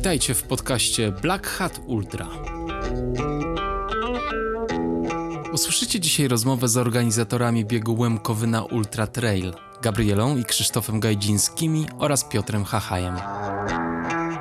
Witajcie 0.00 0.34
w 0.34 0.42
podcaście 0.42 1.12
Black 1.12 1.46
Hat 1.46 1.80
Ultra. 1.86 2.26
Usłyszycie 5.52 6.00
dzisiaj 6.00 6.28
rozmowę 6.28 6.68
z 6.68 6.76
organizatorami 6.76 7.64
biegu 7.64 7.94
Łemkowyna 7.94 8.62
Ultra 8.62 9.06
Trail, 9.06 9.54
Gabrielą 9.82 10.36
i 10.36 10.44
Krzysztofem 10.44 11.00
Gajdzińskimi 11.00 11.86
oraz 11.98 12.24
Piotrem 12.24 12.64
Hachajem. 12.64 13.16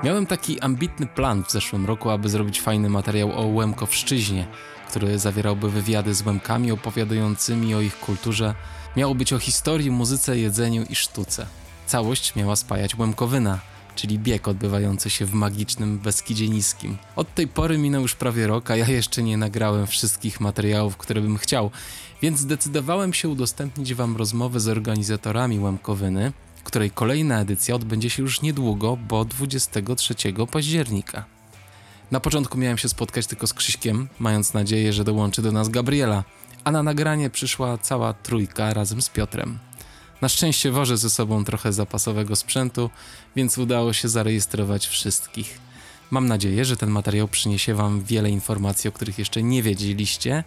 Miałem 0.04 0.26
taki 0.26 0.60
ambitny 0.60 1.08
plan 1.08 1.44
w 1.44 1.52
zeszłym 1.52 1.86
roku, 1.86 2.10
aby 2.10 2.30
zrobić 2.30 2.62
fajny 2.62 2.90
materiał 2.90 3.32
o 3.32 3.48
Łemkowszczyźnie, 3.48 4.48
który 4.90 5.20
zawierałby 5.20 5.70
wywiady 5.70 6.14
z 6.14 6.26
Łemkami 6.26 6.72
opowiadającymi 6.72 7.76
o 7.76 7.82
ich 7.82 8.00
kulturze. 8.00 8.56
Miało 8.96 9.16
być 9.16 9.34
o 9.34 9.40
historii, 9.40 9.92
muzyce, 9.92 10.38
jedzeniu 10.38 10.84
i 10.90 10.96
sztuce. 10.96 11.46
Całość 11.88 12.36
miała 12.36 12.56
spajać 12.56 12.96
Łemkowyna, 12.96 13.60
czyli 14.00 14.20
bieg 14.20 14.48
odbywający 14.48 15.10
się 15.10 15.26
w 15.26 15.34
magicznym 15.34 16.00
Beskidzie 16.00 16.50
Niskim. 16.50 16.98
Od 17.16 17.36
tej 17.36 17.48
pory 17.48 17.78
minął 17.78 18.02
już 18.02 18.16
prawie 18.16 18.48
rok, 18.48 18.72
a 18.72 18.76
ja 18.76 18.88
jeszcze 18.88 19.24
nie 19.24 19.38
nagrałem 19.38 19.88
wszystkich 19.88 20.40
materiałów, 20.42 20.98
które 20.98 21.22
bym 21.22 21.38
chciał, 21.38 21.72
więc 22.22 22.40
zdecydowałem 22.40 23.14
się 23.14 23.30
udostępnić 23.30 23.94
Wam 23.94 24.18
rozmowę 24.18 24.60
z 24.60 24.68
organizatorami 24.68 25.60
Łemkowyny, 25.60 26.32
której 26.64 26.92
kolejna 26.92 27.40
edycja 27.40 27.76
odbędzie 27.76 28.10
się 28.10 28.24
już 28.24 28.42
niedługo, 28.42 28.98
bo 28.98 29.26
23 29.26 30.16
października. 30.52 31.26
Na 32.12 32.20
początku 32.20 32.58
miałem 32.58 32.78
się 32.78 32.90
spotkać 32.90 33.28
tylko 33.28 33.48
z 33.48 33.54
Krzyśkiem, 33.54 34.08
mając 34.20 34.54
nadzieję, 34.54 34.94
że 34.94 35.04
dołączy 35.04 35.42
do 35.42 35.52
nas 35.52 35.70
Gabriela, 35.70 36.24
a 36.64 36.72
na 36.72 36.84
nagranie 36.84 37.30
przyszła 37.30 37.78
cała 37.78 38.14
trójka 38.14 38.74
razem 38.74 39.02
z 39.02 39.10
Piotrem. 39.10 39.60
Na 40.22 40.30
szczęście 40.30 40.72
wożę 40.72 40.98
ze 40.98 41.10
sobą 41.10 41.46
trochę 41.46 41.74
zapasowego 41.74 42.36
sprzętu, 42.36 42.90
więc 43.36 43.58
udało 43.58 43.94
się 43.94 44.10
zarejestrować 44.10 44.88
wszystkich. 44.88 45.60
Mam 46.12 46.28
nadzieję, 46.28 46.66
że 46.66 46.78
ten 46.78 46.90
materiał 46.90 47.28
przyniesie 47.28 47.76
Wam 47.76 48.04
wiele 48.04 48.30
informacji, 48.30 48.88
o 48.88 48.92
których 48.92 49.20
jeszcze 49.20 49.44
nie 49.44 49.64
wiedzieliście, 49.64 50.44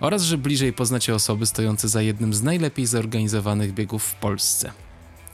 oraz 0.00 0.22
że 0.22 0.38
bliżej 0.38 0.72
poznacie 0.72 1.14
osoby 1.14 1.46
stojące 1.46 1.88
za 1.88 2.02
jednym 2.02 2.34
z 2.34 2.42
najlepiej 2.42 2.86
zorganizowanych 2.86 3.74
biegów 3.74 4.04
w 4.04 4.14
Polsce. 4.14 4.72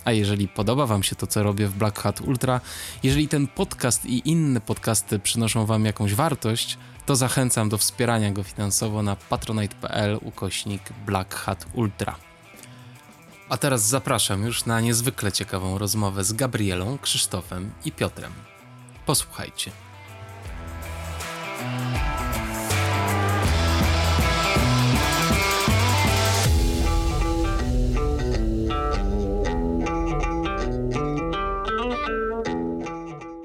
A 0.04 0.12
jeżeli 0.12 0.48
podoba 0.48 0.86
Wam 0.86 1.02
się 1.02 1.16
to, 1.16 1.26
co 1.26 1.42
robię 1.42 1.66
w 1.66 1.74
Black 1.74 1.98
Hat 1.98 2.20
Ultra, 2.20 2.60
jeżeli 3.02 3.28
ten 3.28 3.46
podcast 3.46 4.06
i 4.06 4.30
inne 4.30 4.60
podcasty 4.60 5.18
przynoszą 5.18 5.66
Wam 5.66 5.84
jakąś 5.84 6.14
wartość, 6.14 6.78
to 7.06 7.16
zachęcam 7.16 7.68
do 7.68 7.78
wspierania 7.78 8.32
go 8.32 8.42
finansowo 8.42 9.02
na 9.02 9.16
patronite.pl 9.16 10.18
ukośnik 10.22 10.82
Black 11.06 11.34
Hat 11.34 11.66
Ultra. 11.74 12.27
A 13.48 13.56
teraz 13.56 13.88
zapraszam 13.88 14.42
już 14.42 14.66
na 14.66 14.80
niezwykle 14.80 15.32
ciekawą 15.32 15.78
rozmowę 15.78 16.24
z 16.24 16.32
Gabrielą, 16.32 16.98
Krzysztofem 16.98 17.70
i 17.84 17.92
Piotrem. 17.92 18.32
Posłuchajcie. 19.06 19.70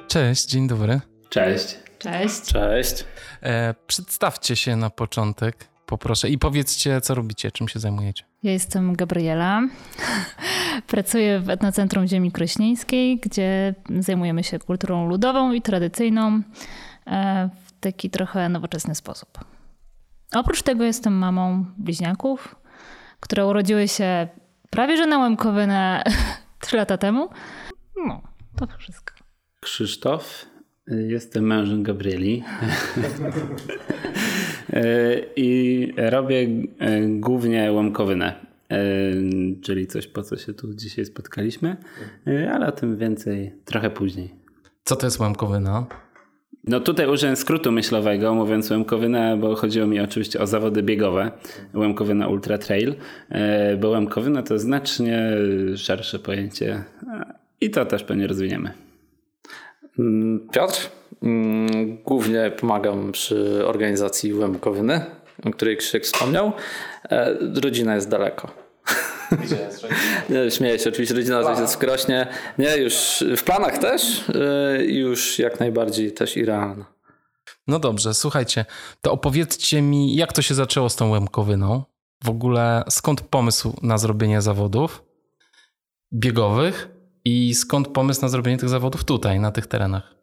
Cześć, 0.08 0.46
dzień 0.46 0.68
dobry. 0.68 1.02
Cześć. 1.30 1.78
Cześć. 2.00 2.42
Cześć. 2.42 3.06
E, 3.44 3.76
przedstawcie 3.88 4.56
się 4.56 4.76
na 4.76 4.90
początek, 4.90 5.73
poproszę, 5.86 6.30
i 6.30 6.38
powiedzcie, 6.38 7.02
co 7.02 7.16
robicie, 7.16 7.52
czym 7.52 7.68
się 7.68 7.80
zajmujecie. 7.80 8.24
Ja 8.44 8.52
jestem 8.52 8.96
Gabriela. 8.96 9.62
Pracuję 10.88 11.40
w 11.40 11.50
Etnocentrum 11.50 12.08
Ziemi 12.08 12.32
Krośnieńskiej, 12.32 13.20
gdzie 13.20 13.76
zajmujemy 14.00 14.44
się 14.44 14.60
kulturą 14.60 15.08
ludową 15.08 15.52
i 15.52 15.62
tradycyjną 15.62 16.42
e, 17.08 17.50
w 17.66 17.72
taki 17.80 18.10
trochę 18.10 18.50
nowoczesny 18.50 18.96
sposób. 18.96 19.30
Oprócz 20.34 20.62
tego 20.62 20.84
jestem 20.84 21.14
mamą 21.14 21.66
bliźniaków, 21.78 22.56
które 23.20 23.46
urodziły 23.46 23.88
się 23.88 24.28
prawie 24.70 24.98
że 24.98 25.08
na 25.08 25.20
Łemkowynę 25.20 26.04
trzy 26.62 26.78
lata 26.78 26.98
temu. 26.98 27.30
No, 28.08 28.22
to 28.58 28.68
wszystko. 28.78 29.14
Krzysztof. 29.60 30.46
Jestem 30.88 31.44
mężem 31.44 31.84
Gabrieli. 31.84 32.44
I 35.36 35.94
robię 35.98 36.48
głównie 37.08 37.72
łamkowynę, 37.72 38.34
czyli 39.62 39.88
coś, 39.88 40.08
po 40.08 40.24
co 40.24 40.38
się 40.38 40.54
tu 40.54 40.74
dzisiaj 40.74 41.06
spotkaliśmy, 41.06 41.78
ale 42.54 42.68
o 42.68 42.72
tym 42.72 42.98
więcej 42.98 43.54
trochę 43.66 43.90
później. 43.90 44.30
Co 44.84 44.96
to 44.96 45.08
jest 45.08 45.20
łamkowyna? 45.20 45.86
No 46.68 46.80
tutaj 46.80 47.08
użyłem 47.08 47.36
skrótu 47.36 47.72
myślowego, 47.72 48.34
mówiąc 48.36 48.70
łemkowyna, 48.70 49.38
bo 49.38 49.56
chodziło 49.56 49.88
mi 49.88 50.00
oczywiście 50.00 50.40
o 50.40 50.48
zawody 50.48 50.84
biegowe. 50.84 51.32
Łemkowyna 51.74 52.28
Ultra 52.28 52.58
Trail, 52.58 52.96
bo 53.80 53.90
łemkowyna 53.90 54.44
to 54.44 54.60
znacznie 54.60 55.32
szersze 55.76 56.20
pojęcie 56.20 56.84
i 57.62 57.70
to 57.70 57.86
też 57.86 58.04
pewnie 58.04 58.28
rozwiniemy. 58.28 58.72
Piotr. 60.52 60.90
Głównie 62.06 62.52
pomagam 62.60 63.12
przy 63.12 63.68
organizacji 63.68 64.34
Łemkowyny, 64.34 65.06
o 65.46 65.52
której 65.52 65.78
Krzyk 65.78 66.04
wspomniał. 66.04 66.52
Rodzina 67.64 67.96
jest 67.96 68.10
daleko. 68.10 68.64
Gdzie 69.32 69.56
jest 69.56 69.86
Nie, 70.30 70.52
śmieję 70.52 70.80
się, 70.80 70.90
oczywiście 70.90 71.16
rodzina 71.16 71.60
jest 71.62 71.76
w 71.76 71.78
Krośnie. 71.78 72.28
Nie, 72.58 72.78
już 72.78 73.24
w 73.38 73.44
planach 73.44 73.78
też, 73.78 74.24
już 74.88 75.40
jak 75.40 75.60
najbardziej 75.60 76.12
też 76.12 76.38
i 76.38 76.46
realna. 76.46 76.86
No 77.68 77.80
dobrze, 77.80 78.14
słuchajcie, 78.14 78.66
to 79.02 79.12
opowiedzcie 79.12 79.82
mi, 79.82 80.16
jak 80.16 80.34
to 80.34 80.42
się 80.42 80.54
zaczęło 80.54 80.90
z 80.90 80.96
tą 80.96 81.10
Łemkowyną? 81.10 81.84
W 82.24 82.30
ogóle 82.30 82.84
skąd 82.90 83.22
pomysł 83.22 83.74
na 83.82 83.98
zrobienie 83.98 84.42
zawodów 84.42 85.04
biegowych 86.14 86.90
i 87.26 87.56
skąd 87.56 87.88
pomysł 87.88 88.22
na 88.22 88.28
zrobienie 88.28 88.58
tych 88.58 88.70
zawodów 88.70 89.04
tutaj, 89.04 89.40
na 89.40 89.52
tych 89.52 89.68
terenach? 89.68 90.16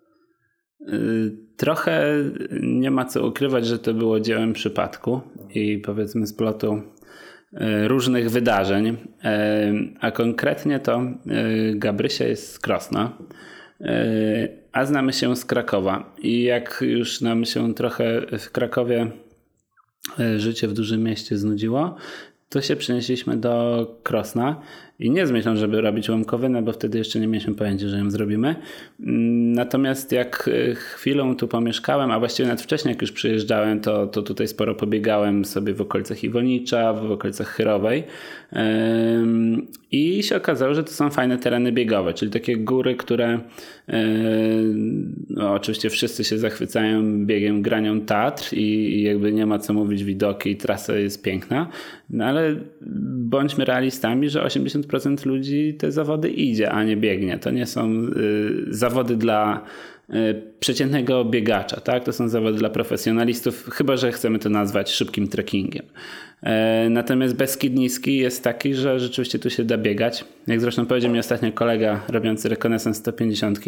Trochę 1.57 2.15
nie 2.63 2.91
ma 2.91 3.05
co 3.05 3.27
ukrywać, 3.27 3.67
że 3.67 3.79
to 3.79 3.95
było 3.95 4.21
dziełem 4.21 4.53
przypadku 4.53 5.21
i 5.55 5.79
powiedzmy 5.79 6.27
splotu 6.27 6.83
różnych 7.87 8.31
wydarzeń, 8.31 8.97
a 10.01 10.11
konkretnie 10.11 10.79
to 10.79 11.03
Gabrysia 11.75 12.25
jest 12.25 12.53
z 12.53 12.59
Krosna, 12.59 13.19
a 14.73 14.87
znamy 14.87 15.13
się 15.13 15.37
z 15.37 15.45
Krakowa. 15.45 16.15
I 16.19 16.43
jak 16.43 16.79
już 16.87 17.21
nam 17.21 17.45
się 17.45 17.75
trochę 17.75 18.23
w 18.39 18.51
Krakowie 18.51 19.11
życie 20.37 20.69
w 20.69 20.73
dużym 20.73 21.03
mieście 21.03 21.39
znudziło, 21.39 21.97
to 22.49 22.61
się 22.61 22.77
przenieśliśmy 22.77 23.37
do 23.37 23.87
Krosna 24.03 24.61
i 25.01 25.11
nie 25.11 25.27
z 25.27 25.31
myślą, 25.31 25.57
żeby 25.57 25.81
robić 25.81 26.09
łomkowynę, 26.09 26.63
bo 26.63 26.73
wtedy 26.73 26.99
jeszcze 26.99 27.21
nie 27.21 27.27
mieliśmy 27.27 27.55
pojęcia, 27.55 27.89
że 27.89 27.99
ją 27.99 28.11
zrobimy. 28.11 28.57
Natomiast 29.55 30.13
jak 30.13 30.51
chwilą 30.75 31.37
tu 31.37 31.49
pomieszkałem, 31.49 32.11
a 32.11 32.19
właściwie 32.19 32.49
nawet 32.49 32.63
wcześniej 32.63 32.93
jak 32.93 33.03
już 33.03 33.13
przyjeżdżałem, 33.13 33.81
to, 33.81 34.07
to 34.07 34.23
tutaj 34.23 34.49
sporo 34.49 34.75
pobiegałem 34.75 35.45
sobie 35.45 35.75
w 35.75 35.81
okolicach 35.81 36.25
Iwonicza, 36.25 36.93
w 36.93 37.13
okolicach 37.13 37.49
Chyrowej 37.49 38.05
i 39.93 40.23
się 40.23 40.37
okazało, 40.37 40.75
że 40.75 40.85
to 40.85 40.91
są 40.91 41.11
fajne 41.11 41.39
tereny 41.39 41.73
biegowe, 41.73 42.15
czyli 42.15 42.31
takie 42.31 42.57
góry, 42.57 42.97
które 42.97 43.41
no, 45.31 45.55
oczywiście 45.55 45.91
wszyscy 45.91 46.25
się 46.25 46.39
zachwycają 46.39 47.27
biegiem 47.27 47.63
granią 47.63 48.01
Tatr 48.01 48.53
i, 48.53 48.95
i 48.99 49.03
jakby 49.03 49.33
nie 49.33 49.47
ma 49.47 49.59
co 49.59 49.73
mówić, 49.73 50.05
widoki 50.05 50.51
i 50.51 50.57
trasa 50.57 50.97
jest 50.97 51.23
piękna, 51.23 51.69
no 52.11 52.25
ale 52.25 52.57
bądźmy 53.11 53.65
realistami, 53.65 54.29
że 54.29 54.43
80% 54.43 54.90
ludzi 55.25 55.75
te 55.79 55.93
zawody 55.93 56.29
idzie, 56.29 56.71
a 56.71 56.85
nie 56.85 56.97
biegnie. 56.97 57.39
To 57.39 57.51
nie 57.51 57.67
są 57.67 57.93
y, 57.93 58.65
zawody 58.69 59.17
dla 59.17 59.65
y, 60.11 60.15
przeciętnego 60.61 61.25
biegacza, 61.25 61.81
tak? 61.81 62.05
To 62.05 62.13
są 62.13 62.29
zawody 62.29 62.59
dla 62.59 62.71
profesjonalistów, 62.71 63.71
chyba 63.73 63.97
że 63.97 64.13
chcemy 64.13 64.39
to 64.39 64.51
nazwać 64.51 64.91
szybkim 64.91 65.29
trekkingiem. 65.29 65.87
E, 66.43 66.89
natomiast 66.91 67.37
Beskid 67.37 67.75
Niski 67.75 68.17
jest 68.17 68.45
taki, 68.45 68.75
że 68.75 69.01
rzeczywiście 69.01 69.39
tu 69.39 69.51
się 69.51 69.65
da 69.65 69.79
biegać. 69.79 70.25
Jak 70.47 70.61
zresztą 70.61 70.87
powiedział 70.87 71.13
mi 71.13 71.19
ostatnio 71.19 71.53
kolega 71.53 72.01
robiący 72.09 72.49
rekonesans 72.49 72.97
150, 72.97 73.61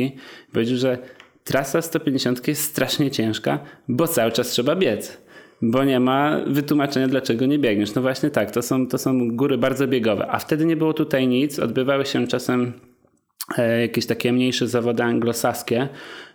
powiedział, 0.53 0.77
że 0.77 0.99
trasa 1.45 1.83
150 1.83 2.49
jest 2.49 2.63
strasznie 2.63 3.11
ciężka, 3.11 3.59
bo 3.89 4.09
cały 4.09 4.33
czas 4.33 4.49
trzeba 4.49 4.77
biec 4.77 5.23
bo 5.63 5.85
nie 5.85 6.01
ma 6.01 6.41
wytłumaczenia, 6.47 7.09
dlaczego 7.09 7.47
nie 7.47 7.59
biegniesz. 7.59 7.95
No 7.95 8.03
właśnie 8.03 8.31
tak, 8.31 8.51
to 8.51 8.63
są, 8.63 8.87
to 8.87 8.99
są 8.99 9.37
góry 9.37 9.59
bardzo 9.59 9.89
biegowe, 9.89 10.27
a 10.31 10.39
wtedy 10.39 10.67
nie 10.67 10.77
było 10.77 10.95
tutaj 10.95 11.29
nic. 11.29 11.59
Odbywały 11.59 12.07
się 12.07 12.27
czasem 12.27 12.73
e, 13.59 13.81
jakieś 13.81 14.07
takie 14.07 14.33
mniejsze 14.33 14.69
zawody 14.69 15.03
anglosaskie, 15.03 15.89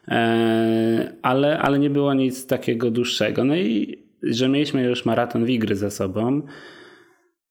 e, 0.07 1.13
ale, 1.21 1.59
ale 1.59 1.79
nie 1.79 1.89
było 1.89 2.13
nic 2.13 2.47
takiego 2.47 2.91
dłuższego. 2.91 3.43
No 3.43 3.55
i 3.55 3.97
że 4.23 4.49
mieliśmy 4.49 4.83
już 4.83 5.05
maraton 5.05 5.45
Wigry 5.45 5.75
za 5.75 5.89
sobą, 5.89 6.41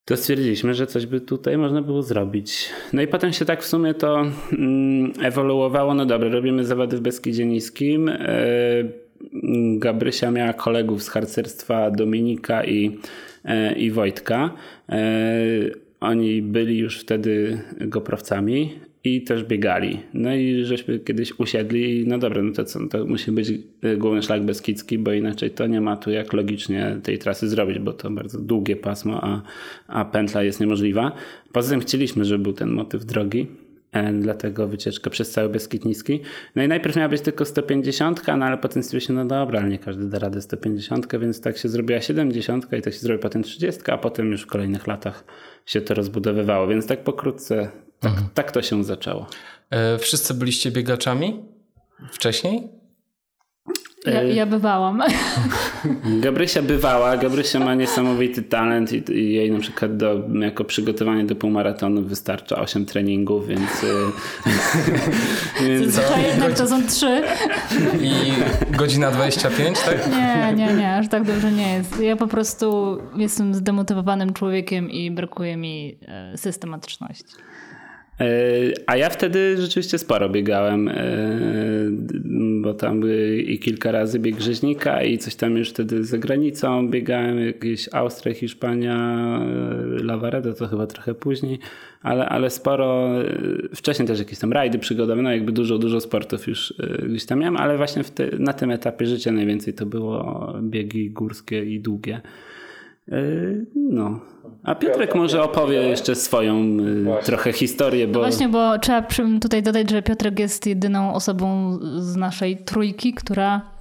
to 0.04 0.16
stwierdziliśmy, 0.16 0.74
że 0.74 0.86
coś 0.86 1.06
by 1.06 1.20
tutaj 1.20 1.58
można 1.58 1.82
było 1.82 2.02
zrobić. 2.02 2.68
No 2.92 3.02
i 3.02 3.06
potem 3.06 3.32
się 3.32 3.44
tak 3.44 3.62
w 3.62 3.66
sumie 3.66 3.94
to 3.94 4.24
mm, 4.52 5.12
ewoluowało. 5.22 5.94
No 5.94 6.06
dobra, 6.06 6.28
robimy 6.28 6.64
zawody 6.64 6.96
w 6.96 7.00
Beskidzie 7.00 7.46
Niskim. 7.46 8.10
Gabrysia 9.78 10.30
miała 10.30 10.52
kolegów 10.52 11.02
z 11.02 11.08
harcerstwa 11.08 11.90
Dominika 11.90 12.64
i, 12.64 12.98
e, 13.44 13.72
i 13.72 13.90
Wojtka. 13.90 14.54
E, 14.88 15.00
oni 16.00 16.42
byli 16.42 16.78
już 16.78 17.00
wtedy 17.00 17.58
goprowcami 17.80 18.72
i 19.04 19.22
też 19.22 19.44
biegali. 19.44 19.98
No 20.14 20.34
i 20.34 20.64
żeśmy 20.64 20.98
kiedyś 20.98 21.38
usiedli 21.38 22.04
no 22.06 22.18
dobra, 22.18 22.42
no 22.42 22.52
to 22.52 22.64
co, 22.64 22.86
to 22.88 23.06
musi 23.06 23.32
być 23.32 23.52
e, 23.82 23.96
główny 23.96 24.22
szlak 24.22 24.44
Beskidzki, 24.44 24.98
bo 24.98 25.12
inaczej 25.12 25.50
to 25.50 25.66
nie 25.66 25.80
ma 25.80 25.96
tu 25.96 26.10
jak 26.10 26.32
logicznie 26.32 26.96
tej 27.02 27.18
trasy 27.18 27.48
zrobić, 27.48 27.78
bo 27.78 27.92
to 27.92 28.10
bardzo 28.10 28.38
długie 28.40 28.76
pasmo, 28.76 29.24
a, 29.24 29.42
a 29.86 30.04
pętla 30.04 30.42
jest 30.42 30.60
niemożliwa. 30.60 31.12
Poza 31.52 31.70
tym 31.70 31.80
chcieliśmy, 31.80 32.24
żeby 32.24 32.42
był 32.42 32.52
ten 32.52 32.70
motyw 32.70 33.04
drogi, 33.04 33.46
dlatego 34.20 34.68
wycieczka 34.68 35.10
przez 35.10 35.30
cały 35.30 35.48
Beskid 35.48 35.84
Niski. 35.84 36.20
No 36.56 36.62
i 36.62 36.68
najpierw 36.68 36.96
miała 36.96 37.08
być 37.08 37.22
tylko 37.22 37.44
150, 37.44 38.22
no 38.26 38.44
ale 38.44 38.58
potem 38.58 38.82
stwierdziło 38.82 39.08
się, 39.08 39.12
no 39.12 39.24
dobra, 39.24 39.60
ale 39.60 39.68
nie 39.68 39.78
każdy 39.78 40.08
da 40.08 40.18
radę 40.18 40.42
150, 40.42 41.18
więc 41.20 41.40
tak 41.40 41.58
się 41.58 41.68
zrobiła 41.68 42.00
70 42.00 42.72
i 42.72 42.82
tak 42.82 42.94
się 42.94 43.00
zrobiła 43.00 43.22
potem 43.22 43.42
30, 43.42 43.90
a 43.90 43.98
potem 43.98 44.30
już 44.30 44.42
w 44.42 44.46
kolejnych 44.46 44.86
latach 44.86 45.24
się 45.66 45.80
to 45.80 45.94
rozbudowywało, 45.94 46.66
więc 46.66 46.86
tak 46.86 47.04
pokrótce 47.04 47.70
tak, 48.00 48.12
mhm. 48.12 48.28
tak 48.34 48.52
to 48.52 48.62
się 48.62 48.84
zaczęło. 48.84 49.26
E, 49.70 49.98
wszyscy 49.98 50.34
byliście 50.34 50.70
biegaczami 50.70 51.44
wcześniej? 52.10 52.68
Ja, 54.06 54.22
ja 54.22 54.46
bywałam. 54.46 55.02
Gabrysia 56.24 56.62
bywała. 56.62 57.16
Gabrysia 57.16 57.58
ma 57.58 57.74
niesamowity 57.74 58.42
talent 58.42 58.92
i, 58.92 59.12
i 59.12 59.32
jej 59.32 59.50
na 59.50 59.58
przykład 59.58 59.96
do, 59.96 60.22
jako 60.40 60.64
przygotowanie 60.64 61.24
do 61.24 61.36
półmaratonu 61.36 62.02
wystarcza 62.02 62.56
8 62.56 62.86
treningów, 62.86 63.46
więc... 63.46 63.84
E, 63.84 63.86
więc 65.68 65.96
to 65.96 66.18
jednak 66.18 66.52
to 66.52 66.66
są 66.66 66.86
3. 66.86 67.22
I 68.00 68.12
godzina 68.76 69.10
25, 69.10 69.78
tak? 69.80 70.10
Nie, 70.10 70.54
nie, 70.56 70.74
nie, 70.74 70.96
aż 70.96 71.08
tak 71.08 71.24
dobrze 71.24 71.52
nie 71.52 71.72
jest. 71.74 72.00
Ja 72.00 72.16
po 72.16 72.26
prostu 72.26 72.98
jestem 73.16 73.54
zdemotywowanym 73.54 74.32
człowiekiem 74.32 74.90
i 74.90 75.10
brakuje 75.10 75.56
mi 75.56 75.98
e, 76.08 76.36
systematyczności. 76.36 77.34
E, 78.20 78.26
a 78.86 78.96
ja 78.96 79.10
wtedy 79.10 79.56
rzeczywiście 79.56 79.98
sporo 79.98 80.28
biegałem, 80.28 80.88
e, 80.88 80.94
bo 82.62 82.74
tam 82.74 83.02
i 83.46 83.58
kilka 83.58 83.92
razy 83.92 84.18
bieg 84.18 84.40
rzeźnika 84.40 85.02
i 85.02 85.18
coś 85.18 85.34
tam 85.34 85.56
już 85.56 85.70
wtedy 85.70 86.04
za 86.04 86.18
granicą 86.18 86.88
biegałem, 86.88 87.46
jakieś 87.46 87.88
Austria, 87.92 88.34
Hiszpania, 88.34 88.96
e, 89.98 90.02
Lavaredo 90.04 90.54
to 90.54 90.66
chyba 90.66 90.86
trochę 90.86 91.14
później, 91.14 91.58
ale, 92.02 92.28
ale 92.28 92.50
sporo, 92.50 93.10
wcześniej 93.74 94.08
też 94.08 94.18
jakieś 94.18 94.38
tam 94.38 94.52
rajdy 94.52 94.78
przygodowe, 94.78 95.22
no 95.22 95.32
jakby 95.32 95.52
dużo, 95.52 95.78
dużo 95.78 96.00
sportów 96.00 96.48
już 96.48 96.74
gdzieś 97.08 97.26
tam 97.26 97.38
miałem, 97.38 97.56
ale 97.56 97.76
właśnie 97.76 98.04
te, 98.04 98.30
na 98.38 98.52
tym 98.52 98.70
etapie 98.70 99.06
życia 99.06 99.32
najwięcej 99.32 99.74
to 99.74 99.86
było 99.86 100.52
biegi 100.62 101.10
górskie 101.10 101.64
i 101.64 101.80
długie. 101.80 102.20
No. 103.74 104.20
A 104.62 104.74
Piotrek 104.74 105.14
może 105.14 105.42
opowie 105.42 105.82
jeszcze 105.82 106.14
swoją 106.14 106.76
Właśnie. 107.04 107.26
trochę 107.26 107.52
historię, 107.52 108.08
bo... 108.08 108.12
No 108.12 108.26
właśnie, 108.26 108.48
bo 108.48 108.78
trzeba 108.78 109.06
tutaj 109.40 109.62
dodać, 109.62 109.90
że 109.90 110.02
Piotrek 110.02 110.38
jest 110.38 110.66
jedyną 110.66 111.14
osobą 111.14 111.78
z 111.98 112.16
naszej 112.16 112.56
trójki, 112.56 113.14
która 113.14 113.76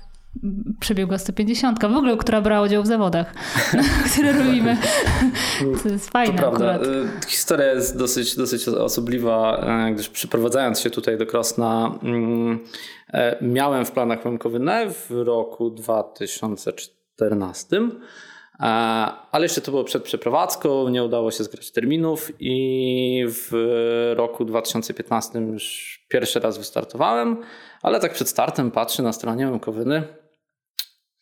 przebiegła 0.79 1.17
150, 1.17 1.81
w 1.81 1.83
ogóle, 1.83 2.17
która 2.17 2.41
brała 2.41 2.65
udział 2.65 2.83
w 2.83 2.87
zawodach, 2.87 3.33
które 4.11 4.33
robimy. 4.33 4.77
To 5.83 5.89
jest 5.89 6.09
fajne 6.09 6.33
to 6.33 6.39
prawda. 6.39 6.73
Akurat. 6.73 6.87
Y, 6.87 7.07
historia 7.27 7.73
jest 7.73 7.97
dosyć, 7.97 8.35
dosyć 8.35 8.67
osobliwa, 8.67 9.65
e, 9.87 9.93
gdyż 9.93 10.09
przeprowadzając 10.09 10.79
się 10.79 10.89
tutaj 10.89 11.17
do 11.17 11.25
Krosna 11.25 11.99
mm, 12.03 12.59
e, 13.13 13.37
miałem 13.41 13.85
w 13.85 13.91
planach 13.91 14.25
Łemkowynę 14.25 14.89
w 14.89 15.11
roku 15.11 15.69
2014 15.69 17.89
ale 19.31 19.45
jeszcze 19.45 19.61
to 19.61 19.71
było 19.71 19.83
przed 19.83 20.03
przeprowadzką, 20.03 20.89
nie 20.89 21.03
udało 21.03 21.31
się 21.31 21.43
zgrać 21.43 21.71
terminów 21.71 22.31
i 22.39 23.25
w 23.27 23.51
roku 24.15 24.45
2015 24.45 25.39
już 25.39 26.05
pierwszy 26.09 26.39
raz 26.39 26.57
wystartowałem, 26.57 27.37
ale 27.81 27.99
tak 27.99 28.13
przed 28.13 28.29
startem 28.29 28.71
patrzę 28.71 29.03
na 29.03 29.13
stronie 29.13 29.49
Łękowyny. 29.49 30.03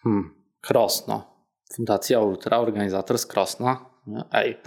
Hmm, 0.03 0.35
Krosno. 0.61 1.33
Fundacja 1.75 2.19
Ultra, 2.19 2.59
organizator 2.59 3.17
z 3.17 3.25
Krosna. 3.25 3.92
Ej. 4.33 4.57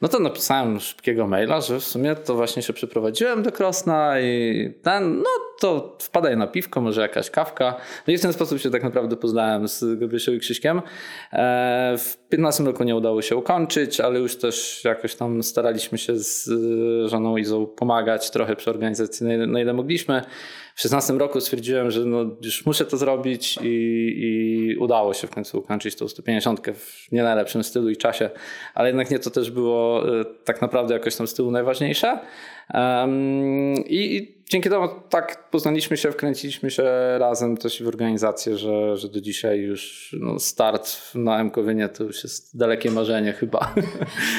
No 0.00 0.08
to 0.08 0.18
napisałem 0.18 0.80
szybkiego 0.80 1.26
maila, 1.26 1.60
że 1.60 1.80
w 1.80 1.84
sumie 1.84 2.14
to 2.14 2.34
właśnie 2.34 2.62
się 2.62 2.72
przeprowadziłem 2.72 3.42
do 3.42 3.52
Krosna 3.52 4.20
i 4.20 4.74
ten, 4.82 5.18
no 5.18 5.30
to 5.60 5.96
wpadaj 6.00 6.36
na 6.36 6.46
piwko, 6.46 6.80
może 6.80 7.00
jakaś 7.00 7.30
kawka. 7.30 7.76
No 8.06 8.12
i 8.12 8.18
w 8.18 8.20
ten 8.20 8.32
sposób 8.32 8.58
się 8.58 8.70
tak 8.70 8.82
naprawdę 8.82 9.16
poznałem 9.16 9.68
z 9.68 9.98
Gabrysią 9.98 10.32
i 10.32 10.38
Krzyśkiem. 10.40 10.82
E, 11.32 11.94
w 11.98 12.28
15 12.28 12.64
roku 12.64 12.84
nie 12.84 12.96
udało 12.96 13.22
się 13.22 13.36
ukończyć, 13.36 14.00
ale 14.00 14.18
już 14.18 14.36
też 14.36 14.84
jakoś 14.84 15.14
tam 15.14 15.42
staraliśmy 15.42 15.98
się 15.98 16.18
z 16.18 16.50
żoną 17.10 17.36
Izą 17.36 17.66
pomagać 17.66 18.30
trochę 18.30 18.56
przy 18.56 18.70
organizacji 18.70 19.26
na 19.26 19.60
ile 19.60 19.72
mogliśmy. 19.72 20.22
W 20.80 20.82
16 20.82 21.12
roku 21.12 21.40
stwierdziłem, 21.40 21.90
że 21.90 22.04
no 22.04 22.36
już 22.42 22.66
muszę 22.66 22.84
to 22.84 22.96
zrobić 22.96 23.58
i, 23.62 23.68
i 24.16 24.76
udało 24.76 25.14
się 25.14 25.26
w 25.26 25.30
końcu 25.30 25.58
ukończyć 25.58 25.94
tą 25.94 26.08
150 26.08 26.60
w 26.74 27.12
nie 27.12 27.22
najlepszym 27.22 27.64
stylu 27.64 27.90
i 27.90 27.96
czasie, 27.96 28.30
ale 28.74 28.88
jednak 28.88 29.10
nie 29.10 29.18
to 29.18 29.30
też 29.30 29.50
było 29.50 30.08
e, 30.20 30.24
tak 30.44 30.62
naprawdę 30.62 30.94
jakoś 30.94 31.16
tam 31.16 31.26
stylu 31.26 31.50
najważniejsze. 31.50 32.18
Um, 32.74 33.74
i, 33.74 34.16
I 34.16 34.44
dzięki 34.50 34.70
temu 34.70 34.88
tak 35.08 35.50
poznaliśmy 35.50 35.96
się, 35.96 36.12
wkręciliśmy 36.12 36.70
się 36.70 36.84
razem 37.18 37.56
też 37.56 37.82
w 37.82 37.88
organizację, 37.88 38.56
że, 38.56 38.96
że 38.96 39.08
do 39.08 39.20
dzisiaj 39.20 39.58
już 39.58 40.14
no, 40.20 40.38
start 40.38 41.14
na 41.14 41.44
MKW 41.44 41.88
to 41.94 42.04
już 42.04 42.24
jest 42.24 42.58
dalekie 42.58 42.90
marzenie 42.90 43.32
chyba. 43.32 43.74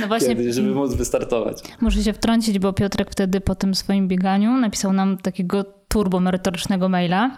No 0.01 0.07
właśnie, 0.07 0.35
Kiedyś, 0.35 0.55
żeby 0.55 0.71
móc 0.71 0.93
wystartować. 0.93 1.57
Muszę 1.81 2.03
się 2.03 2.13
wtrącić, 2.13 2.59
bo 2.59 2.73
Piotrek 2.73 3.11
wtedy 3.11 3.41
po 3.41 3.55
tym 3.55 3.75
swoim 3.75 4.07
bieganiu 4.07 4.57
napisał 4.57 4.93
nam 4.93 5.17
takiego 5.17 5.80
turbo 5.91 6.19
merytorycznego 6.19 6.89
maila. 6.89 7.31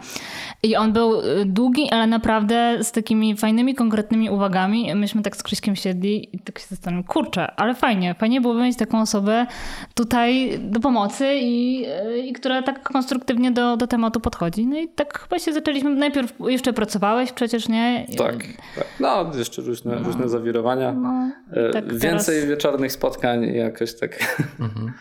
I 0.63 0.75
on 0.75 0.93
był 0.93 1.19
y, 1.19 1.45
długi, 1.45 1.89
ale 1.91 2.07
naprawdę 2.07 2.83
z 2.83 2.91
takimi 2.91 3.37
fajnymi, 3.37 3.75
konkretnymi 3.75 4.29
uwagami. 4.29 4.95
Myśmy 4.95 5.21
tak 5.21 5.37
z 5.37 5.43
Krzyśkiem 5.43 5.75
siedli 5.75 6.35
i 6.35 6.39
tak 6.39 6.59
się 6.59 6.65
zastanawiam, 6.69 7.03
kurczę, 7.03 7.51
ale 7.55 7.75
fajnie, 7.75 8.15
fajnie 8.19 8.41
byłoby 8.41 8.61
mieć 8.61 8.77
taką 8.77 9.01
osobę 9.01 9.45
tutaj 9.93 10.59
do 10.59 10.79
pomocy 10.79 11.35
i, 11.35 11.85
y, 12.15 12.19
i 12.19 12.33
która 12.33 12.61
tak 12.61 12.83
konstruktywnie 12.83 13.51
do, 13.51 13.77
do 13.77 13.87
tematu 13.87 14.19
podchodzi. 14.19 14.65
No 14.65 14.77
i 14.79 14.87
tak 14.87 15.19
chyba 15.19 15.39
się 15.39 15.53
zaczęliśmy, 15.53 15.89
najpierw 15.95 16.33
jeszcze 16.39 16.73
pracowałeś 16.73 17.31
przecież, 17.31 17.69
nie? 17.69 18.05
Tak, 18.17 18.35
tak. 18.75 18.87
no 18.99 19.31
jeszcze 19.37 19.61
różne, 19.61 19.95
no. 19.95 20.03
różne 20.03 20.29
zawirowania. 20.29 20.91
No, 20.91 21.31
tak 21.73 21.93
Więcej 21.93 22.35
teraz... 22.35 22.49
wieczornych 22.49 22.91
spotkań 22.91 23.45
jakoś 23.45 23.99
tak. 23.99 24.39
Mhm. 24.59 24.93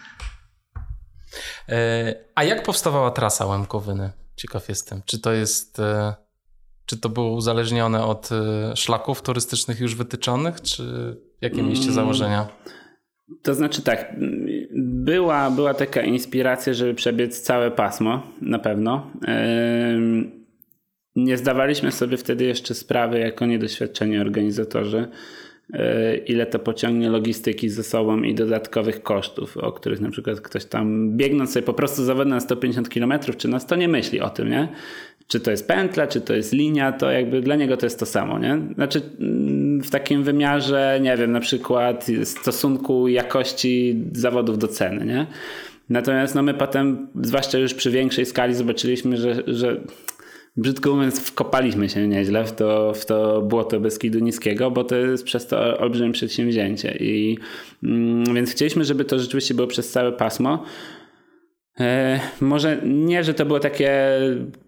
E, 1.72 2.14
a 2.34 2.44
jak 2.44 2.62
powstawała 2.62 3.10
trasa 3.10 3.46
Łemkowyny? 3.46 4.10
Ciekaw 4.36 4.68
jestem. 4.68 5.02
Czy 5.06 5.20
to 5.20 5.32
jest. 5.32 5.78
E, 5.80 6.14
czy 6.86 7.00
to 7.00 7.08
było 7.08 7.32
uzależnione 7.32 8.04
od 8.04 8.28
e, 8.32 8.76
szlaków 8.76 9.22
turystycznych 9.22 9.80
już 9.80 9.94
wytyczonych, 9.94 10.60
czy 10.60 11.16
jakie 11.40 11.62
mieliście 11.62 11.84
mm. 11.84 11.94
założenia? 11.94 12.48
To 13.42 13.54
znaczy 13.54 13.82
tak, 13.82 14.16
była, 14.80 15.50
była 15.50 15.74
taka 15.74 16.02
inspiracja, 16.02 16.74
żeby 16.74 16.94
przebiec 16.94 17.40
całe 17.40 17.70
pasmo, 17.70 18.22
na 18.40 18.58
pewno. 18.58 19.10
Nie 21.16 21.38
zdawaliśmy 21.38 21.92
sobie 21.92 22.16
wtedy 22.16 22.44
jeszcze 22.44 22.74
sprawy, 22.74 23.18
jako 23.18 23.46
niedoświadczeni 23.46 24.18
organizatorzy, 24.18 25.08
ile 26.26 26.46
to 26.46 26.58
pociągnie 26.58 27.10
logistyki 27.10 27.68
ze 27.68 27.82
sobą 27.82 28.22
i 28.22 28.34
dodatkowych 28.34 29.02
kosztów, 29.02 29.56
o 29.56 29.72
których 29.72 30.00
na 30.00 30.10
przykład 30.10 30.40
ktoś 30.40 30.64
tam 30.64 31.16
biegnąc 31.16 31.52
sobie 31.52 31.66
po 31.66 31.74
prostu 31.74 32.04
zawodem 32.04 32.28
na 32.28 32.40
150 32.40 32.88
km 32.88 33.12
czy 33.36 33.48
na 33.48 33.60
100 33.60 33.76
nie 33.76 33.88
myśli 33.88 34.20
o 34.20 34.30
tym, 34.30 34.50
nie? 34.50 34.68
Czy 35.26 35.40
to 35.40 35.50
jest 35.50 35.68
pętla, 35.68 36.06
czy 36.06 36.20
to 36.20 36.34
jest 36.34 36.52
linia, 36.52 36.92
to 36.92 37.10
jakby 37.10 37.40
dla 37.40 37.56
niego 37.56 37.76
to 37.76 37.86
jest 37.86 37.98
to 37.98 38.06
samo, 38.06 38.38
nie? 38.38 38.58
Znaczy 38.74 39.02
mm, 39.20 39.82
w 39.82 39.90
takim 39.90 40.22
wymiarze, 40.22 40.98
nie 41.02 41.16
wiem, 41.16 41.32
na 41.32 41.40
przykład 41.40 42.06
stosunku 42.24 43.08
jakości 43.08 44.04
zawodów 44.12 44.58
do 44.58 44.68
ceny, 44.68 45.06
nie? 45.06 45.26
Natomiast 45.88 46.34
no 46.34 46.42
my 46.42 46.54
potem, 46.54 47.08
zwłaszcza 47.22 47.58
już 47.58 47.74
przy 47.74 47.90
większej 47.90 48.26
skali 48.26 48.54
zobaczyliśmy, 48.54 49.16
że, 49.16 49.42
że 49.46 49.80
brzydko 50.56 50.94
mówiąc, 50.94 51.20
wkopaliśmy 51.20 51.88
się 51.88 52.08
nieźle 52.08 52.44
w 52.44 52.52
to, 52.52 52.92
w 52.94 53.06
to 53.06 53.42
błoto 53.42 53.80
Beskidu 53.80 54.18
Niskiego, 54.18 54.70
bo 54.70 54.84
to 54.84 54.96
jest 54.96 55.24
przez 55.24 55.46
to 55.46 55.78
olbrzymie 55.78 56.12
przedsięwzięcie. 56.12 56.96
I, 57.00 57.38
mm, 57.82 58.34
więc 58.34 58.50
chcieliśmy, 58.50 58.84
żeby 58.84 59.04
to 59.04 59.18
rzeczywiście 59.18 59.54
było 59.54 59.66
przez 59.66 59.90
całe 59.90 60.12
pasmo. 60.12 60.64
E, 61.80 62.20
może 62.40 62.78
nie, 62.84 63.24
że 63.24 63.34
to 63.34 63.46
było 63.46 63.60
takie 63.60 64.08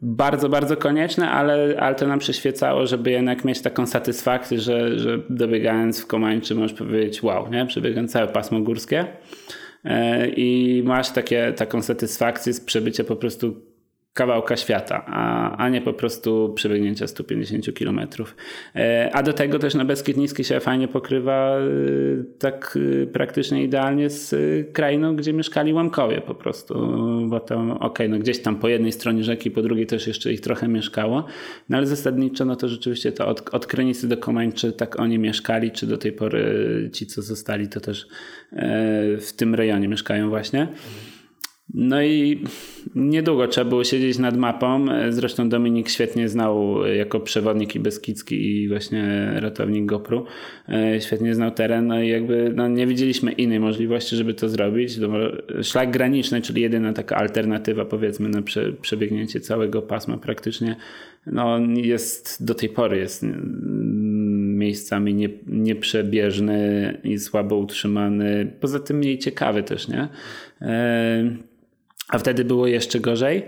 bardzo, 0.02 0.48
bardzo 0.48 0.76
konieczne, 0.76 1.30
ale, 1.30 1.76
ale 1.80 1.94
to 1.94 2.06
nam 2.06 2.18
przyświecało, 2.18 2.86
żeby 2.86 3.10
jednak 3.10 3.44
mieć 3.44 3.62
taką 3.62 3.86
satysfakcję, 3.86 4.60
że, 4.60 4.98
że 4.98 5.18
dobiegając 5.30 6.00
w 6.00 6.06
Komańczy 6.06 6.54
możesz 6.54 6.72
powiedzieć 6.72 7.22
wow, 7.22 7.50
nie? 7.50 7.66
przebiegając 7.66 8.12
całe 8.12 8.28
pasmo 8.28 8.60
górskie 8.60 9.06
e, 9.84 10.28
i 10.28 10.82
masz 10.86 11.10
takie, 11.10 11.52
taką 11.56 11.82
satysfakcję 11.82 12.52
z 12.52 12.60
przebycia 12.60 13.04
po 13.04 13.16
prostu 13.16 13.73
kawałka 14.14 14.56
świata, 14.56 15.04
a, 15.06 15.56
a 15.56 15.68
nie 15.68 15.80
po 15.80 15.92
prostu 15.92 16.52
przebiegnięcia 16.54 17.06
150 17.06 17.78
km. 17.78 18.00
E, 18.76 19.10
a 19.12 19.22
do 19.22 19.32
tego 19.32 19.58
też 19.58 19.74
na 19.74 19.84
Beskid 19.84 20.16
Niski 20.16 20.44
się 20.44 20.60
fajnie 20.60 20.88
pokrywa 20.88 21.56
e, 21.58 21.60
tak 22.38 22.78
e, 23.02 23.06
praktycznie 23.06 23.64
idealnie 23.64 24.10
z 24.10 24.34
krainą, 24.72 25.16
gdzie 25.16 25.32
mieszkali 25.32 25.72
łamkowie 25.72 26.20
po 26.20 26.34
prostu, 26.34 26.74
bo 27.28 27.40
to 27.40 27.60
okej, 27.60 27.76
okay, 27.80 28.08
no 28.08 28.18
gdzieś 28.18 28.42
tam 28.42 28.56
po 28.56 28.68
jednej 28.68 28.92
stronie 28.92 29.24
rzeki, 29.24 29.50
po 29.50 29.62
drugiej 29.62 29.86
też 29.86 30.06
jeszcze 30.06 30.32
ich 30.32 30.40
trochę 30.40 30.68
mieszkało, 30.68 31.24
no 31.68 31.76
ale 31.76 31.86
zasadniczo 31.86 32.44
no 32.44 32.56
to 32.56 32.68
rzeczywiście 32.68 33.12
to 33.12 33.28
od, 33.28 33.54
od 33.54 33.66
Krynicy 33.66 34.08
do 34.08 34.16
Komańczy 34.16 34.72
tak 34.72 35.00
oni 35.00 35.18
mieszkali, 35.18 35.70
czy 35.70 35.86
do 35.86 35.98
tej 35.98 36.12
pory 36.12 36.90
ci, 36.92 37.06
co 37.06 37.22
zostali, 37.22 37.68
to 37.68 37.80
też 37.80 38.06
w 39.20 39.30
tym 39.36 39.54
rejonie 39.54 39.88
mieszkają 39.88 40.28
właśnie. 40.28 40.68
No 41.74 42.02
i 42.02 42.44
niedługo 42.94 43.48
trzeba 43.48 43.68
było 43.70 43.84
siedzieć 43.84 44.18
nad 44.18 44.36
mapą. 44.36 44.86
Zresztą 45.10 45.48
Dominik 45.48 45.88
świetnie 45.88 46.28
znał 46.28 46.86
jako 46.86 47.20
przewodnik 47.20 47.74
i 47.74 47.80
Beskidzki 47.80 48.62
i 48.62 48.68
właśnie 48.68 49.32
ratownik 49.34 49.86
GoPro. 49.86 50.24
E, 50.68 51.00
świetnie 51.00 51.34
znał 51.34 51.50
teren, 51.50 51.86
no 51.86 52.02
i 52.02 52.08
jakby 52.08 52.52
no 52.56 52.68
nie 52.68 52.86
widzieliśmy 52.86 53.32
innej 53.32 53.60
możliwości, 53.60 54.16
żeby 54.16 54.34
to 54.34 54.48
zrobić. 54.48 54.98
Szlak 55.62 55.90
graniczny, 55.90 56.42
czyli 56.42 56.62
jedyna 56.62 56.92
taka 56.92 57.16
alternatywa 57.16 57.84
powiedzmy 57.84 58.28
na 58.28 58.42
prze, 58.42 58.72
przebiegnięcie 58.72 59.40
całego 59.40 59.82
pasma 59.82 60.18
praktycznie, 60.18 60.76
no 61.26 61.58
jest 61.76 62.44
do 62.44 62.54
tej 62.54 62.68
pory 62.68 62.98
jest 62.98 63.26
miejscami 64.56 65.14
nie, 65.14 65.28
nieprzebieżny 65.46 66.94
i 67.04 67.18
słabo 67.18 67.56
utrzymany. 67.56 68.52
Poza 68.60 68.80
tym 68.80 68.96
mniej 68.96 69.18
ciekawy 69.18 69.62
też, 69.62 69.88
nie? 69.88 70.08
E, 70.62 71.53
a 72.08 72.18
wtedy 72.18 72.44
było 72.44 72.66
jeszcze 72.66 73.00
gorzej. 73.00 73.42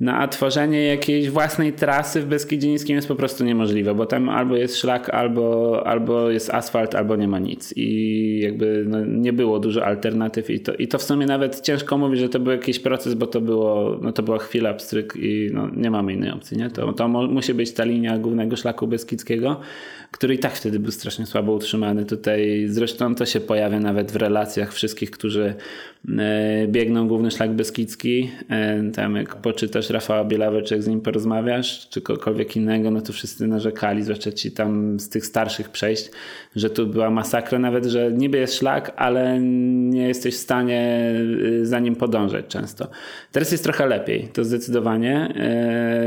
No 0.00 0.12
a 0.12 0.28
tworzenie 0.28 0.84
jakiejś 0.84 1.30
własnej 1.30 1.72
trasy 1.72 2.20
w 2.20 2.26
Beskidzińskim 2.26 2.96
jest 2.96 3.08
po 3.08 3.14
prostu 3.14 3.44
niemożliwe, 3.44 3.94
bo 3.94 4.06
tam 4.06 4.28
albo 4.28 4.56
jest 4.56 4.76
szlak, 4.76 5.08
albo, 5.08 5.82
albo 5.86 6.30
jest 6.30 6.50
asfalt, 6.50 6.94
albo 6.94 7.16
nie 7.16 7.28
ma 7.28 7.38
nic. 7.38 7.74
I 7.76 8.40
jakby 8.42 8.84
no, 8.88 9.04
nie 9.04 9.32
było 9.32 9.58
dużo 9.58 9.84
alternatyw 9.84 10.50
i 10.50 10.60
to, 10.60 10.74
i 10.74 10.88
to 10.88 10.98
w 10.98 11.02
sumie 11.02 11.26
nawet 11.26 11.60
ciężko 11.60 11.98
mówić, 11.98 12.20
że 12.20 12.28
to 12.28 12.40
był 12.40 12.52
jakiś 12.52 12.78
proces, 12.78 13.14
bo 13.14 13.26
to 13.26 13.40
było, 13.40 13.98
no 14.02 14.12
to 14.12 14.22
była 14.22 14.38
chwila 14.38 14.74
pstryk 14.74 15.16
i 15.16 15.50
no, 15.52 15.68
nie 15.76 15.90
mamy 15.90 16.12
innej 16.12 16.30
opcji. 16.30 16.56
Nie? 16.56 16.70
To, 16.70 16.92
to 16.92 17.08
musi 17.08 17.54
być 17.54 17.72
ta 17.72 17.84
linia 17.84 18.18
głównego 18.18 18.56
szlaku 18.56 18.86
Beskidzkiego, 18.86 19.60
który 20.10 20.34
i 20.34 20.38
tak 20.38 20.52
wtedy 20.52 20.78
był 20.78 20.92
strasznie 20.92 21.26
słabo 21.26 21.52
utrzymany. 21.52 22.04
Tutaj 22.04 22.64
zresztą 22.68 23.14
to 23.14 23.26
się 23.26 23.40
pojawia 23.40 23.80
nawet 23.80 24.12
w 24.12 24.16
relacjach 24.16 24.72
wszystkich, 24.72 25.10
którzy 25.10 25.54
e, 26.18 26.66
biegną 26.68 27.08
główny 27.08 27.30
szlak 27.30 27.52
Beskidzki. 27.52 28.30
E, 28.50 28.90
tam 28.90 29.16
jak 29.16 29.36
poczytasz 29.36 29.90
Rafała 29.90 30.24
Bielawę, 30.24 30.62
czy 30.62 30.74
jak 30.74 30.82
z 30.82 30.88
nim 30.88 31.00
porozmawiasz, 31.00 31.88
czy 31.88 32.00
kogokolwiek 32.00 32.56
innego, 32.56 32.90
no 32.90 33.00
to 33.00 33.12
wszyscy 33.12 33.46
narzekali, 33.46 34.02
zwłaszcza 34.02 34.32
ci 34.32 34.52
tam 34.52 35.00
z 35.00 35.08
tych 35.08 35.26
starszych 35.26 35.68
przejść, 35.68 36.10
że 36.56 36.70
tu 36.70 36.86
była 36.86 37.10
masakra, 37.10 37.58
nawet, 37.58 37.84
że 37.84 38.12
niby 38.12 38.38
jest 38.38 38.54
szlak, 38.54 38.92
ale 38.96 39.40
nie 39.40 40.08
jesteś 40.08 40.34
w 40.34 40.38
stanie 40.38 41.12
y, 41.42 41.66
za 41.66 41.78
nim 41.78 41.96
podążać 41.96 42.46
często. 42.46 42.88
Teraz 43.32 43.52
jest 43.52 43.64
trochę 43.64 43.86
lepiej, 43.86 44.28
to 44.32 44.44
zdecydowanie. 44.44 45.34
E, 45.36 46.04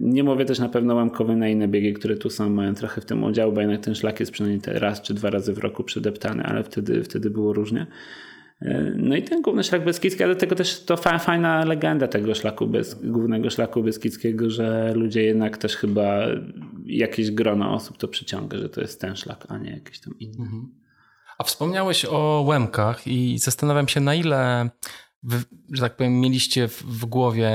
nie 0.00 0.24
mówię 0.24 0.44
też 0.44 0.58
na 0.58 0.68
pewno 0.68 0.94
łamkowe 0.94 1.36
na 1.36 1.48
inne 1.48 1.68
biegi, 1.68 1.92
które 1.92 2.16
tu 2.16 2.30
są, 2.30 2.50
mają 2.50 2.74
trochę 2.74 3.00
w 3.00 3.04
tym 3.04 3.24
udział, 3.24 3.45
bo 3.52 3.60
jednak 3.60 3.80
ten 3.80 3.94
szlak 3.94 4.20
jest 4.20 4.32
przynajmniej 4.32 4.60
raz 4.66 5.02
czy 5.02 5.14
dwa 5.14 5.30
razy 5.30 5.52
w 5.52 5.58
roku 5.58 5.84
przedeptany, 5.84 6.42
ale 6.42 6.64
wtedy, 6.64 7.04
wtedy 7.04 7.30
było 7.30 7.52
różnie. 7.52 7.86
E, 8.62 8.92
no 8.96 9.16
i 9.16 9.22
ten 9.22 9.42
główny 9.42 9.64
szlak 9.64 9.84
Beskidzki, 9.84 10.24
ale 10.24 10.36
tego 10.36 10.54
też 10.54 10.84
to 10.84 10.96
fajna 10.96 11.64
legenda 11.64 12.08
tego 12.08 12.34
szlaku 12.34 12.66
bez, 12.66 12.94
głównego 13.04 13.50
szlaku 13.50 13.82
Beskidzkiego, 13.82 14.50
że 14.50 14.92
ludzie 14.94 15.22
jednak 15.22 15.58
też 15.58 15.76
chyba 15.76 16.26
jakieś 16.84 17.30
grono 17.30 17.74
osób 17.74 17.98
to 17.98 18.08
przyciąga, 18.08 18.58
że 18.58 18.68
to 18.68 18.80
jest 18.80 19.00
ten 19.00 19.16
szlak, 19.16 19.46
a 19.48 19.58
nie 19.58 19.70
jakiś 19.70 20.00
tam 20.00 20.18
inny. 20.18 20.42
Mhm. 20.42 20.74
A 21.38 21.44
wspomniałeś 21.44 22.04
o 22.04 22.44
Łemkach 22.48 23.06
i 23.06 23.38
zastanawiam 23.38 23.88
się 23.88 24.00
na 24.00 24.14
ile, 24.14 24.70
wy, 25.22 25.36
że 25.72 25.82
tak 25.82 25.96
powiem, 25.96 26.20
mieliście 26.20 26.68
w, 26.68 26.82
w 26.82 27.04
głowie 27.04 27.50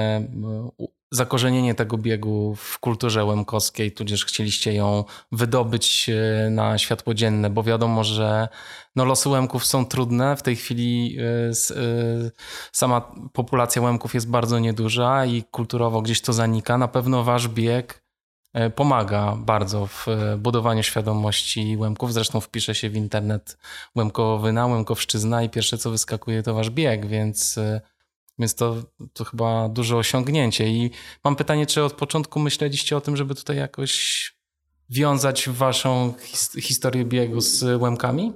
zakorzenienie 1.11 1.75
tego 1.75 1.97
biegu 1.97 2.55
w 2.55 2.79
kulturze 2.79 3.25
łemkowskiej, 3.25 3.91
tudzież 3.91 4.25
chcieliście 4.25 4.73
ją 4.73 5.03
wydobyć 5.31 6.09
e, 6.09 6.49
na 6.49 6.77
światło 6.77 7.13
dzienne, 7.13 7.49
bo 7.49 7.63
wiadomo, 7.63 8.03
że 8.03 8.47
no 8.95 9.05
losy 9.05 9.29
łemków 9.29 9.65
są 9.65 9.85
trudne. 9.85 10.35
W 10.35 10.41
tej 10.41 10.55
chwili 10.55 11.17
e, 11.19 11.23
e, 11.23 12.31
sama 12.71 13.11
populacja 13.33 13.81
łemków 13.81 14.13
jest 14.13 14.29
bardzo 14.29 14.59
nieduża 14.59 15.25
i 15.25 15.43
kulturowo 15.43 16.01
gdzieś 16.01 16.21
to 16.21 16.33
zanika. 16.33 16.77
Na 16.77 16.87
pewno 16.87 17.23
wasz 17.23 17.47
bieg 17.47 18.01
pomaga 18.75 19.35
bardzo 19.35 19.87
w 19.87 20.05
budowaniu 20.37 20.83
świadomości 20.83 21.77
Łemków. 21.77 22.13
Zresztą 22.13 22.41
wpisze 22.41 22.75
się 22.75 22.89
w 22.89 22.95
internet 22.95 23.57
Łemkowyna, 23.95 24.67
Łemkowszczyzna 24.67 25.43
i 25.43 25.49
pierwsze 25.49 25.77
co 25.77 25.91
wyskakuje 25.91 26.43
to 26.43 26.53
wasz 26.53 26.69
bieg, 26.69 27.05
więc 27.05 27.59
więc 28.39 28.55
to, 28.55 28.83
to 29.13 29.23
chyba 29.23 29.69
duże 29.69 29.97
osiągnięcie. 29.97 30.67
I 30.67 30.91
mam 31.23 31.35
pytanie, 31.35 31.65
czy 31.65 31.83
od 31.83 31.93
początku 31.93 32.39
myśleliście 32.39 32.97
o 32.97 33.01
tym, 33.01 33.17
żeby 33.17 33.35
tutaj 33.35 33.57
jakoś 33.57 34.31
wiązać 34.89 35.49
waszą 35.49 36.13
his 36.21 36.51
historię 36.61 37.05
biegu 37.05 37.41
z 37.41 37.63
Łemkami? 37.81 38.33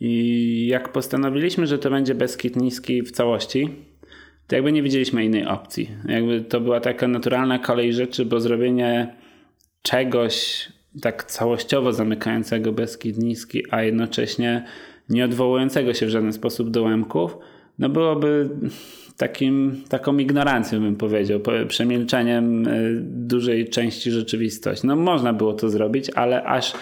I 0.00 0.66
jak 0.70 0.92
postanowiliśmy, 0.92 1.66
że 1.66 1.78
to 1.78 1.90
będzie 1.90 2.14
Beskid 2.14 2.56
Niski 2.56 3.02
w 3.02 3.10
całości, 3.10 3.68
to 4.46 4.54
jakby 4.54 4.72
nie 4.72 4.82
widzieliśmy 4.82 5.24
innej 5.24 5.46
opcji. 5.46 5.90
Jakby 6.08 6.40
to 6.40 6.60
była 6.60 6.80
taka 6.80 7.08
naturalna 7.08 7.58
kolej 7.58 7.92
rzeczy, 7.92 8.24
bo 8.24 8.40
zrobienie 8.40 9.14
czegoś 9.82 10.68
tak 11.02 11.24
całościowo 11.24 11.92
zamykającego 11.92 12.72
Beskid 12.72 13.18
Niski, 13.18 13.62
a 13.70 13.82
jednocześnie 13.82 14.64
nie 15.08 15.24
odwołującego 15.24 15.94
się 15.94 16.06
w 16.06 16.10
żaden 16.10 16.32
sposób 16.32 16.70
do 16.70 16.82
Łemków, 16.82 17.36
no 17.78 17.88
byłoby 17.88 18.50
takim, 19.16 19.82
taką 19.88 20.18
ignorancją, 20.18 20.80
bym 20.80 20.96
powiedział, 20.96 21.40
przemilczeniem 21.68 22.68
y, 22.68 23.00
dużej 23.02 23.68
części 23.68 24.10
rzeczywistości. 24.10 24.86
No 24.86 24.96
można 24.96 25.32
było 25.32 25.52
to 25.52 25.70
zrobić, 25.70 26.10
ale 26.14 26.44
aż 26.44 26.72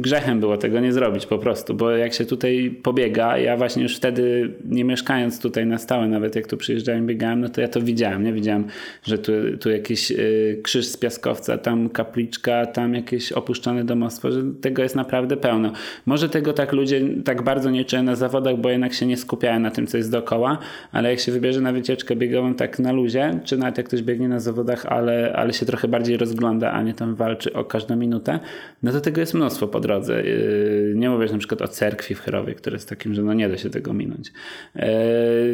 grzechem 0.00 0.40
było 0.40 0.56
tego 0.56 0.80
nie 0.80 0.92
zrobić 0.92 1.26
po 1.26 1.38
prostu, 1.38 1.74
bo 1.74 1.90
jak 1.90 2.14
się 2.14 2.24
tutaj 2.24 2.78
pobiega, 2.82 3.38
ja 3.38 3.56
właśnie 3.56 3.82
już 3.82 3.96
wtedy 3.96 4.50
nie 4.64 4.84
mieszkając 4.84 5.40
tutaj 5.40 5.66
na 5.66 5.78
stałe, 5.78 6.08
nawet 6.08 6.36
jak 6.36 6.46
tu 6.46 6.56
przyjeżdżałem, 6.56 7.06
biegałem, 7.06 7.40
no 7.40 7.48
to 7.48 7.60
ja 7.60 7.68
to 7.68 7.80
widziałem, 7.80 8.24
nie? 8.24 8.32
Widziałem, 8.32 8.64
że 9.02 9.18
tu, 9.18 9.32
tu 9.60 9.70
jakiś 9.70 10.10
y, 10.10 10.60
krzyż 10.62 10.86
z 10.86 10.96
piaskowca, 10.96 11.58
tam 11.58 11.88
kapliczka, 11.88 12.66
tam 12.66 12.94
jakieś 12.94 13.32
opuszczone 13.32 13.84
domostwo, 13.84 14.32
że 14.32 14.42
tego 14.60 14.82
jest 14.82 14.96
naprawdę 14.96 15.36
pełno. 15.36 15.72
Może 16.06 16.28
tego 16.28 16.52
tak 16.52 16.72
ludzie 16.72 17.00
tak 17.24 17.42
bardzo 17.42 17.70
nie 17.70 17.84
czują 17.84 18.02
na 18.02 18.16
zawodach, 18.16 18.56
bo 18.56 18.70
jednak 18.70 18.94
się 18.94 19.06
nie 19.06 19.16
skupiają 19.16 19.60
na 19.60 19.70
tym, 19.70 19.86
co 19.86 19.96
jest 19.96 20.10
dookoła, 20.10 20.58
ale 20.92 21.10
jak 21.10 21.20
się 21.20 21.32
wybierze 21.32 21.60
na 21.60 21.72
wycieczkę 21.72 22.16
biegową 22.16 22.54
tak 22.54 22.78
na 22.78 22.92
luzie, 22.92 23.40
czy 23.44 23.56
nawet 23.56 23.78
jak 23.78 23.86
ktoś 23.86 24.02
biegnie 24.02 24.28
na 24.28 24.40
zawodach, 24.40 24.86
ale, 24.86 25.32
ale 25.36 25.52
się 25.52 25.66
trochę 25.66 25.88
bardziej 25.88 26.16
rozgląda, 26.16 26.72
a 26.72 26.82
nie 26.82 26.94
tam 26.94 27.14
walczy 27.14 27.52
o 27.52 27.64
każdą 27.64 27.96
minutę, 27.96 28.40
no 28.82 28.92
to 28.92 29.00
tego 29.00 29.20
jest 29.20 29.34
mnóstwo 29.34 29.68
pod 29.68 29.83
drodze. 29.84 30.22
Yy, 30.22 30.92
nie 30.96 31.10
mówię 31.10 31.26
na 31.32 31.38
przykład 31.38 31.62
o 31.62 31.68
cerkwi 31.68 32.14
w 32.14 32.20
Cherowie, 32.20 32.54
która 32.54 32.74
jest 32.74 32.88
takim, 32.88 33.14
że 33.14 33.22
no 33.22 33.34
nie 33.34 33.48
da 33.48 33.56
się 33.56 33.70
tego 33.70 33.92
minąć. 33.92 34.32
Yy, 34.74 34.82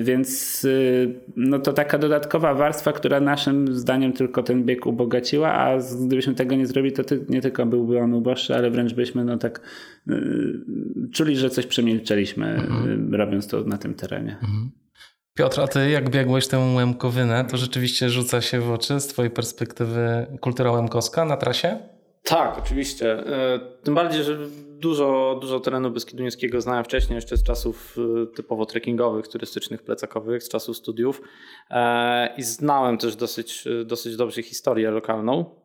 więc 0.02 0.62
yy, 0.62 1.20
no 1.36 1.58
to 1.58 1.72
taka 1.72 1.98
dodatkowa 1.98 2.54
warstwa, 2.54 2.92
która 2.92 3.20
naszym 3.20 3.74
zdaniem 3.74 4.12
tylko 4.12 4.42
ten 4.42 4.64
bieg 4.64 4.86
ubogaciła, 4.86 5.52
a 5.52 5.78
gdybyśmy 6.06 6.34
tego 6.34 6.54
nie 6.56 6.66
zrobili, 6.66 6.94
to 6.94 7.02
nie 7.28 7.40
tylko 7.40 7.66
byłby 7.66 7.98
on 7.98 8.14
uboższy, 8.14 8.54
ale 8.54 8.70
wręcz 8.70 8.94
byśmy 8.94 9.24
no 9.24 9.38
tak 9.38 9.60
czuli, 11.12 11.36
że 11.36 11.50
coś 11.50 11.66
przemilczeliśmy, 11.66 12.46
mhm. 12.46 13.14
robiąc 13.14 13.48
to 13.48 13.64
na 13.64 13.78
tym 13.78 13.94
terenie. 13.94 14.32
Mhm. 14.42 14.70
Piotr, 15.34 15.60
a 15.60 15.66
ty 15.66 15.90
jak 15.90 16.10
biegłeś 16.10 16.48
tę 16.48 16.58
łemkowynę, 16.58 17.44
to 17.44 17.56
rzeczywiście 17.56 18.10
rzuca 18.10 18.40
się 18.40 18.60
w 18.60 18.70
oczy 18.70 19.00
z 19.00 19.06
twojej 19.06 19.30
perspektywy 19.30 20.26
kultura 20.40 20.72
łemkowska 20.72 21.24
na 21.24 21.36
trasie? 21.36 21.78
Tak, 22.22 22.58
oczywiście. 22.58 23.12
E, 23.12 23.60
tym 23.82 23.94
bardziej, 23.94 24.24
że 24.24 24.38
dużo, 24.78 25.38
dużo 25.40 25.60
terenu 25.60 25.90
Beskidu 25.90 26.22
Niskiego 26.22 26.60
znałem 26.60 26.84
wcześniej, 26.84 27.14
jeszcze 27.14 27.36
z 27.36 27.42
czasów 27.42 27.96
e, 27.98 28.26
typowo 28.26 28.66
trekkingowych, 28.66 29.28
turystycznych, 29.28 29.82
plecakowych, 29.82 30.42
z 30.42 30.48
czasów 30.48 30.76
studiów. 30.76 31.22
E, 31.70 32.34
I 32.36 32.42
znałem 32.42 32.98
też 32.98 33.16
dosyć, 33.16 33.64
dosyć 33.84 34.16
dobrze 34.16 34.42
historię 34.42 34.90
lokalną. 34.90 35.60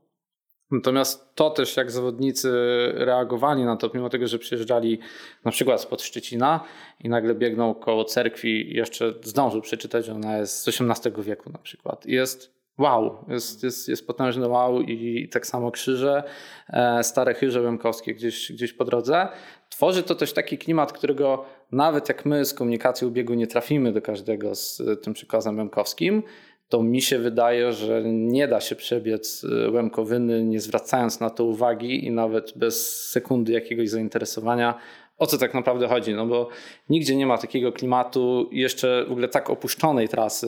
Natomiast 0.71 1.35
to 1.35 1.50
też, 1.50 1.77
jak 1.77 1.91
zawodnicy 1.91 2.51
reagowali 2.93 3.65
na 3.65 3.77
to, 3.77 3.89
mimo 3.93 4.09
tego, 4.09 4.27
że 4.27 4.39
przyjeżdżali 4.39 5.00
na 5.45 5.51
przykład 5.51 5.81
spod 5.81 6.01
Szczecina 6.01 6.63
i 7.00 7.09
nagle 7.09 7.35
biegną 7.35 7.74
koło 7.74 8.05
cerkwi 8.05 8.75
jeszcze 8.75 9.13
zdążył 9.24 9.62
przeczytać, 9.62 10.05
że 10.05 10.13
ona 10.13 10.38
jest 10.38 10.57
z 10.57 10.67
XVIII 10.67 11.24
wieku 11.24 11.50
na 11.50 11.59
przykład. 11.59 12.05
Jest 12.05 12.54
wow, 12.77 13.25
jest, 13.27 13.63
jest, 13.63 13.89
jest 13.89 14.08
potężny 14.08 14.48
wow 14.48 14.82
i 14.82 15.29
tak 15.29 15.48
samo 15.48 15.72
krzyże, 15.72 16.24
e, 16.70 17.03
stare 17.03 17.34
chyże 17.34 17.62
łemkowskie 17.62 18.13
gdzieś, 18.13 18.51
gdzieś 18.51 18.74
po 18.74 18.86
drodze. 18.86 19.27
Tworzy 19.70 20.03
to 20.03 20.15
też 20.15 20.34
taki 20.34 20.58
klimat, 20.58 20.94
którego 20.94 21.46
nawet 21.72 22.10
jak 22.10 22.25
my 22.25 22.46
z 22.46 22.53
komunikacji 22.53 23.08
ubiegu 23.08 23.34
nie 23.34 23.48
trafimy 23.48 23.91
do 23.91 24.01
każdego 24.01 24.55
z 24.55 24.82
tym 25.03 25.13
przykazem 25.13 25.58
łemkowskim, 25.58 26.24
to 26.70 26.84
mi 26.84 27.01
się 27.01 27.20
wydaje, 27.20 27.74
że 27.74 28.03
nie 28.05 28.48
da 28.48 28.62
się 28.62 28.75
przebiec 28.75 29.46
Łemkowyny 29.72 30.44
nie 30.44 30.60
zwracając 30.60 31.20
na 31.20 31.29
to 31.29 31.44
uwagi 31.44 32.05
i 32.05 32.12
nawet 32.12 32.53
bez 32.55 33.05
sekundy 33.10 33.51
jakiegoś 33.51 33.89
zainteresowania, 33.89 34.79
o 35.17 35.27
co 35.27 35.38
tak 35.38 35.53
naprawdę 35.53 35.88
chodzi. 35.88 36.13
No 36.13 36.25
bo 36.25 36.50
nigdzie 36.89 37.15
nie 37.15 37.25
ma 37.25 37.38
takiego 37.38 37.72
klimatu 37.72 38.50
jeszcze 38.51 39.05
w 39.07 39.12
ogóle 39.12 39.27
tak 39.27 39.50
opuszczonej 39.50 40.10
trasy, 40.10 40.48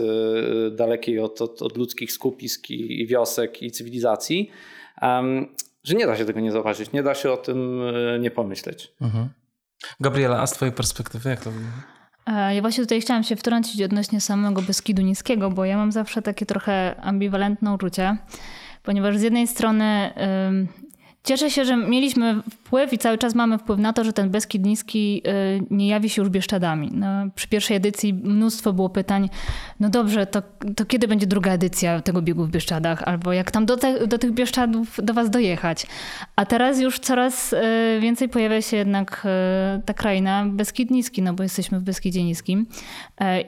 y, 0.68 0.76
dalekiej 0.76 1.20
od, 1.20 1.42
od, 1.42 1.62
od 1.62 1.78
ludzkich 1.78 2.12
skupisk 2.12 2.70
i, 2.70 3.02
i, 3.02 3.08
wiosek 3.08 3.62
i 3.62 3.72
cywilizacji, 3.72 4.50
um, 5.02 5.56
że 5.84 5.96
nie 5.96 6.06
da 6.06 6.18
się 6.18 6.26
tego 6.26 6.40
nie 6.40 6.52
zauważyć, 6.52 6.92
nie 6.92 7.04
da 7.04 7.16
się 7.16 7.32
o 7.32 7.38
tym 7.38 7.82
y, 7.82 8.20
nie 8.22 8.32
pomyśleć. 8.32 8.94
Mhm. 9.02 9.30
Gabriela, 10.00 10.42
a 10.42 10.48
z 10.48 10.54
twojej 10.54 10.74
perspektywy 10.74 11.30
jak 11.30 11.44
to 11.44 11.52
wygląda? 11.52 11.84
E, 12.28 12.56
ja 12.56 12.62
właśnie 12.62 12.84
tutaj 12.84 13.02
chciałam 13.02 13.24
się 13.24 13.36
wtrącić 13.36 13.82
odnośnie 13.82 14.22
samego 14.22 14.62
Beskidu 14.62 15.02
Niskiego, 15.02 15.50
bo 15.50 15.66
ja 15.66 15.78
mam 15.78 15.92
zawsze 15.92 16.22
takie 16.22 16.46
trochę 16.46 16.96
ambiwalentne 17.02 17.74
uczucie, 17.74 18.18
ponieważ 18.84 19.18
z 19.18 19.22
jednej 19.22 19.48
strony 19.48 20.14
Cieszę 21.28 21.52
się, 21.52 21.66
że 21.66 21.78
mieliśmy 21.78 22.42
wpływ 22.52 22.94
i 22.94 22.98
cały 22.98 23.18
czas 23.18 23.36
mamy 23.36 23.58
wpływ 23.58 23.80
na 23.80 23.94
to, 23.94 24.04
że 24.04 24.14
ten 24.14 24.30
Beskid 24.30 24.66
Niski 24.66 25.22
y, 25.28 25.64
nie 25.70 25.88
jawi 25.88 26.10
się 26.10 26.22
już 26.22 26.30
Bieszczadami. 26.30 26.90
No, 26.94 27.08
przy 27.36 27.48
pierwszej 27.48 27.78
edycji 27.78 28.14
mnóstwo 28.14 28.74
było 28.74 28.90
pytań, 28.90 29.30
no 29.80 29.90
dobrze, 29.90 30.26
to, 30.26 30.42
to 30.76 30.86
kiedy 30.86 31.08
będzie 31.08 31.28
druga 31.28 31.52
edycja 31.52 32.02
tego 32.02 32.22
biegu 32.22 32.46
w 32.46 32.50
Bieszczadach? 32.50 33.04
Albo 33.04 33.34
jak 33.34 33.52
tam 33.52 33.66
do, 33.66 33.78
te, 33.78 34.08
do 34.08 34.18
tych 34.18 34.32
Bieszczadów 34.32 35.00
do 35.04 35.14
was 35.14 35.30
dojechać? 35.30 35.88
A 36.36 36.46
teraz 36.46 36.80
już 36.80 37.00
coraz 37.00 37.54
y, 37.54 37.58
więcej 38.02 38.30
pojawia 38.30 38.62
się 38.62 38.78
jednak 38.78 39.28
y, 39.80 39.82
ta 39.82 39.94
kraina 39.94 40.46
Beskid 40.46 40.92
Niski, 40.92 41.22
no 41.22 41.34
bo 41.34 41.44
jesteśmy 41.44 41.80
w 41.80 41.84
Beskidzie 41.84 42.24
Niskim 42.24 42.66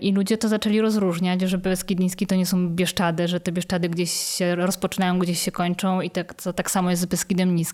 i 0.01 0.13
ludzie 0.13 0.38
to 0.38 0.48
zaczęli 0.48 0.81
rozróżniać, 0.81 1.41
że 1.41 1.57
Beskid 1.57 2.00
Niski 2.00 2.27
to 2.27 2.36
nie 2.36 2.45
są 2.45 2.69
Bieszczady, 2.69 3.27
że 3.27 3.39
te 3.39 3.51
Bieszczady 3.51 3.89
gdzieś 3.89 4.12
się 4.12 4.55
rozpoczynają, 4.55 5.19
gdzieś 5.19 5.41
się 5.41 5.51
kończą 5.51 6.01
i 6.01 6.09
tak, 6.09 6.33
to 6.33 6.53
tak 6.53 6.71
samo 6.71 6.89
jest 6.89 7.01
z 7.01 7.05
Beskidem 7.05 7.55
Niskim 7.55 7.68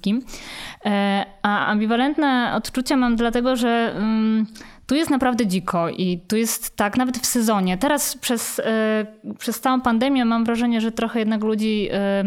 E, 0.86 1.26
a 1.42 1.66
ambiwalentne 1.66 2.52
odczucia 2.56 2.98
mam 2.98 3.16
dlatego, 3.16 3.56
że 3.56 3.94
mm, 3.96 4.46
tu 4.88 4.96
jest 4.96 5.10
naprawdę 5.10 5.48
dziko 5.48 5.90
i 5.90 6.20
tu 6.28 6.38
jest 6.38 6.76
tak, 6.76 6.98
nawet 6.98 7.18
w 7.18 7.26
sezonie. 7.26 7.78
Teraz 7.78 8.18
przez, 8.18 8.60
e, 8.60 9.06
przez 9.40 9.60
całą 9.60 9.82
pandemię 9.82 10.26
mam 10.26 10.46
wrażenie, 10.46 10.82
że 10.82 10.92
trochę 10.92 11.20
jednak 11.20 11.44
ludzi 11.44 11.90
e, 11.92 12.24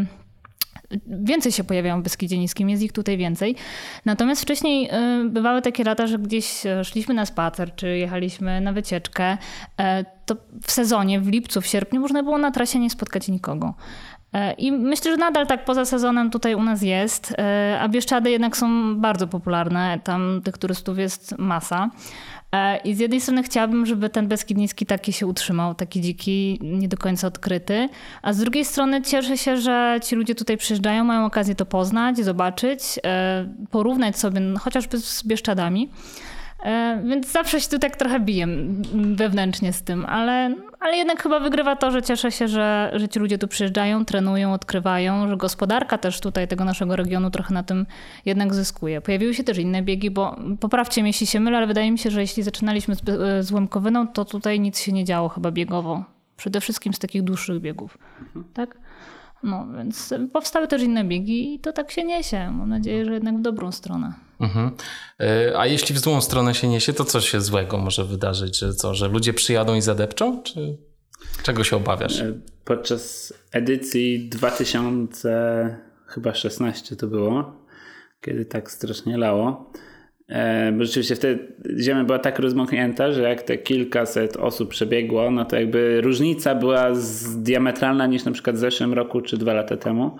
więcej 1.07 1.53
się 1.53 1.65
pojawiają 1.65 2.01
w 2.01 2.05
Beskidzie 2.05 2.39
Niskim, 2.39 2.71
jest 2.71 2.83
ich 2.83 2.93
tutaj 2.93 3.17
więcej. 3.17 3.57
Natomiast 4.05 4.43
wcześniej 4.43 4.91
bywały 5.25 5.63
takie 5.63 5.85
lata, 5.85 6.07
że 6.07 6.19
gdzieś 6.19 6.63
szliśmy 6.85 7.15
na 7.15 7.27
spacer, 7.27 7.75
czy 7.75 7.99
jechaliśmy 7.99 8.61
na 8.61 8.73
wycieczkę, 8.73 9.39
to 10.27 10.37
w 10.63 10.73
sezonie, 10.73 11.21
w 11.21 11.29
lipcu, 11.29 11.61
w 11.61 11.67
sierpniu 11.67 12.01
można 12.01 12.23
było 12.23 12.39
na 12.39 12.51
trasie 12.51 12.79
nie 12.79 12.91
spotkać 12.91 13.29
nikogo. 13.29 13.75
E, 14.33 14.53
I 14.53 14.73
myślę, 14.73 15.11
że 15.11 15.17
nadal 15.17 15.47
tak 15.47 15.65
poza 15.65 15.85
sezonem 15.85 16.31
tutaj 16.31 16.55
u 16.55 16.63
nas 16.63 16.83
jest, 16.83 17.35
e, 17.39 17.79
a 17.81 17.89
Bieszczady 17.89 18.31
jednak 18.31 18.57
są 18.57 18.97
bardzo 19.01 19.27
popularne, 19.27 20.01
tam 20.05 20.41
tych 20.45 20.59
turystów 20.59 20.99
jest 20.99 21.39
masa. 21.39 21.91
E, 22.53 22.77
I 22.77 22.95
z 22.95 22.99
jednej 22.99 23.21
strony 23.21 23.43
chciałabym, 23.43 23.87
żeby 23.87 24.11
ten 24.11 24.29
Beskid 24.29 24.59
Niski 24.59 24.87
taki 24.87 25.13
się 25.13 25.27
utrzymał, 25.27 25.75
taki 25.75 26.01
dziki, 26.01 26.59
nie 26.63 26.89
do 26.89 26.97
końca 26.97 27.27
odkryty, 27.27 27.89
a 28.23 28.33
z 28.33 28.39
drugiej 28.39 28.65
strony 28.65 29.03
cieszę 29.03 29.39
się, 29.39 29.57
że 29.57 30.01
ci 30.03 30.17
ludzie 30.17 30.35
tutaj 30.35 30.57
przyjeżdżają, 30.57 31.05
mają 31.05 31.27
okazję 31.27 31.55
to 31.55 31.67
poznać, 31.67 32.17
zobaczyć, 32.17 32.81
porównać 33.71 34.19
sobie 34.19 34.41
chociażby 34.61 34.99
z 34.99 35.27
Bieszczadami. 35.27 35.91
Więc 37.05 37.33
zawsze 37.33 37.61
się 37.61 37.69
tu 37.69 37.79
tak 37.79 37.97
trochę 37.97 38.21
biję 38.21 38.47
wewnętrznie 38.95 39.73
z 39.73 39.83
tym, 39.83 40.07
ale, 40.07 40.55
ale 40.81 40.97
jednak 40.97 41.23
chyba 41.23 41.41
wygrywa 41.41 41.77
to, 41.77 41.91
że 41.91 42.03
cieszę 42.03 42.33
się, 42.33 42.49
że, 42.49 42.91
że 42.95 43.09
ci 43.09 43.19
ludzie 43.19 43.39
tu 43.39 43.49
przyjeżdżają, 43.49 44.05
trenują, 44.05 44.53
odkrywają, 44.53 45.29
że 45.29 45.37
gospodarka 45.37 45.99
też 45.99 46.21
tutaj 46.21 46.49
tego 46.49 46.65
naszego 46.65 46.97
regionu 46.97 47.31
trochę 47.31 47.55
na 47.55 47.63
tym 47.63 47.87
jednak 48.27 48.55
zyskuje. 48.55 49.01
Pojawiły 49.01 49.35
się 49.35 49.45
też 49.45 49.59
inne 49.59 49.83
biegi, 49.83 50.11
bo 50.11 50.37
poprawcie 50.61 51.03
mnie, 51.03 51.09
jeśli 51.09 51.27
się 51.27 51.41
mylę, 51.41 51.57
ale 51.57 51.67
wydaje 51.67 51.91
mi 51.91 51.99
się, 51.99 52.11
że 52.11 52.21
jeśli 52.21 52.43
zaczynaliśmy 52.43 52.95
z, 52.95 53.09
e, 53.09 53.43
z 53.43 53.53
Łemkowyną, 53.53 54.09
to 54.09 54.25
tutaj 54.25 54.61
nic 54.61 54.81
się 54.81 54.93
nie 54.93 55.05
działo 55.05 55.29
chyba 55.29 55.51
biegowo. 55.51 56.05
Przede 56.37 56.61
wszystkim 56.61 56.95
z 56.95 56.99
takich 56.99 57.23
dłuższych 57.23 57.61
biegów. 57.61 57.99
Mhm. 58.21 58.45
Tak? 58.55 58.79
No 59.43 59.67
więc 59.77 60.15
powstały 60.33 60.69
też 60.69 60.83
inne 60.83 61.05
biegi 61.05 61.55
i 61.55 61.59
to 61.59 61.73
tak 61.73 61.91
się 61.91 62.05
niesie. 62.05 62.51
Mam 62.51 62.69
nadzieję, 62.69 63.05
że 63.05 63.13
jednak 63.15 63.39
w 63.39 63.41
dobrą 63.41 63.73
stronę. 63.73 64.28
Mhm. 64.41 64.71
E, 65.21 65.53
a 65.59 65.67
jeśli 65.67 65.95
w 65.95 65.99
złą 65.99 66.21
stronę 66.21 66.55
się 66.55 66.69
niesie, 66.69 66.93
to 66.93 67.05
co 67.05 67.21
się 67.21 67.41
złego 67.41 67.79
może 67.79 68.05
wydarzyć? 68.05 68.59
Że 68.59 68.75
co, 68.75 68.95
że 68.95 69.09
ludzie 69.09 69.33
przyjadą 69.33 69.75
i 69.75 69.81
zadepczą? 69.81 70.43
Czy 70.43 70.77
czego 71.43 71.65
się 71.65 71.77
obawiasz? 71.77 72.21
E, 72.21 72.33
podczas 72.65 73.35
edycji 73.53 74.29
2016 74.29 76.97
to 76.97 77.07
było, 77.07 77.53
kiedy 78.21 78.45
tak 78.45 78.71
strasznie 78.71 79.17
lało, 79.17 79.73
E, 80.29 80.73
bo 80.73 80.85
rzeczywiście 80.85 81.17
wtedy 81.17 81.53
ziemia 81.79 82.05
była 82.05 82.19
tak 82.19 82.39
rozmoknięta, 82.39 83.13
że 83.13 83.23
jak 83.23 83.43
te 83.43 83.59
kilkaset 83.59 84.37
osób 84.37 84.71
przebiegło, 84.71 85.31
no 85.31 85.45
to 85.45 85.57
jakby 85.57 86.01
różnica 86.01 86.55
była 86.55 86.93
diametralna 87.37 88.07
niż 88.07 88.25
na 88.25 88.33
przykład 88.33 88.57
w 88.57 88.59
zeszłym 88.59 88.95
roku 88.95 89.21
czy 89.21 89.37
dwa 89.37 89.53
lata 89.53 89.77
temu. 89.77 90.17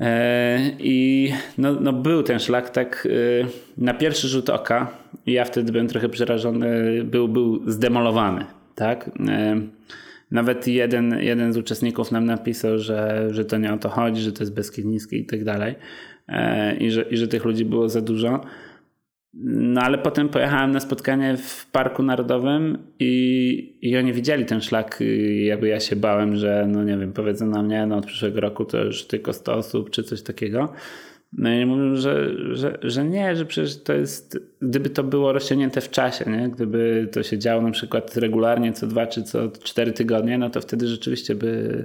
E, 0.00 0.58
I 0.78 1.32
no, 1.58 1.72
no 1.80 1.92
był 1.92 2.22
ten 2.22 2.38
szlak 2.38 2.70
tak 2.70 3.08
e, 3.10 3.46
na 3.78 3.94
pierwszy 3.94 4.28
rzut 4.28 4.50
oka, 4.50 4.90
ja 5.26 5.44
wtedy 5.44 5.72
byłem 5.72 5.88
trochę 5.88 6.08
przerażony, 6.08 7.04
był, 7.04 7.28
był 7.28 7.70
zdemolowany. 7.70 8.44
Tak? 8.74 9.10
Nawet 10.30 10.68
jeden, 10.68 11.18
jeden 11.20 11.52
z 11.52 11.56
uczestników 11.56 12.12
nam 12.12 12.24
napisał, 12.24 12.78
że, 12.78 13.28
że 13.30 13.44
to 13.44 13.58
nie 13.58 13.72
o 13.72 13.78
to 13.78 13.88
chodzi, 13.88 14.22
że 14.22 14.32
to 14.32 14.42
jest 14.42 14.54
Beskid 14.54 15.12
i 15.12 15.24
tak 15.24 15.44
dalej. 15.44 15.74
I 16.80 16.90
że, 16.90 17.02
I 17.02 17.16
że 17.16 17.28
tych 17.28 17.44
ludzi 17.44 17.64
było 17.64 17.88
za 17.88 18.00
dużo. 18.00 18.40
No 19.44 19.80
ale 19.80 19.98
potem 19.98 20.28
pojechałem 20.28 20.72
na 20.72 20.80
spotkanie 20.80 21.36
w 21.36 21.66
Parku 21.70 22.02
Narodowym 22.02 22.78
i, 22.98 23.74
i 23.82 23.96
oni 23.96 24.12
widzieli 24.12 24.44
ten 24.44 24.60
szlak. 24.60 25.02
Jakby 25.44 25.68
ja 25.68 25.80
się 25.80 25.96
bałem, 25.96 26.36
że 26.36 26.66
no 26.68 26.84
nie 26.84 26.96
wiem, 26.96 27.12
powiedzą 27.12 27.46
na 27.46 27.62
mnie, 27.62 27.86
no 27.86 27.96
od 27.96 28.06
przyszłego 28.06 28.40
roku 28.40 28.64
to 28.64 28.84
już 28.84 29.04
tylko 29.04 29.32
100 29.32 29.54
osób 29.54 29.90
czy 29.90 30.02
coś 30.02 30.22
takiego. 30.22 30.72
No 31.32 31.52
i 31.52 31.66
mówią, 31.66 31.96
że, 31.96 32.30
że, 32.56 32.78
że 32.82 33.04
nie, 33.04 33.36
że 33.36 33.46
przecież 33.46 33.82
to 33.82 33.92
jest, 33.92 34.38
gdyby 34.62 34.90
to 34.90 35.04
było 35.04 35.32
rozciągnięte 35.32 35.80
w 35.80 35.90
czasie, 35.90 36.30
nie? 36.30 36.48
gdyby 36.48 37.08
to 37.12 37.22
się 37.22 37.38
działo 37.38 37.62
na 37.62 37.70
przykład 37.70 38.16
regularnie 38.16 38.72
co 38.72 38.86
dwa 38.86 39.06
czy 39.06 39.22
co 39.22 39.48
cztery 39.48 39.92
tygodnie, 39.92 40.38
no 40.38 40.50
to 40.50 40.60
wtedy 40.60 40.88
rzeczywiście 40.88 41.34
by, 41.34 41.84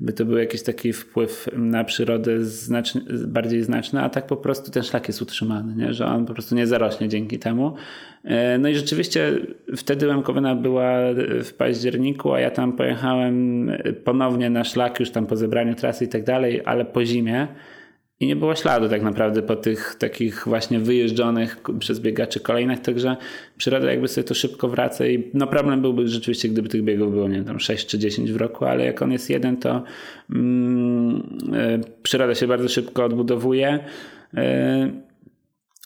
by 0.00 0.12
to 0.12 0.24
był 0.24 0.38
jakiś 0.38 0.62
taki 0.62 0.92
wpływ 0.92 1.48
na 1.56 1.84
przyrodę 1.84 2.44
znaczny, 2.44 3.00
bardziej 3.26 3.62
znaczny, 3.62 4.00
a 4.00 4.08
tak 4.08 4.26
po 4.26 4.36
prostu 4.36 4.70
ten 4.70 4.82
szlak 4.82 5.08
jest 5.08 5.22
utrzymany, 5.22 5.76
nie? 5.76 5.94
że 5.94 6.06
on 6.06 6.26
po 6.26 6.32
prostu 6.32 6.54
nie 6.54 6.66
zarośnie 6.66 7.08
dzięki 7.08 7.38
temu. 7.38 7.74
E, 8.24 8.58
no 8.58 8.68
i 8.68 8.74
rzeczywiście 8.74 9.32
wtedy 9.76 10.06
Łemkowina 10.06 10.54
była 10.54 10.98
w 11.44 11.52
październiku, 11.52 12.32
a 12.32 12.40
ja 12.40 12.50
tam 12.50 12.72
pojechałem 12.72 13.70
ponownie 14.04 14.50
na 14.50 14.64
szlak 14.64 15.00
już 15.00 15.10
tam 15.10 15.26
po 15.26 15.36
zebraniu 15.36 15.74
trasy 15.74 16.04
i 16.04 16.08
tak 16.08 16.24
dalej, 16.24 16.62
ale 16.64 16.84
po 16.84 17.04
zimie. 17.04 17.48
I 18.20 18.26
nie 18.26 18.36
było 18.36 18.54
śladu 18.54 18.88
tak 18.88 19.02
naprawdę 19.02 19.42
po 19.42 19.56
tych 19.56 19.96
takich 19.98 20.42
właśnie 20.46 20.78
wyjeżdżonych 20.78 21.56
przez 21.78 22.00
biegaczy 22.00 22.40
kolejnych, 22.40 22.80
także 22.80 23.16
przyroda 23.56 23.90
jakby 23.90 24.08
sobie 24.08 24.24
to 24.24 24.34
szybko 24.34 24.68
wraca 24.68 25.06
i 25.06 25.30
no 25.34 25.46
problem 25.46 25.80
byłby 25.80 26.08
rzeczywiście, 26.08 26.48
gdyby 26.48 26.68
tych 26.68 26.82
biegów 26.82 27.12
było, 27.12 27.28
nie 27.28 27.34
wiem, 27.34 27.44
tam 27.44 27.60
6 27.60 27.86
czy 27.86 27.98
10 27.98 28.32
w 28.32 28.36
roku, 28.36 28.64
ale 28.64 28.84
jak 28.84 29.02
on 29.02 29.12
jest 29.12 29.30
jeden, 29.30 29.56
to 29.56 29.82
mm, 30.30 31.16
y, 31.54 31.80
przyroda 32.02 32.34
się 32.34 32.46
bardzo 32.46 32.68
szybko 32.68 33.04
odbudowuje. 33.04 33.78
Y, 34.34 35.07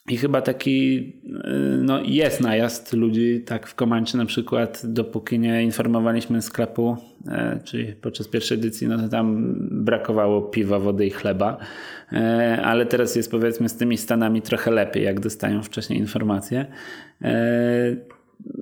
i 0.09 0.17
chyba 0.17 0.41
taki 0.41 0.97
y, 1.25 1.83
no, 1.83 1.99
jest 2.05 2.41
najazd 2.41 2.93
ludzi, 2.93 3.43
tak 3.45 3.67
w 3.67 3.75
Komanczy 3.75 4.17
na 4.17 4.25
przykład, 4.25 4.81
dopóki 4.83 5.39
nie 5.39 5.63
informowaliśmy 5.63 6.41
sklepu, 6.41 6.97
e, 7.27 7.59
czyli 7.63 7.93
podczas 7.93 8.27
pierwszej 8.27 8.57
edycji, 8.57 8.87
no 8.87 8.97
to 8.97 9.09
tam 9.09 9.55
brakowało 9.71 10.41
piwa, 10.41 10.79
wody 10.79 11.05
i 11.05 11.09
chleba, 11.09 11.57
e, 12.11 12.61
ale 12.63 12.85
teraz 12.85 13.15
jest 13.15 13.31
powiedzmy 13.31 13.69
z 13.69 13.75
tymi 13.75 13.97
Stanami 13.97 14.41
trochę 14.41 14.71
lepiej, 14.71 15.03
jak 15.03 15.19
dostają 15.19 15.63
wcześniej 15.63 15.99
informacje. 15.99 16.65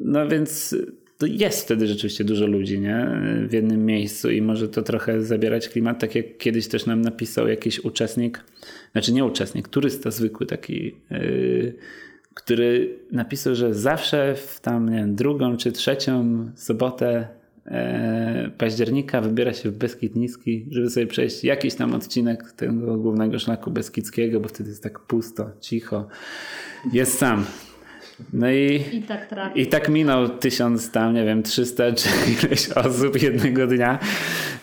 No 0.02 0.28
więc 0.28 0.76
jest 1.28 1.62
wtedy 1.62 1.88
rzeczywiście 1.88 2.24
dużo 2.24 2.48
ludzi 2.48 2.80
nie? 2.80 3.08
w 3.48 3.54
jednym 3.54 3.86
miejscu 3.86 4.32
i 4.32 4.42
może 4.42 4.70
to 4.70 4.82
trochę 4.82 5.22
zabierać 5.22 5.70
klimat, 5.70 6.00
tak 6.00 6.16
jak 6.16 6.38
kiedyś 6.38 6.68
też 6.68 6.86
nam 6.86 7.02
napisał 7.02 7.48
jakiś 7.48 7.80
uczestnik, 7.80 8.44
znaczy 8.92 9.14
nie 9.14 9.26
uczestnik, 9.26 9.68
turysta 9.68 10.12
zwykły 10.12 10.46
taki, 10.46 10.96
yy, 11.12 11.74
który 12.34 13.00
napisał, 13.12 13.56
że 13.56 13.74
zawsze 13.74 14.36
w 14.36 14.60
tam 14.60 14.90
nie 14.90 14.98
wiem, 14.98 15.16
drugą 15.16 15.58
czy 15.58 15.72
trzecią 15.72 16.46
sobotę 16.56 17.28
e, 17.66 18.52
października 18.58 19.22
wybiera 19.22 19.54
się 19.54 19.70
w 19.70 19.78
Beskid 19.78 20.16
Niski, 20.16 20.66
żeby 20.72 20.90
sobie 20.90 21.08
przejść 21.08 21.44
jakiś 21.44 21.76
tam 21.76 21.94
odcinek 21.94 22.52
tego 22.52 22.98
głównego 22.98 23.40
szlaku 23.40 23.72
beskidzkiego, 23.72 24.40
bo 24.40 24.50
wtedy 24.50 24.70
jest 24.70 24.84
tak 24.84 25.00
pusto, 25.00 25.52
cicho. 25.62 26.08
Jest 26.94 27.18
sam. 27.18 27.46
No 28.34 28.52
i, 28.52 28.82
I 28.92 29.02
tak, 29.02 29.36
i 29.56 29.68
tak 29.68 29.90
minął 29.90 30.30
tysiąc 30.30 30.92
tam, 30.92 31.14
nie 31.14 31.26
wiem, 31.26 31.44
300 31.44 31.92
czy 31.92 32.10
ileś 32.46 32.70
osób 32.70 33.22
jednego 33.22 33.68
dnia. 33.68 34.00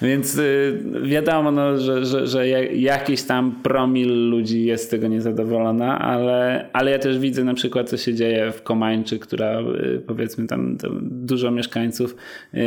Więc 0.02 0.38
y, 0.38 0.82
wiadomo, 1.02 1.50
no, 1.50 1.78
że, 1.78 2.06
że, 2.06 2.26
że 2.26 2.48
jakiś 2.74 3.22
tam 3.22 3.62
promil 3.62 4.30
ludzi 4.30 4.64
jest 4.64 4.84
z 4.84 4.88
tego 4.88 5.08
niezadowolona, 5.08 5.98
ale, 5.98 6.68
ale 6.72 6.90
ja 6.90 6.98
też 6.98 7.18
widzę 7.18 7.44
na 7.44 7.54
przykład, 7.54 7.88
co 7.88 7.96
się 7.96 8.14
dzieje 8.14 8.52
w 8.52 8.62
Komańczy, 8.62 9.18
która 9.18 9.60
y, 9.60 10.02
powiedzmy 10.06 10.46
tam, 10.46 10.76
tam 10.76 10.98
dużo 11.02 11.50
mieszkańców 11.50 12.16
y, 12.54 12.58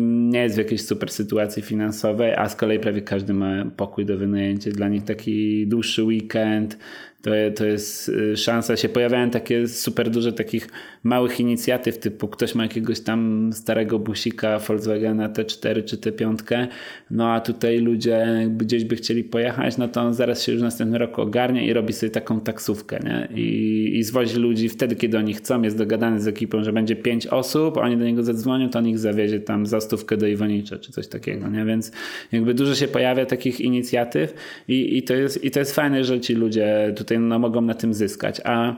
nie 0.00 0.42
jest 0.42 0.54
w 0.54 0.58
jakiejś 0.58 0.82
super 0.82 1.10
sytuacji 1.10 1.62
finansowej, 1.62 2.34
a 2.34 2.48
z 2.48 2.56
kolei 2.56 2.78
prawie 2.78 3.02
każdy 3.02 3.34
ma 3.34 3.64
pokój 3.76 4.06
do 4.06 4.18
wynajęcia. 4.18 4.70
Dla 4.70 4.88
nich 4.88 5.04
taki 5.04 5.66
dłuższy 5.66 6.04
weekend, 6.04 6.78
to, 7.22 7.30
to 7.56 7.66
jest 7.66 8.08
y, 8.08 8.36
szansa. 8.36 8.76
Się 8.76 8.88
pojawiają 8.88 9.30
takie 9.30 9.68
super 9.68 10.10
duże 10.10 10.32
takich 10.32 10.68
małych 11.02 11.40
inicjatyw, 11.40 11.98
typu 11.98 12.28
ktoś 12.28 12.54
ma 12.54 12.62
jakiegoś 12.62 13.00
tam 13.00 13.50
starego 13.52 13.98
busika 13.98 14.58
Volkswagena 14.58 15.28
T4 15.28 15.84
czy 15.84 15.96
T5, 15.96 16.66
no 17.10 17.32
a 17.32 17.40
tutaj 17.40 17.78
ludzie 17.78 18.48
gdzieś 18.56 18.84
by 18.84 18.96
chcieli 18.96 19.24
pojechać, 19.24 19.76
no 19.76 19.88
to 19.88 20.00
on 20.00 20.14
zaraz 20.14 20.42
się 20.42 20.52
już 20.52 20.62
następny 20.62 20.98
rok 20.98 21.18
ogarnia 21.18 21.62
i 21.62 21.72
robi 21.72 21.92
sobie 21.92 22.10
taką 22.10 22.40
taksówkę, 22.40 22.98
nie? 23.04 23.28
I, 23.42 23.98
i 23.98 24.02
zwozi 24.02 24.36
ludzi 24.36 24.68
wtedy, 24.68 24.96
kiedy 24.96 25.18
oni 25.18 25.34
chcą, 25.34 25.62
jest 25.62 25.78
dogadany 25.78 26.20
z 26.20 26.26
ekipą, 26.26 26.64
że 26.64 26.72
będzie 26.72 26.96
pięć 26.96 27.26
osób, 27.26 27.76
oni 27.76 27.96
do 27.96 28.04
niego 28.04 28.22
zadzwonią, 28.22 28.70
to 28.70 28.78
on 28.78 28.88
ich 28.88 28.98
zawiezie 28.98 29.40
tam 29.40 29.66
za 29.66 29.80
stówkę 29.80 30.16
do 30.16 30.26
Iwonicza 30.26 30.78
czy 30.78 30.92
coś 30.92 31.08
takiego, 31.08 31.48
nie? 31.48 31.64
Więc 31.64 31.92
jakby 32.32 32.54
dużo 32.54 32.74
się 32.74 32.88
pojawia 32.88 33.26
takich 33.26 33.60
inicjatyw 33.60 34.34
i, 34.68 34.98
i, 34.98 35.02
to, 35.02 35.14
jest, 35.14 35.44
i 35.44 35.50
to 35.50 35.58
jest 35.58 35.74
fajne, 35.74 36.04
że 36.04 36.20
ci 36.20 36.34
ludzie 36.34 36.92
tutaj 36.96 37.15
no, 37.18 37.38
mogą 37.38 37.60
na 37.60 37.74
tym 37.74 37.94
zyskać, 37.94 38.40
a 38.44 38.76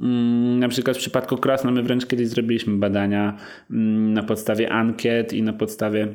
mm, 0.00 0.58
na 0.58 0.68
przykład 0.68 0.96
w 0.96 1.00
przypadku 1.00 1.36
Krosna 1.36 1.70
my 1.70 1.82
wręcz 1.82 2.06
kiedyś 2.06 2.28
zrobiliśmy 2.28 2.76
badania 2.76 3.36
mm, 3.70 4.12
na 4.12 4.22
podstawie 4.22 4.72
ankiet 4.72 5.32
i 5.32 5.42
na 5.42 5.52
podstawie 5.52 6.08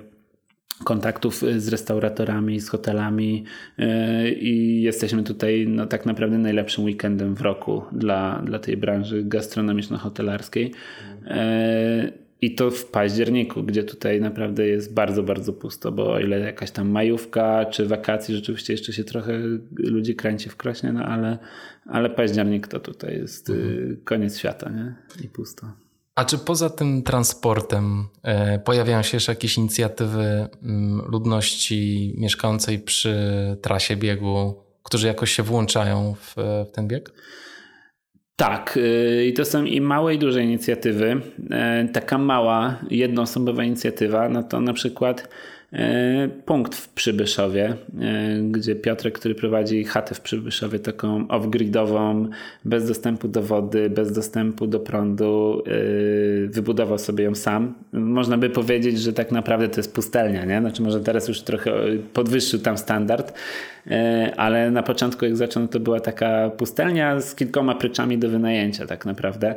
kontaktów 0.83 1.43
z 1.57 1.67
restauratorami, 1.67 2.59
z 2.59 2.69
hotelami 2.69 3.43
yy, 3.77 4.31
i 4.31 4.81
jesteśmy 4.81 5.23
tutaj 5.23 5.65
no, 5.67 5.85
tak 5.85 6.05
naprawdę 6.05 6.37
najlepszym 6.37 6.83
weekendem 6.83 7.35
w 7.35 7.41
roku 7.41 7.81
dla, 7.91 8.41
dla 8.45 8.59
tej 8.59 8.77
branży 8.77 9.23
gastronomiczno-hotelarskiej. 9.23 10.71
I 12.41 12.55
to 12.55 12.71
w 12.71 12.85
październiku, 12.85 13.63
gdzie 13.63 13.83
tutaj 13.83 14.21
naprawdę 14.21 14.67
jest 14.67 14.93
bardzo, 14.93 15.23
bardzo 15.23 15.53
pusto, 15.53 15.91
bo 15.91 16.11
o 16.11 16.19
ile 16.19 16.39
jakaś 16.39 16.71
tam 16.71 16.89
majówka 16.89 17.65
czy 17.65 17.85
wakacje, 17.85 18.35
rzeczywiście 18.35 18.73
jeszcze 18.73 18.93
się 18.93 19.03
trochę 19.03 19.39
ludzi 19.77 20.15
kręci 20.15 20.49
w 20.49 20.55
krośnie, 20.55 20.93
no 20.93 21.03
ale, 21.03 21.37
ale 21.85 22.09
październik 22.09 22.67
to 22.67 22.79
tutaj 22.79 23.17
jest 23.17 23.49
y, 23.49 23.53
mhm. 23.53 23.97
koniec 24.03 24.37
świata 24.37 24.69
nie? 24.69 24.95
i 25.25 25.27
pusto. 25.27 25.67
A 26.15 26.25
czy 26.25 26.37
poza 26.37 26.69
tym 26.69 27.03
transportem 27.03 28.07
e, 28.23 28.59
pojawiają 28.59 29.01
się 29.01 29.17
jeszcze 29.17 29.31
jakieś 29.31 29.57
inicjatywy 29.57 30.47
mm, 30.63 31.01
ludności 31.11 32.13
mieszkającej 32.17 32.79
przy 32.79 33.15
trasie 33.61 33.95
biegu, 33.95 34.63
którzy 34.83 35.07
jakoś 35.07 35.31
się 35.31 35.43
włączają 35.43 36.15
w, 36.15 36.35
w 36.69 36.71
ten 36.71 36.87
bieg? 36.87 37.11
Tak, 38.39 38.77
y, 38.77 39.25
i 39.25 39.33
to 39.33 39.45
są 39.45 39.63
i 39.63 39.81
małe 39.81 40.15
i 40.15 40.17
duże 40.17 40.43
inicjatywy. 40.43 41.21
E, 41.51 41.87
taka 41.93 42.17
mała, 42.17 42.79
jednoosobowa 42.91 43.63
inicjatywa, 43.63 44.29
no 44.29 44.43
to 44.43 44.61
na 44.61 44.73
przykład 44.73 45.29
punkt 46.45 46.75
w 46.75 46.89
Przybyszowie, 46.89 47.75
e, 48.01 48.41
gdzie 48.41 48.75
Piotrek, 48.75 49.19
który 49.19 49.35
prowadzi 49.35 49.83
chatę 49.83 50.15
w 50.15 50.21
Przybyszowie, 50.21 50.79
taką 50.79 51.27
off-gridową, 51.27 52.27
bez 52.65 52.87
dostępu 52.87 53.27
do 53.27 53.41
wody, 53.43 53.89
bez 53.89 54.11
dostępu 54.11 54.67
do 54.67 54.79
prądu, 54.79 55.63
wybudował 56.47 56.97
sobie 56.97 57.23
ją 57.23 57.35
sam. 57.35 57.73
Można 57.93 58.37
by 58.37 58.49
powiedzieć, 58.49 58.99
że 58.99 59.13
tak 59.13 59.31
naprawdę 59.31 59.69
to 59.69 59.79
jest 59.79 59.93
pustelnia, 59.93 60.45
nie? 60.45 60.59
Znaczy 60.59 60.81
może 60.81 60.99
teraz 60.99 61.27
już 61.27 61.41
trochę 61.41 61.71
podwyższył 62.13 62.59
tam 62.59 62.77
standard, 62.77 63.33
E, 63.87 64.33
ale 64.37 64.71
na 64.71 64.83
początku 64.83 65.25
jak 65.25 65.37
zaczął 65.37 65.67
to 65.67 65.79
była 65.79 65.99
taka 65.99 66.49
pustelnia 66.49 67.21
z 67.21 67.35
kilkoma 67.35 67.75
pryczami 67.75 68.17
do 68.17 68.29
wynajęcia 68.29 68.85
tak 68.85 69.05
naprawdę. 69.05 69.55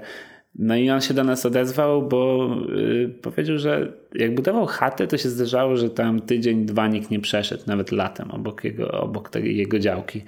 No 0.54 0.76
i 0.76 0.90
on 0.90 1.00
się 1.00 1.14
do 1.14 1.24
nas 1.24 1.46
odezwał, 1.46 2.08
bo 2.08 2.50
yy, 2.76 3.08
powiedział, 3.22 3.58
że 3.58 3.92
jak 4.14 4.34
budował 4.34 4.66
chatę, 4.66 5.06
to 5.06 5.18
się 5.18 5.28
zdarzało, 5.28 5.76
że 5.76 5.90
tam 5.90 6.20
tydzień, 6.20 6.66
dwa 6.66 6.88
nikt 6.88 7.10
nie 7.10 7.20
przeszedł, 7.20 7.62
nawet 7.66 7.92
latem, 7.92 8.30
obok 8.30 8.64
jego, 8.64 8.90
obok 8.90 9.30
tej, 9.30 9.56
jego 9.56 9.78
działki. 9.78 10.22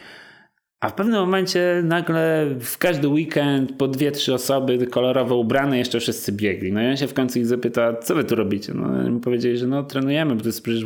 A 0.81 0.89
w 0.89 0.95
pewnym 0.95 1.21
momencie 1.21 1.83
nagle 1.85 2.47
w 2.61 2.79
każdy 2.79 3.09
weekend 3.09 3.73
po 3.73 3.89
dwie, 3.89 4.13
trzy 4.13 4.35
osoby 4.35 4.87
kolorowo 4.87 5.37
ubrane 5.37 5.79
jeszcze 5.79 6.01
wszyscy 6.01 6.33
biegli. 6.33 6.73
No 6.73 6.83
i 6.83 6.87
on 6.87 6.97
się 6.97 7.07
w 7.07 7.15
końcu 7.15 7.39
ich 7.39 7.47
zapyta, 7.47 7.97
co 7.97 8.15
wy 8.15 8.25
tu 8.25 8.35
robicie? 8.35 8.73
No 8.75 9.09
i 9.09 9.21
powiedzieli, 9.21 9.59
że 9.59 9.67
no 9.67 9.83
trenujemy, 9.83 10.35
bo 10.35 10.41
to 10.41 10.49
jest 10.49 10.63
przecież 10.63 10.85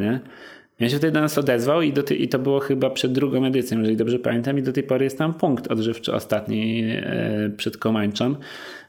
nie? 0.00 0.20
Ja 0.80 0.88
się 0.88 0.96
wtedy 0.98 1.12
do 1.12 1.20
nas 1.20 1.38
odezwał 1.38 1.82
i, 1.82 1.92
ty, 1.92 2.14
i 2.14 2.28
to 2.28 2.38
było 2.38 2.60
chyba 2.60 2.90
przed 2.90 3.12
drugą 3.12 3.44
edycją, 3.44 3.78
jeżeli 3.78 3.96
dobrze 3.96 4.18
pamiętam, 4.18 4.58
i 4.58 4.62
do 4.62 4.72
tej 4.72 4.82
pory 4.82 5.04
jest 5.04 5.18
tam 5.18 5.34
punkt 5.34 5.66
odżywczy 5.66 6.14
ostatni 6.14 6.84
e, 6.90 7.50
przed 7.56 7.76
Komańczą. 7.76 8.34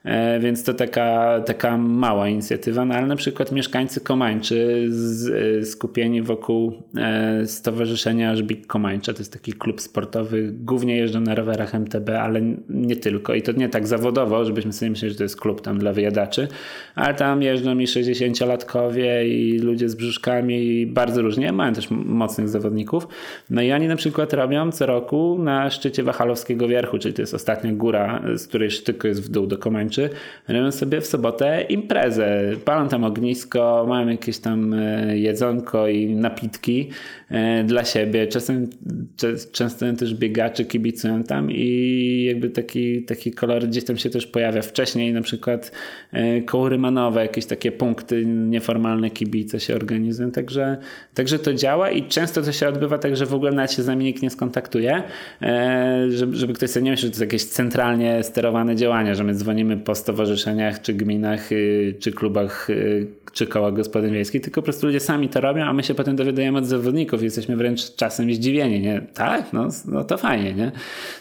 E, 0.03 0.39
więc 0.39 0.63
to 0.63 0.73
taka, 0.73 1.39
taka 1.45 1.77
mała 1.77 2.27
inicjatywa, 2.27 2.85
no 2.85 2.95
ale 2.95 3.07
na 3.07 3.15
przykład 3.15 3.51
mieszkańcy 3.51 4.01
Komańczy 4.01 4.87
z, 4.89 5.29
e, 5.29 5.65
skupieni 5.65 6.21
wokół 6.21 6.73
e, 6.97 7.47
Stowarzyszenia 7.47 8.35
Żbik 8.35 8.67
Komańcza, 8.67 9.13
to 9.13 9.19
jest 9.19 9.33
taki 9.33 9.53
klub 9.53 9.81
sportowy, 9.81 10.51
głównie 10.53 10.97
jeżdżą 10.97 11.21
na 11.21 11.35
rowerach 11.35 11.75
MTB, 11.75 12.09
ale 12.09 12.41
nie 12.69 12.95
tylko. 12.95 13.33
I 13.33 13.41
to 13.41 13.51
nie 13.51 13.69
tak 13.69 13.87
zawodowo, 13.87 14.45
żebyśmy 14.45 14.73
sobie 14.73 14.89
myśleli, 14.91 15.11
że 15.11 15.17
to 15.17 15.23
jest 15.23 15.41
klub 15.41 15.61
tam 15.61 15.79
dla 15.79 15.93
wyjadaczy, 15.93 16.47
ale 16.95 17.13
tam 17.13 17.41
jeżdżą 17.41 17.79
i 17.79 17.85
60-latkowie 17.85 19.25
i 19.25 19.59
ludzie 19.59 19.89
z 19.89 19.95
brzuszkami 19.95 20.67
i 20.67 20.87
bardzo 20.87 21.21
różnie, 21.21 21.51
mają 21.51 21.73
też 21.73 21.89
mocnych 21.91 22.49
zawodników. 22.49 23.07
No 23.49 23.61
i 23.61 23.71
oni 23.71 23.87
na 23.87 23.95
przykład 23.95 24.33
robią 24.33 24.71
co 24.71 24.85
roku 24.85 25.37
na 25.39 25.69
szczycie 25.69 26.03
Wachalowskiego 26.03 26.67
Wierchu, 26.67 26.97
czyli 26.97 27.13
to 27.13 27.21
jest 27.21 27.33
ostatnia 27.33 27.73
góra, 27.73 28.21
z 28.35 28.47
której 28.47 28.71
sztyk 28.71 29.03
jest 29.03 29.23
w 29.23 29.29
dół 29.29 29.47
do 29.47 29.57
Komańczy 29.57 29.90
kończy, 29.91 30.09
robią 30.47 30.71
sobie 30.71 31.01
w 31.01 31.05
sobotę 31.05 31.61
imprezę. 31.69 32.41
Palą 32.65 32.89
tam 32.89 33.03
ognisko, 33.03 33.85
mają 33.89 34.07
jakieś 34.07 34.39
tam 34.39 34.73
e, 34.73 35.17
jedzonko 35.17 35.87
i 35.87 36.15
napitki 36.15 36.89
e, 37.29 37.63
dla 37.63 37.85
siebie. 37.85 38.27
Czasem 38.27 38.69
często 39.51 39.85
też 39.93 40.15
biegacze 40.15 40.65
kibicują 40.65 41.23
tam 41.23 41.51
i 41.51 42.23
jakby 42.27 42.49
taki, 42.49 43.03
taki 43.03 43.31
kolor 43.31 43.67
gdzieś 43.67 43.85
tam 43.85 43.97
się 43.97 44.09
też 44.09 44.27
pojawia. 44.27 44.61
Wcześniej 44.61 45.13
na 45.13 45.21
przykład 45.21 45.71
e, 46.11 46.41
koło 46.41 46.69
jakieś 47.21 47.45
takie 47.45 47.71
punkty 47.71 48.25
nieformalne 48.25 49.09
kibice 49.09 49.59
się 49.59 49.75
organizują, 49.75 50.31
także, 50.31 50.77
także 51.13 51.39
to 51.39 51.53
działa 51.53 51.91
i 51.91 52.03
często 52.03 52.41
to 52.41 52.51
się 52.51 52.67
odbywa 52.67 52.97
tak, 52.97 53.15
że 53.15 53.25
w 53.25 53.33
ogóle 53.33 53.51
nawet 53.51 53.71
się 53.71 53.83
z 53.83 53.87
nami 53.87 54.05
nikt 54.05 54.23
nie 54.23 54.29
skontaktuje, 54.29 55.03
żeby, 56.09 56.35
żeby 56.35 56.53
ktoś 56.53 56.69
sobie 56.69 56.83
nie 56.83 56.91
myślał, 56.91 57.07
że 57.07 57.17
to 57.17 57.23
jest 57.23 57.33
jakieś 57.33 57.45
centralnie 57.45 58.23
sterowane 58.23 58.75
działania, 58.75 59.15
że 59.15 59.23
my 59.23 59.33
dzwonimy 59.33 59.77
po 59.85 59.95
stowarzyszeniach, 59.95 60.81
czy 60.81 60.93
gminach, 60.93 61.51
y, 61.51 61.95
czy 61.99 62.11
klubach, 62.11 62.69
y, 62.69 63.07
czy 63.33 63.47
kołach 63.47 63.73
gospodyń 63.73 64.13
wiejskich, 64.13 64.41
tylko 64.41 64.61
po 64.61 64.65
prostu 64.65 64.87
ludzie 64.87 64.99
sami 64.99 65.29
to 65.29 65.41
robią, 65.41 65.63
a 65.63 65.73
my 65.73 65.83
się 65.83 65.95
potem 65.95 66.15
dowiadujemy 66.15 66.57
od 66.57 66.65
zawodników. 66.65 67.23
Jesteśmy 67.23 67.55
wręcz 67.55 67.95
czasem 67.95 68.33
zdziwieni, 68.33 68.79
nie? 68.79 69.01
Tak? 69.13 69.53
No, 69.53 69.67
no 69.85 70.03
to 70.03 70.17
fajnie, 70.17 70.53
nie? 70.53 70.71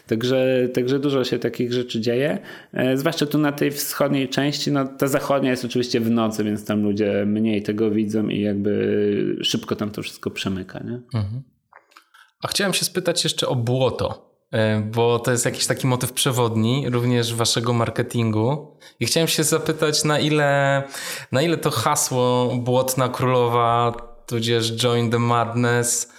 Także, 0.06 0.68
także 0.74 0.98
dużo 0.98 1.24
się 1.24 1.38
takich 1.38 1.72
rzeczy 1.72 2.00
dzieje. 2.00 2.38
E, 2.72 2.96
zwłaszcza 2.96 3.26
tu 3.26 3.38
na 3.38 3.52
tej 3.52 3.70
wschodniej 3.70 4.28
części, 4.28 4.72
no 4.72 4.84
ta 4.84 5.06
zachodnia 5.06 5.50
jest 5.50 5.64
oczywiście 5.64 6.00
w 6.00 6.10
nocy, 6.10 6.44
więc 6.44 6.64
tam 6.64 6.82
ludzie 6.82 7.24
mniej 7.26 7.62
tego 7.62 7.90
widzą 7.90 8.28
i 8.28 8.40
jakby 8.40 9.36
szybko 9.42 9.76
tam 9.76 9.90
to 9.90 10.02
wszystko 10.02 10.30
przemyka, 10.30 10.78
nie? 10.84 11.00
Mhm. 11.20 11.42
A 12.42 12.48
chciałem 12.48 12.74
się 12.74 12.84
spytać 12.84 13.24
jeszcze 13.24 13.48
o 13.48 13.56
błoto. 13.56 14.29
E, 14.52 14.80
bo 14.80 15.18
to 15.18 15.30
jest 15.32 15.44
jakiś 15.44 15.66
taki 15.66 15.86
motyw 15.86 16.12
przewodni 16.12 16.90
również 16.90 17.34
waszego 17.34 17.72
marketingu. 17.72 18.76
I 19.00 19.06
chciałem 19.06 19.28
się 19.28 19.44
zapytać, 19.44 20.04
na 20.04 20.18
ile, 20.18 20.82
na 21.32 21.42
ile 21.42 21.56
to 21.56 21.70
hasło 21.70 22.56
Błotna 22.56 23.08
Królowa, 23.08 23.92
tudzież 24.26 24.72
Join 24.72 25.10
the 25.10 25.18
Madness 25.18 26.12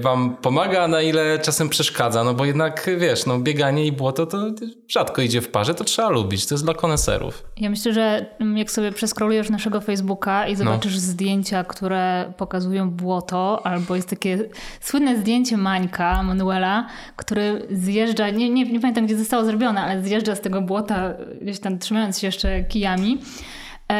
wam 0.00 0.36
pomaga, 0.36 0.82
a 0.82 0.88
na 0.88 1.02
ile 1.02 1.38
czasem 1.38 1.68
przeszkadza, 1.68 2.24
no 2.24 2.34
bo 2.34 2.44
jednak 2.44 2.90
wiesz, 2.98 3.26
no 3.26 3.38
bieganie 3.38 3.86
i 3.86 3.92
błoto 3.92 4.26
to 4.26 4.50
rzadko 4.88 5.22
idzie 5.22 5.40
w 5.40 5.48
parze, 5.48 5.74
to 5.74 5.84
trzeba 5.84 6.08
lubić, 6.08 6.46
to 6.46 6.54
jest 6.54 6.64
dla 6.64 6.74
koneserów. 6.74 7.44
Ja 7.56 7.70
myślę, 7.70 7.92
że 7.92 8.36
jak 8.56 8.70
sobie 8.70 8.92
przeskrolujesz 8.92 9.50
naszego 9.50 9.80
Facebooka 9.80 10.48
i 10.48 10.56
zobaczysz 10.56 10.94
no. 10.94 11.00
zdjęcia, 11.00 11.64
które 11.64 12.32
pokazują 12.36 12.90
błoto, 12.90 13.66
albo 13.66 13.96
jest 13.96 14.10
takie 14.10 14.38
słynne 14.80 15.16
zdjęcie 15.16 15.56
Mańka, 15.56 16.22
Manuela, 16.22 16.86
który 17.16 17.66
zjeżdża, 17.70 18.30
nie, 18.30 18.50
nie, 18.50 18.64
nie 18.64 18.80
pamiętam 18.80 19.06
gdzie 19.06 19.16
zostało 19.16 19.44
zrobione, 19.44 19.80
ale 19.80 20.02
zjeżdża 20.02 20.34
z 20.34 20.40
tego 20.40 20.62
błota, 20.62 21.14
gdzieś 21.42 21.60
tam 21.60 21.78
trzymając 21.78 22.18
się 22.18 22.26
jeszcze 22.26 22.64
kijami 22.64 23.18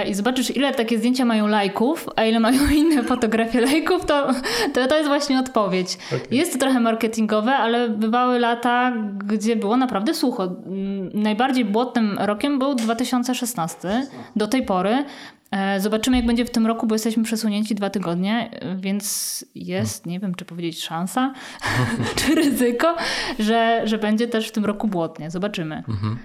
i 0.08 0.14
zobaczysz, 0.14 0.56
ile 0.56 0.74
takie 0.74 0.98
zdjęcia 0.98 1.24
mają 1.24 1.46
lajków, 1.46 2.08
a 2.16 2.24
ile 2.24 2.40
mają 2.40 2.68
inne 2.80 3.02
fotografie 3.02 3.60
lajków, 3.60 4.06
to, 4.06 4.32
to, 4.74 4.86
to 4.86 4.96
jest 4.96 5.08
właśnie 5.08 5.38
odpowiedź. 5.38 5.98
Okay. 6.06 6.26
Jest 6.30 6.52
to 6.52 6.58
trochę 6.58 6.80
marketingowe, 6.80 7.52
ale 7.52 7.88
bywały 7.88 8.38
lata, 8.38 8.92
gdzie 9.24 9.56
było 9.56 9.76
naprawdę 9.76 10.14
sucho. 10.14 10.44
Mm, 10.44 11.10
najbardziej 11.14 11.64
błotnym 11.64 12.18
rokiem 12.18 12.58
był 12.58 12.74
2016 12.74 14.06
do 14.36 14.48
tej 14.48 14.62
pory. 14.62 15.04
E, 15.50 15.80
zobaczymy, 15.80 16.16
jak 16.16 16.26
będzie 16.26 16.44
w 16.44 16.50
tym 16.50 16.66
roku, 16.66 16.86
bo 16.86 16.94
jesteśmy 16.94 17.22
przesunięci 17.22 17.74
dwa 17.74 17.90
tygodnie, 17.90 18.50
więc 18.76 19.44
jest, 19.54 20.06
nie 20.06 20.20
wiem, 20.20 20.34
czy 20.34 20.44
powiedzieć 20.44 20.82
szansa, 20.84 21.32
czy 22.16 22.34
ryzyko, 22.34 22.96
że, 23.38 23.82
że 23.84 23.98
będzie 23.98 24.28
też 24.28 24.48
w 24.48 24.52
tym 24.52 24.64
roku 24.64 24.88
błotnie. 24.88 25.30
Zobaczymy. 25.30 25.82
Mhm. 25.88 26.18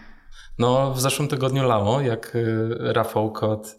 No, 0.60 0.94
w 0.94 1.02
zeszłym 1.02 1.28
tygodniu 1.28 1.64
lało, 1.64 2.02
jak 2.02 2.36
y, 2.36 2.70
Rafał 2.80 3.32
Kot 3.32 3.76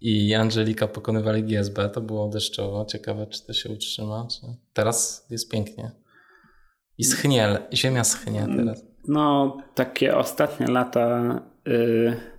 i 0.00 0.34
Angelika 0.34 0.88
pokonywali 0.88 1.44
GSB, 1.44 1.88
to 1.88 2.00
było 2.00 2.28
deszczowo. 2.28 2.84
Ciekawe, 2.84 3.26
czy 3.26 3.46
to 3.46 3.52
się 3.52 3.68
utrzyma. 3.68 4.26
Czy... 4.30 4.46
Teraz 4.72 5.26
jest 5.30 5.50
pięknie. 5.50 5.90
I 6.98 7.04
schnie, 7.04 7.58
ziemia 7.72 8.04
schnie 8.04 8.46
teraz. 8.56 8.84
No, 9.08 9.56
takie 9.74 10.16
ostatnie 10.16 10.66
lata. 10.66 11.40
Yy 11.66 12.30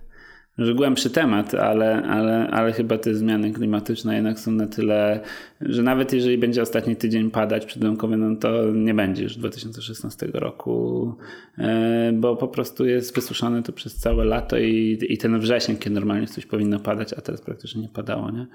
że 0.58 0.74
głębszy 0.74 1.10
temat, 1.10 1.54
ale, 1.54 2.02
ale, 2.02 2.48
ale 2.50 2.72
chyba 2.72 2.98
te 2.98 3.14
zmiany 3.14 3.52
klimatyczne 3.52 4.14
jednak 4.14 4.40
są 4.40 4.50
na 4.50 4.66
tyle, 4.66 5.20
że 5.66 5.82
nawet 5.82 6.12
jeżeli 6.12 6.38
będzie 6.38 6.62
ostatni 6.62 6.96
tydzień 6.96 7.30
padać 7.30 7.66
przydomkowy, 7.66 8.16
no 8.16 8.36
to 8.36 8.70
nie 8.72 8.94
będzie 8.94 9.22
już 9.22 9.36
2016 9.36 10.28
roku, 10.32 11.14
e, 11.58 12.12
bo 12.14 12.36
po 12.36 12.48
prostu 12.48 12.86
jest 12.86 13.14
wysuszone 13.14 13.62
to 13.62 13.72
przez 13.72 13.94
całe 13.94 14.24
lato 14.24 14.58
i, 14.58 14.98
i 15.08 15.18
ten 15.18 15.40
wrzesień, 15.40 15.76
kiedy 15.76 15.94
normalnie 15.94 16.26
coś 16.26 16.46
powinno 16.46 16.78
padać, 16.78 17.12
a 17.12 17.20
teraz 17.20 17.40
praktycznie 17.40 17.82
nie 17.82 17.88
padało. 17.88 18.30
Nie? 18.30 18.46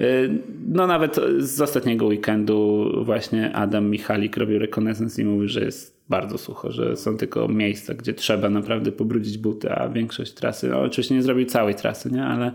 E, 0.00 0.28
no 0.68 0.86
nawet 0.86 1.16
z 1.38 1.60
ostatniego 1.60 2.06
weekendu 2.06 2.90
właśnie 3.04 3.52
Adam 3.52 3.90
Michalik 3.90 4.36
robił 4.36 4.58
rekonesans 4.58 5.18
i 5.18 5.24
mówił, 5.24 5.48
że 5.48 5.60
jest 5.60 5.96
bardzo 6.08 6.38
sucho, 6.38 6.72
że 6.72 6.96
są 6.96 7.16
tylko 7.16 7.48
miejsca, 7.48 7.94
gdzie 7.94 8.14
trzeba 8.14 8.50
naprawdę 8.50 8.92
pobrudzić 8.92 9.38
buty, 9.38 9.72
a 9.72 9.88
większość 9.88 10.32
trasy, 10.32 10.68
no 10.68 10.80
oczywiście 10.80 11.14
nie 11.14 11.22
zrobił 11.22 11.46
całej 11.46 11.74
trasy, 11.74 12.10
nie? 12.10 12.24
ale 12.24 12.52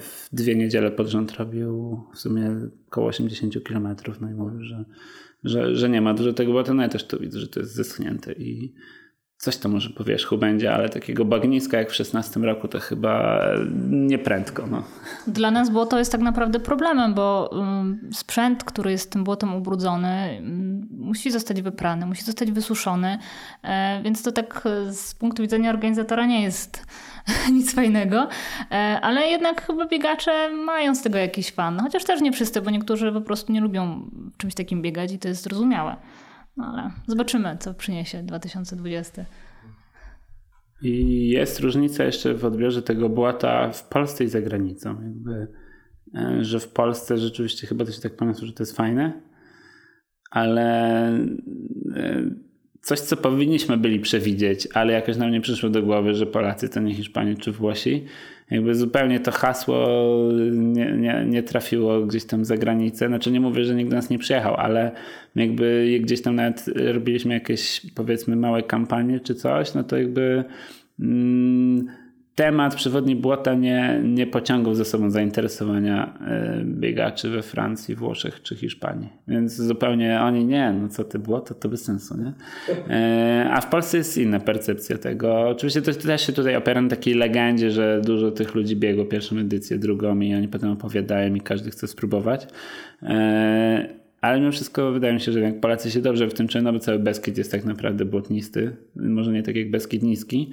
w 0.00 0.28
dwie 0.32 0.54
niedziele 0.54 0.90
pod 0.90 1.06
rząd 1.08 1.32
robił 1.32 2.00
w 2.14 2.18
sumie 2.18 2.50
około 2.86 3.06
80 3.06 3.54
km, 3.64 3.96
no 4.20 4.30
i 4.30 4.34
mówił, 4.34 4.62
że, 4.62 4.84
że, 5.44 5.76
że 5.76 5.88
nie 5.88 6.00
ma 6.00 6.14
dużo 6.14 6.32
tego, 6.32 6.52
bo 6.52 6.62
to 6.62 6.74
ja 6.74 6.88
też 6.88 7.06
to 7.06 7.18
widzę, 7.18 7.40
że 7.40 7.48
to 7.48 7.60
jest 7.60 7.74
zeschnięte 7.74 8.32
i 8.32 8.74
coś 9.44 9.56
to 9.56 9.68
może 9.68 9.90
po 9.90 10.04
wierzchu 10.04 10.38
będzie, 10.38 10.74
ale 10.74 10.88
takiego 10.88 11.24
bagniska 11.24 11.78
jak 11.78 11.90
w 11.90 11.94
16 11.94 12.40
roku 12.40 12.68
to 12.68 12.80
chyba 12.80 13.40
nie 13.90 14.18
prędko. 14.18 14.66
No. 14.66 14.82
Dla 15.26 15.50
nas 15.50 15.70
błoto 15.70 15.98
jest 15.98 16.12
tak 16.12 16.20
naprawdę 16.20 16.60
problemem, 16.60 17.14
bo 17.14 17.50
sprzęt, 18.12 18.64
który 18.64 18.90
jest 18.90 19.10
tym 19.10 19.24
błotem 19.24 19.54
ubrudzony, 19.54 20.42
musi 20.90 21.30
zostać 21.30 21.62
wyprany, 21.62 22.06
musi 22.06 22.22
zostać 22.24 22.52
wysuszony, 22.52 23.18
e, 23.62 24.02
więc 24.02 24.22
to 24.22 24.32
tak 24.32 24.62
z 24.90 25.14
punktu 25.14 25.42
widzenia 25.42 25.70
organizatora 25.70 26.26
nie 26.26 26.42
jest 26.42 26.86
nic 27.56 27.74
fajnego, 27.74 28.28
e, 28.70 28.74
ale 29.02 29.26
jednak 29.26 29.66
chyba 29.66 29.86
biegacze 29.86 30.50
mają 30.52 30.94
z 30.94 31.02
tego 31.02 31.18
jakiś 31.18 31.52
fan, 31.52 31.80
chociaż 31.80 32.04
też 32.04 32.20
nie 32.20 32.32
wszyscy, 32.32 32.62
bo 32.62 32.70
niektórzy 32.70 33.12
po 33.12 33.20
prostu 33.20 33.52
nie 33.52 33.60
lubią 33.60 34.10
czymś 34.36 34.54
takim 34.54 34.82
biegać 34.82 35.12
i 35.12 35.18
to 35.18 35.28
jest 35.28 35.42
zrozumiałe. 35.42 35.96
No 36.56 36.64
ale 36.64 36.90
zobaczymy, 37.06 37.56
co 37.60 37.74
przyniesie 37.74 38.22
2020. 38.22 39.24
I 40.82 41.28
jest 41.28 41.60
różnica 41.60 42.04
jeszcze 42.04 42.34
w 42.34 42.44
odbiorze 42.44 42.82
tego 42.82 43.08
błota 43.08 43.72
w 43.72 43.88
Polsce 43.88 44.24
i 44.24 44.28
za 44.28 44.40
granicą. 44.40 45.02
Jakby, 45.02 45.48
e, 46.14 46.44
że 46.44 46.60
w 46.60 46.68
Polsce 46.68 47.18
rzeczywiście 47.18 47.66
chyba 47.66 47.84
to 47.84 47.92
się 47.92 48.00
tak 48.00 48.16
pamięta, 48.16 48.46
że 48.46 48.52
to 48.52 48.62
jest 48.62 48.76
fajne, 48.76 49.22
ale 50.30 51.08
e, 51.96 52.30
coś, 52.80 53.00
co 53.00 53.16
powinniśmy 53.16 53.76
byli 53.76 54.00
przewidzieć, 54.00 54.68
ale 54.74 54.92
jakoś 54.92 55.16
nam 55.16 55.30
nie 55.30 55.40
przyszło 55.40 55.70
do 55.70 55.82
głowy, 55.82 56.14
że 56.14 56.26
Polacy 56.26 56.68
to 56.68 56.80
nie 56.80 56.94
Hiszpanie 56.94 57.36
czy 57.36 57.52
Włosi. 57.52 58.04
Jakby 58.54 58.74
zupełnie 58.74 59.20
to 59.20 59.32
hasło 59.32 59.88
nie, 60.52 60.92
nie, 60.92 61.24
nie 61.28 61.42
trafiło 61.42 62.00
gdzieś 62.00 62.24
tam 62.24 62.44
za 62.44 62.56
granicę. 62.56 63.06
Znaczy 63.08 63.30
nie 63.30 63.40
mówię, 63.40 63.64
że 63.64 63.74
nikt 63.74 63.90
do 63.90 63.96
nas 63.96 64.10
nie 64.10 64.18
przyjechał, 64.18 64.54
ale 64.54 64.92
jakby 65.36 65.98
gdzieś 66.02 66.22
tam 66.22 66.34
nawet 66.34 66.64
robiliśmy 66.76 67.34
jakieś 67.34 67.80
powiedzmy 67.94 68.36
małe 68.36 68.62
kampanie 68.62 69.20
czy 69.20 69.34
coś, 69.34 69.74
no 69.74 69.84
to 69.84 69.96
jakby... 69.96 70.44
Mm, 71.00 72.03
temat 72.34 72.74
przewodni 72.74 73.16
błota 73.16 73.54
nie, 73.54 74.00
nie 74.04 74.26
pociągał 74.26 74.74
ze 74.74 74.84
sobą 74.84 75.10
zainteresowania 75.10 76.18
e, 76.26 76.62
biegaczy 76.64 77.30
we 77.30 77.42
Francji, 77.42 77.94
Włoszech 77.94 78.42
czy 78.42 78.56
Hiszpanii. 78.56 79.08
Więc 79.28 79.56
zupełnie 79.56 80.20
oni 80.20 80.44
nie, 80.44 80.72
no 80.72 80.88
co 80.88 81.04
ty 81.04 81.18
błoto, 81.18 81.54
to 81.54 81.68
bez 81.68 81.84
sensu, 81.84 82.16
nie? 82.16 82.32
E, 82.90 83.50
a 83.50 83.60
w 83.60 83.66
Polsce 83.66 83.98
jest 83.98 84.18
inna 84.18 84.40
percepcja 84.40 84.98
tego. 84.98 85.48
Oczywiście 85.48 85.82
to 85.82 85.92
też 85.92 86.26
się 86.26 86.32
tutaj 86.32 86.56
opiera 86.56 86.82
na 86.82 86.88
takiej 86.88 87.14
legendzie, 87.14 87.70
że 87.70 88.00
dużo 88.04 88.30
tych 88.30 88.54
ludzi 88.54 88.76
biegło 88.76 89.04
pierwszą 89.04 89.38
edycję, 89.38 89.78
drugą 89.78 90.20
i 90.20 90.34
oni 90.34 90.48
potem 90.48 90.70
opowiadają 90.70 91.34
i 91.34 91.40
każdy 91.40 91.70
chce 91.70 91.88
spróbować. 91.88 92.46
E, 93.02 94.04
ale 94.20 94.40
mimo 94.40 94.52
wszystko 94.52 94.92
wydaje 94.92 95.14
mi 95.14 95.20
się, 95.20 95.32
że 95.32 95.40
jak 95.40 95.60
Polacy 95.60 95.90
się 95.90 96.00
dobrze 96.00 96.28
w 96.28 96.34
tym 96.34 96.48
czują, 96.48 96.64
no 96.64 96.72
bo 96.72 96.78
cały 96.78 96.98
Beskid 96.98 97.38
jest 97.38 97.50
tak 97.50 97.64
naprawdę 97.64 98.04
błotnisty. 98.04 98.76
Może 98.96 99.32
nie 99.32 99.42
tak 99.42 99.56
jak 99.56 99.70
Beskid 99.70 100.02
niski, 100.02 100.52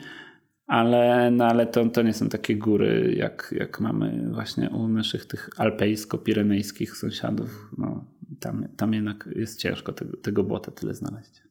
ale, 0.71 1.31
no, 1.31 1.45
ale 1.45 1.67
to, 1.67 1.89
to 1.89 2.01
nie 2.01 2.13
są 2.13 2.29
takie 2.29 2.55
góry, 2.55 3.13
jak, 3.17 3.53
jak 3.57 3.79
mamy 3.79 4.29
właśnie 4.34 4.69
u 4.69 4.88
naszych 4.88 5.25
tych 5.25 5.49
alpejsko-pirenejskich 5.57 6.97
sąsiadów. 6.97 7.71
No, 7.77 8.05
tam, 8.39 8.67
tam 8.77 8.93
jednak 8.93 9.29
jest 9.36 9.60
ciężko 9.60 9.93
tego, 9.93 10.17
tego 10.17 10.43
błota 10.43 10.71
tyle 10.71 10.93
znaleźć. 10.93 11.41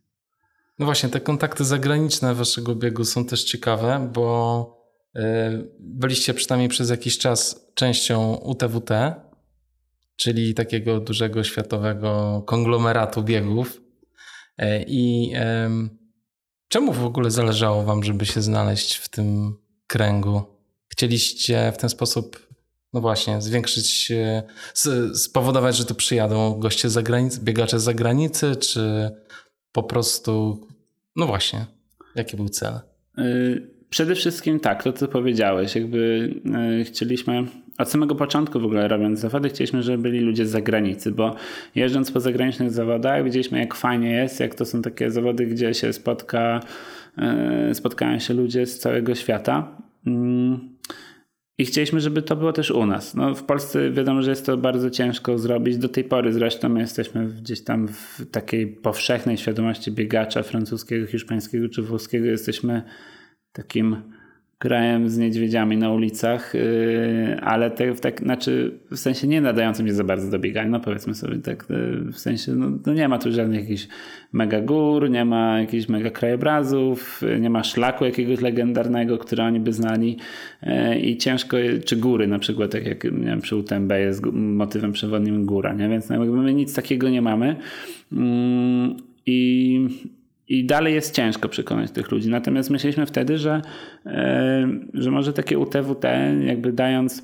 No 0.79 0.87
właśnie, 0.87 1.09
te 1.09 1.21
kontakty 1.21 1.65
zagraniczne 1.65 2.35
waszego 2.35 2.75
biegu 2.75 3.05
są 3.05 3.25
też 3.25 3.45
ciekawe, 3.45 4.11
bo 4.15 4.67
e, 5.15 5.63
byliście 5.81 6.35
przynajmniej 6.35 6.69
przez 6.69 6.91
jakiś 6.91 7.19
czas 7.19 7.71
częścią 7.75 8.35
UTWT, 8.35 8.91
czyli 10.17 10.55
takiego 10.55 11.01
dużego 11.01 11.45
światowego 11.45 12.43
konglomeratu 12.47 13.23
biegów. 13.23 13.81
E, 14.59 14.83
I 14.83 15.33
Czemu 16.73 16.93
w 16.93 17.05
ogóle 17.05 17.31
zależało 17.31 17.83
wam, 17.83 18.05
żeby 18.05 18.27
się 18.27 18.43
znaleźć 18.43 18.95
w 18.95 19.09
tym 19.09 19.57
kręgu? 19.87 20.43
Chcieliście 20.89 21.73
w 21.75 21.77
ten 21.77 21.91
sposób, 21.91 22.49
no 22.93 23.01
właśnie, 23.01 23.43
zwiększyć, 23.43 24.13
spowodować, 25.15 25.77
że 25.77 25.85
tu 25.85 25.95
przyjadą 25.95 26.61
goście 26.61 26.89
z 26.89 26.93
zagranicy, 26.93 27.41
biegacze 27.41 27.81
z 27.81 27.83
zagranicy, 27.83 28.57
czy 28.57 29.11
po 29.73 29.83
prostu, 29.83 30.61
no 31.17 31.27
właśnie, 31.27 31.67
jaki 32.15 32.37
był 32.37 32.49
cel? 32.49 32.81
Y, 33.19 33.71
przede 33.91 34.15
wszystkim 34.15 34.61
tak, 34.61 34.83
to 34.83 34.93
co 34.93 35.09
powiedziałeś, 35.09 35.75
jakby 35.75 36.35
y, 36.81 36.85
chcieliśmy 36.85 37.47
od 37.79 37.91
samego 37.91 38.15
początku 38.15 38.61
w 38.61 38.65
ogóle 38.65 38.89
robiąc 38.89 39.19
zawody, 39.19 39.49
chcieliśmy, 39.49 39.83
żeby 39.83 40.03
byli 40.03 40.21
ludzie 40.21 40.47
z 40.47 40.51
zagranicy, 40.51 41.13
bo 41.13 41.35
jeżdżąc 41.75 42.11
po 42.13 42.21
zagranicznych 42.21 42.71
zawodach, 42.71 43.25
widzieliśmy 43.25 43.59
jak 43.59 43.75
fajnie 43.75 44.11
jest, 44.11 44.41
jak 44.41 44.55
to 44.55 44.65
są 44.65 44.83
takie 44.83 45.11
zawody, 45.11 45.47
gdzie 45.47 45.75
się 45.75 45.93
spotka, 45.93 46.61
e, 47.19 47.75
spotkają 47.75 48.19
się 48.19 48.35
ludzie 48.35 48.67
z 48.67 48.79
całego 48.79 49.15
świata. 49.15 49.77
Mm. 50.07 50.71
I 51.59 51.65
chcieliśmy, 51.65 52.01
żeby 52.01 52.23
to 52.23 52.37
było 52.37 52.53
też 52.53 52.71
u 52.71 52.87
nas. 52.87 53.15
No, 53.15 53.35
w 53.35 53.43
Polsce 53.43 53.91
wiadomo, 53.91 54.23
że 54.23 54.31
jest 54.31 54.47
to 54.47 54.57
bardzo 54.57 54.91
ciężko 54.91 55.39
zrobić. 55.39 55.77
Do 55.77 55.89
tej 55.89 56.05
pory 56.05 56.33
zresztą 56.33 56.69
my 56.69 56.81
jesteśmy 56.81 57.27
gdzieś 57.27 57.65
tam 57.65 57.89
w 57.89 58.31
takiej 58.31 58.67
powszechnej 58.67 59.37
świadomości 59.37 59.93
biegacza 59.93 60.43
francuskiego, 60.43 61.07
hiszpańskiego 61.07 61.69
czy 61.69 61.83
włoskiego. 61.83 62.27
Jesteśmy 62.27 62.83
takim 63.53 63.97
krajem 64.61 65.09
z 65.09 65.19
niedźwiedziami 65.19 65.77
na 65.77 65.93
ulicach, 65.93 66.55
yy, 66.55 67.41
ale 67.41 67.71
te, 67.71 67.95
w, 67.95 68.01
tak, 68.01 68.21
znaczy, 68.21 68.79
w 68.91 68.97
sensie 68.97 69.27
nie 69.27 69.41
nadającym 69.41 69.87
się 69.87 69.95
za 69.95 70.05
bardzo 70.05 70.31
do 70.31 70.39
biegania, 70.39 70.71
no 70.71 70.81
powiedzmy 70.81 71.15
sobie 71.15 71.39
tak, 71.39 71.67
yy, 71.71 72.13
w 72.13 72.19
sensie 72.19 72.55
no, 72.55 72.71
no 72.87 72.95
nie 72.95 73.09
ma 73.09 73.19
tu 73.19 73.33
żadnych 73.33 73.61
jakichś 73.61 73.89
mega 74.33 74.61
gór, 74.61 75.11
nie 75.11 75.25
ma 75.25 75.61
jakichś 75.61 75.89
mega 75.89 76.11
krajobrazów, 76.11 77.23
nie 77.41 77.51
ma 77.51 77.65
szlaku 77.65 78.05
jakiegoś 78.05 78.41
legendarnego, 78.41 79.19
który 79.19 79.43
oni 79.43 79.61
by 79.61 79.73
znali 79.73 80.17
i 81.03 81.17
ciężko, 81.17 81.57
czy 81.85 81.97
góry 81.97 82.27
na 82.27 82.39
przykład, 82.39 82.71
tak 82.71 82.87
jak 82.87 83.05
nie 83.05 83.11
wiem, 83.11 83.41
przy 83.41 83.57
UTMB 83.57 83.93
jest 83.93 84.23
motywem 84.33 84.93
przewodnim 84.93 85.47
góra, 85.47 85.73
nie? 85.73 85.89
więc 85.89 86.09
no, 86.09 86.25
jakby 86.25 86.37
my 86.37 86.55
nic 86.55 86.75
takiego 86.75 87.09
nie 87.09 87.23
mamy 87.23 87.57
i 89.27 89.89
i 90.51 90.65
dalej 90.65 90.95
jest 90.95 91.15
ciężko 91.15 91.49
przekonać 91.49 91.91
tych 91.91 92.11
ludzi. 92.11 92.29
Natomiast 92.29 92.71
myśleliśmy 92.71 93.07
wtedy, 93.07 93.39
że, 93.39 93.63
e, 94.07 94.69
że 94.95 95.11
może 95.11 95.33
takie 95.33 95.59
UTWT, 95.59 96.05
jakby 96.45 96.73
dając 96.73 97.23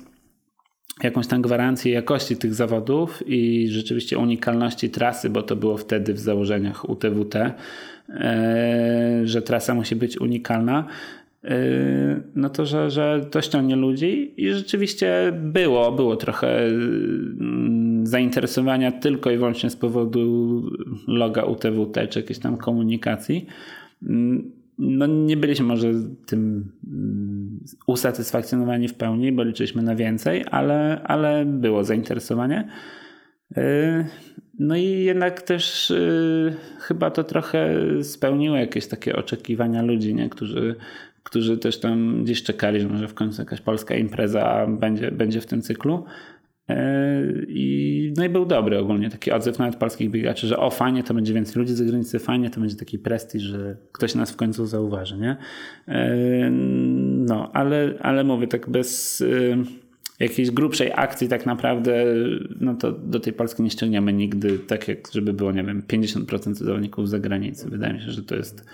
jakąś 1.03 1.27
tam 1.27 1.41
gwarancję 1.41 1.93
jakości 1.93 2.37
tych 2.37 2.53
zawodów 2.53 3.23
i 3.25 3.67
rzeczywiście 3.69 4.17
unikalności 4.17 4.89
trasy, 4.89 5.29
bo 5.29 5.43
to 5.43 5.55
było 5.55 5.77
wtedy 5.77 6.13
w 6.13 6.19
założeniach 6.19 6.89
UTWT, 6.89 7.35
e, 7.35 9.21
że 9.23 9.41
trasa 9.41 9.73
musi 9.73 9.95
być 9.95 10.21
unikalna, 10.21 10.87
e, 11.43 11.57
no 12.35 12.49
to, 12.49 12.65
że, 12.65 12.91
że 12.91 13.25
to 13.31 13.41
ściągnie 13.41 13.75
ludzi 13.75 14.33
i 14.37 14.53
rzeczywiście 14.53 15.33
było, 15.35 15.91
było 15.91 16.15
trochę 16.15 16.65
mm, 16.65 17.76
zainteresowania 18.07 18.91
tylko 18.91 19.31
i 19.31 19.37
wyłącznie 19.37 19.69
z 19.69 19.75
powodu 19.75 20.63
loga 21.07 21.43
UTWT 21.43 22.07
czy 22.09 22.19
jakiejś 22.19 22.39
tam 22.39 22.57
komunikacji. 22.57 23.45
Mm, 24.03 24.51
no 24.77 25.07
nie 25.07 25.37
byliśmy 25.37 25.65
może 25.65 25.91
tym 26.25 26.71
mm, 26.87 27.59
usatysfakcjonowani 27.87 28.87
w 28.87 28.93
pełni, 28.93 29.31
bo 29.31 29.43
liczyliśmy 29.43 29.81
na 29.81 29.95
więcej, 29.95 30.45
ale, 30.51 31.01
ale 31.03 31.45
było 31.45 31.83
zainteresowanie. 31.83 32.67
No 34.59 34.75
i 34.75 34.85
jednak 34.85 35.41
też 35.41 35.91
y, 35.91 36.55
chyba 36.79 37.11
to 37.11 37.23
trochę 37.23 37.75
spełniło 38.03 38.55
jakieś 38.55 38.87
takie 38.87 39.15
oczekiwania 39.15 39.81
ludzi, 39.81 40.15
nie? 40.15 40.29
Którzy, 40.29 40.75
którzy 41.23 41.57
też 41.57 41.79
tam 41.79 42.23
gdzieś 42.23 42.43
czekali, 42.43 42.79
że 42.79 42.87
może 42.87 43.07
w 43.07 43.13
końcu 43.13 43.41
jakaś 43.41 43.61
polska 43.61 43.95
impreza 43.95 44.67
będzie, 44.69 45.11
będzie 45.11 45.41
w 45.41 45.45
tym 45.45 45.61
cyklu. 45.61 46.05
E, 46.69 47.21
I, 47.47 48.13
no 48.17 48.25
i 48.25 48.29
był 48.29 48.45
dobry 48.45 48.79
ogólnie 48.79 49.09
taki 49.09 49.31
odzew 49.31 49.59
nawet 49.59 49.75
polskich 49.75 50.11
biegaczy, 50.11 50.47
że 50.47 50.57
o 50.57 50.69
fajnie, 50.69 51.03
to 51.03 51.13
będzie 51.13 51.33
więcej 51.33 51.59
ludzi 51.59 51.73
z 51.73 51.77
zagranicy, 51.77 52.19
fajnie, 52.19 52.49
to 52.49 52.59
będzie 52.59 52.75
taki 52.75 52.99
prestiż, 52.99 53.43
że 53.43 53.77
ktoś 53.91 54.15
nas 54.15 54.31
w 54.31 54.35
końcu 54.35 54.65
zauważy, 54.65 55.17
nie? 55.17 55.37
E, 55.87 56.49
no, 56.49 57.51
ale, 57.53 57.93
ale 57.99 58.23
mówię, 58.23 58.47
tak 58.47 58.69
bez 58.69 59.21
e, 59.21 59.57
jakiejś 60.19 60.51
grubszej 60.51 60.91
akcji 60.95 61.27
tak 61.27 61.45
naprawdę, 61.45 62.05
no 62.59 62.73
to 62.73 62.91
do 62.91 63.19
tej 63.19 63.33
Polski 63.33 63.63
nie 63.63 63.69
ściągniemy 63.69 64.13
nigdy, 64.13 64.59
tak 64.59 64.87
jak 64.87 65.11
żeby 65.13 65.33
było, 65.33 65.51
nie 65.51 65.63
wiem, 65.63 65.83
50% 65.87 66.53
zawodników 66.53 67.07
z 67.07 67.11
zagranicy. 67.11 67.69
Wydaje 67.69 67.93
mi 67.93 68.01
się, 68.01 68.11
że 68.11 68.23
to 68.23 68.35
jest 68.35 68.65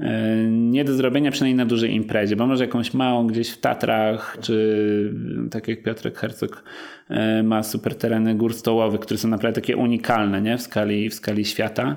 E, 0.00 0.36
nie 0.50 0.84
do 0.84 0.94
zrobienia 0.94 1.30
przynajmniej 1.30 1.56
na 1.56 1.66
dużej 1.66 1.94
imprezie, 1.94 2.36
bo 2.36 2.46
może 2.46 2.64
jakąś 2.64 2.94
małą 2.94 3.26
gdzieś 3.26 3.50
w 3.50 3.60
Tatrach, 3.60 4.38
czy 4.40 5.14
tak 5.50 5.68
jak 5.68 5.82
Piotrek 5.82 6.18
Hercog 6.18 6.64
e, 7.08 7.42
ma 7.42 7.62
super 7.62 7.94
tereny 7.94 8.34
gór 8.34 8.54
stołowych, 8.54 9.00
które 9.00 9.18
są 9.18 9.28
naprawdę 9.28 9.60
takie 9.60 9.76
unikalne 9.76 10.42
nie? 10.42 10.58
W, 10.58 10.62
skali, 10.62 11.10
w 11.10 11.14
skali 11.14 11.44
świata 11.44 11.96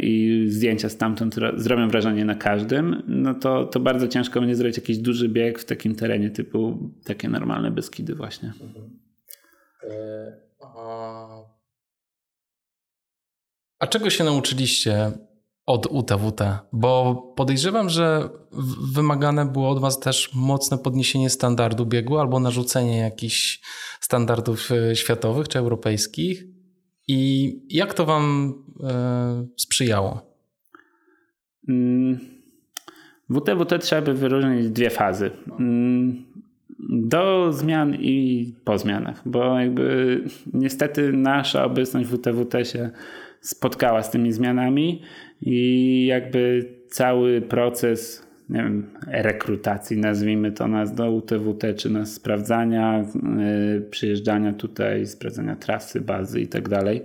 i 0.00 0.44
zdjęcia 0.48 0.88
stamtąd 0.88 1.34
zrobią 1.56 1.88
wrażenie 1.88 2.24
na 2.24 2.34
każdym, 2.34 3.02
no 3.06 3.34
to, 3.34 3.64
to 3.64 3.80
bardzo 3.80 4.08
ciężko 4.08 4.40
będzie 4.40 4.56
zrobić 4.56 4.76
jakiś 4.76 4.98
duży 4.98 5.28
bieg 5.28 5.58
w 5.58 5.64
takim 5.64 5.94
terenie 5.94 6.30
typu 6.30 6.90
takie 7.04 7.28
normalne 7.28 7.70
Beskidy 7.70 8.14
właśnie. 8.14 8.52
Mhm. 8.60 9.00
A 13.78 13.86
czego 13.86 14.10
się 14.10 14.24
nauczyliście 14.24 15.12
od 15.66 15.86
UTWT, 15.86 16.40
bo 16.72 17.14
podejrzewam, 17.36 17.90
że 17.90 18.28
wymagane 18.92 19.46
było 19.46 19.70
od 19.70 19.80
Was 19.80 20.00
też 20.00 20.30
mocne 20.34 20.78
podniesienie 20.78 21.30
standardu 21.30 21.86
biegu 21.86 22.18
albo 22.18 22.40
narzucenie 22.40 22.98
jakichś 22.98 23.60
standardów 24.00 24.70
e, 24.72 24.96
światowych 24.96 25.48
czy 25.48 25.58
europejskich. 25.58 26.44
I 27.08 27.52
jak 27.70 27.94
to 27.94 28.06
Wam 28.06 28.54
e, 28.84 29.46
sprzyjało? 29.56 30.36
Mm, 31.68 32.18
w 33.28 33.36
UTWT 33.36 33.78
trzeba 33.78 34.02
by 34.02 34.14
wyróżnić 34.14 34.70
dwie 34.70 34.90
fazy. 34.90 35.30
Mm, 35.60 36.24
do 36.90 37.52
zmian 37.52 37.94
i 37.94 38.46
po 38.64 38.78
zmianach, 38.78 39.22
bo 39.28 39.60
jakby 39.60 40.20
niestety 40.52 41.12
nasza 41.12 41.64
obecność 41.64 42.08
w 42.08 42.14
UTWT 42.14 42.54
się 42.64 42.90
spotkała 43.40 44.02
z 44.02 44.10
tymi 44.10 44.32
zmianami 44.32 45.02
i 45.40 46.06
jakby 46.06 46.68
cały 46.88 47.40
proces 47.40 48.26
nie 48.48 48.62
wiem, 48.62 48.90
rekrutacji, 49.06 49.98
nazwijmy 49.98 50.52
to 50.52 50.68
nas 50.68 50.94
do 50.94 51.10
UTWT, 51.10 51.74
czy 51.74 51.90
nas 51.90 52.14
sprawdzania, 52.14 53.04
yy, 53.74 53.80
przyjeżdżania 53.90 54.52
tutaj, 54.52 55.06
sprawdzania 55.06 55.56
trasy, 55.56 56.00
bazy 56.00 56.40
i 56.40 56.46
tak 56.46 56.68
dalej. 56.68 57.02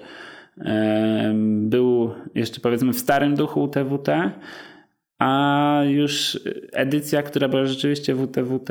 Był 1.47 2.11
jeszcze 2.35 2.61
powiedzmy 2.61 2.93
w 2.93 2.99
starym 2.99 3.35
duchu 3.35 3.63
UTWT, 3.63 4.31
a 5.19 5.81
już 5.87 6.39
edycja, 6.73 7.23
która 7.23 7.47
była 7.47 7.65
rzeczywiście 7.65 8.15
w 8.15 8.21
UTWT, 8.21 8.69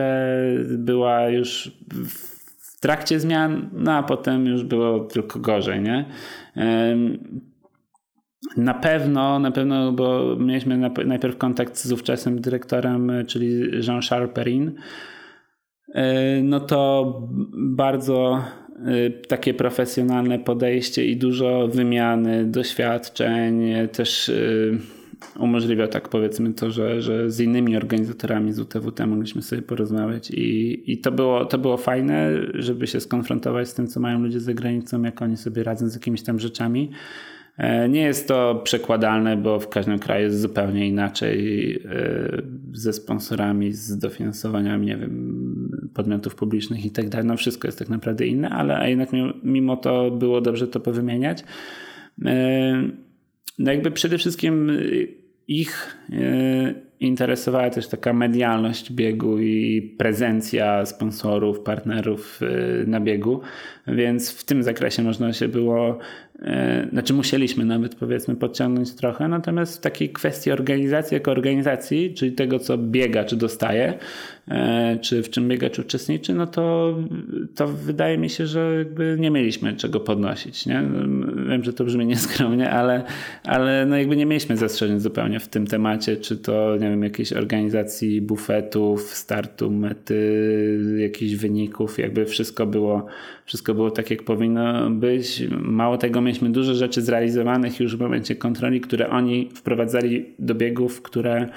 była 0.78 1.28
już 1.28 1.70
w 2.58 2.80
trakcie 2.80 3.20
zmian, 3.20 3.70
no 3.72 3.92
a 3.92 4.02
potem 4.02 4.46
już 4.46 4.64
było 4.64 5.00
tylko 5.00 5.38
gorzej, 5.38 5.80
nie? 5.80 6.04
Na 8.56 8.74
pewno, 8.74 9.38
na 9.38 9.50
pewno, 9.50 9.92
bo 9.92 10.36
mieliśmy 10.36 10.90
najpierw 11.06 11.36
kontakt 11.36 11.78
z 11.78 11.92
ówczesnym 11.92 12.40
dyrektorem, 12.40 13.12
czyli 13.26 13.60
Jean-Charles 13.86 14.32
Perrin. 14.32 14.72
E, 15.94 16.42
no 16.42 16.60
to 16.60 17.12
bardzo 17.54 18.44
e, 18.86 19.10
takie 19.10 19.54
profesjonalne 19.54 20.38
podejście 20.38 21.06
i 21.06 21.16
dużo 21.16 21.68
wymiany, 21.68 22.44
doświadczeń, 22.44 23.72
też 23.92 24.28
e, 24.28 24.32
umożliwia 25.38 25.88
tak 25.88 26.08
powiedzmy 26.08 26.54
to, 26.54 26.70
że, 26.70 27.02
że 27.02 27.30
z 27.30 27.40
innymi 27.40 27.76
organizatorami 27.76 28.52
z 28.52 28.58
UTWT 28.58 29.06
mogliśmy 29.06 29.42
sobie 29.42 29.62
porozmawiać 29.62 30.30
i, 30.30 30.82
i 30.92 30.98
to, 30.98 31.12
było, 31.12 31.44
to 31.44 31.58
było 31.58 31.76
fajne, 31.76 32.30
żeby 32.54 32.86
się 32.86 33.00
skonfrontować 33.00 33.68
z 33.68 33.74
tym, 33.74 33.86
co 33.86 34.00
mają 34.00 34.20
ludzie 34.20 34.40
za 34.40 34.54
granicą, 34.54 35.02
jak 35.02 35.22
oni 35.22 35.36
sobie 35.36 35.64
radzą 35.64 35.88
z 35.88 35.94
jakimiś 35.94 36.22
tam 36.22 36.38
rzeczami. 36.38 36.90
E, 37.58 37.88
nie 37.88 38.00
jest 38.00 38.28
to 38.28 38.60
przekładalne, 38.64 39.36
bo 39.36 39.60
w 39.60 39.68
każdym 39.68 39.98
kraju 39.98 40.24
jest 40.24 40.40
zupełnie 40.40 40.88
inaczej 40.88 41.72
e, 41.84 42.42
ze 42.72 42.92
sponsorami, 42.92 43.72
z 43.72 43.98
dofinansowaniami, 43.98 44.86
nie 44.86 44.96
wiem, 44.96 45.90
podmiotów 45.94 46.34
publicznych 46.34 46.84
i 46.84 46.90
tak 46.90 47.08
dalej. 47.08 47.26
No 47.26 47.36
wszystko 47.36 47.68
jest 47.68 47.78
tak 47.78 47.88
naprawdę 47.88 48.26
inne, 48.26 48.50
ale 48.50 48.90
jednak 48.90 49.08
mimo 49.42 49.76
to 49.76 50.10
było 50.10 50.40
dobrze 50.40 50.68
to 50.68 50.80
powymieniać. 50.80 51.44
E, 52.24 52.90
no 53.58 53.72
jakby 53.72 53.90
przede 53.90 54.18
wszystkim 54.18 54.70
ich 55.48 55.96
interesowała 57.00 57.70
też 57.70 57.88
taka 57.88 58.12
medialność 58.12 58.92
biegu 58.92 59.38
i 59.38 59.82
prezencja 59.98 60.86
sponsorów, 60.86 61.60
partnerów 61.60 62.40
na 62.86 63.00
biegu, 63.00 63.40
więc 63.86 64.30
w 64.30 64.44
tym 64.44 64.62
zakresie 64.62 65.02
można 65.02 65.32
się 65.32 65.48
było 65.48 65.98
znaczy 66.92 67.14
musieliśmy 67.14 67.64
nawet 67.64 67.94
powiedzmy 67.94 68.36
podciągnąć 68.36 68.94
trochę, 68.94 69.28
natomiast 69.28 69.78
w 69.78 69.80
takiej 69.80 70.10
kwestii 70.10 70.50
organizacji 70.50 71.14
jako 71.14 71.30
organizacji, 71.30 72.14
czyli 72.14 72.32
tego 72.32 72.58
co 72.58 72.78
biega 72.78 73.24
czy 73.24 73.36
dostaje, 73.36 73.98
e, 74.48 74.98
czy 75.00 75.22
w 75.22 75.30
czym 75.30 75.48
biega 75.48 75.70
czy 75.70 75.82
uczestniczy, 75.82 76.34
no 76.34 76.46
to, 76.46 76.94
to 77.54 77.68
wydaje 77.68 78.18
mi 78.18 78.30
się, 78.30 78.46
że 78.46 78.74
jakby 78.78 79.16
nie 79.20 79.30
mieliśmy 79.30 79.76
czego 79.76 80.00
podnosić. 80.00 80.66
Nie? 80.66 80.82
Wiem, 81.48 81.64
że 81.64 81.72
to 81.72 81.84
brzmi 81.84 82.06
nieskromnie, 82.06 82.70
ale, 82.70 83.04
ale 83.44 83.86
no 83.86 83.96
jakby 83.96 84.16
nie 84.16 84.26
mieliśmy 84.26 84.56
zastrzeżeń 84.56 85.00
zupełnie 85.00 85.40
w 85.40 85.48
tym 85.48 85.66
temacie, 85.66 86.16
czy 86.16 86.36
to 86.36 86.76
nie 86.80 86.90
wiem, 86.90 87.02
jakiejś 87.02 87.32
organizacji 87.32 88.20
bufetów, 88.20 89.02
startu, 89.02 89.70
mety, 89.70 90.78
jakichś 90.98 91.34
wyników, 91.34 91.98
jakby 91.98 92.26
wszystko 92.26 92.66
było, 92.66 93.06
wszystko 93.44 93.74
było 93.74 93.90
tak 93.90 94.10
jak 94.10 94.22
powinno 94.22 94.90
być. 94.90 95.42
Mało 95.50 95.98
tego 95.98 96.20
mieliśmy 96.26 96.50
dużo 96.50 96.74
rzeczy 96.74 97.02
zrealizowanych 97.02 97.80
już 97.80 97.96
w 97.96 98.00
momencie 98.00 98.36
kontroli, 98.36 98.80
które 98.80 99.10
oni 99.10 99.50
wprowadzali 99.54 100.26
do 100.38 100.54
biegów, 100.54 101.02
które 101.02 101.48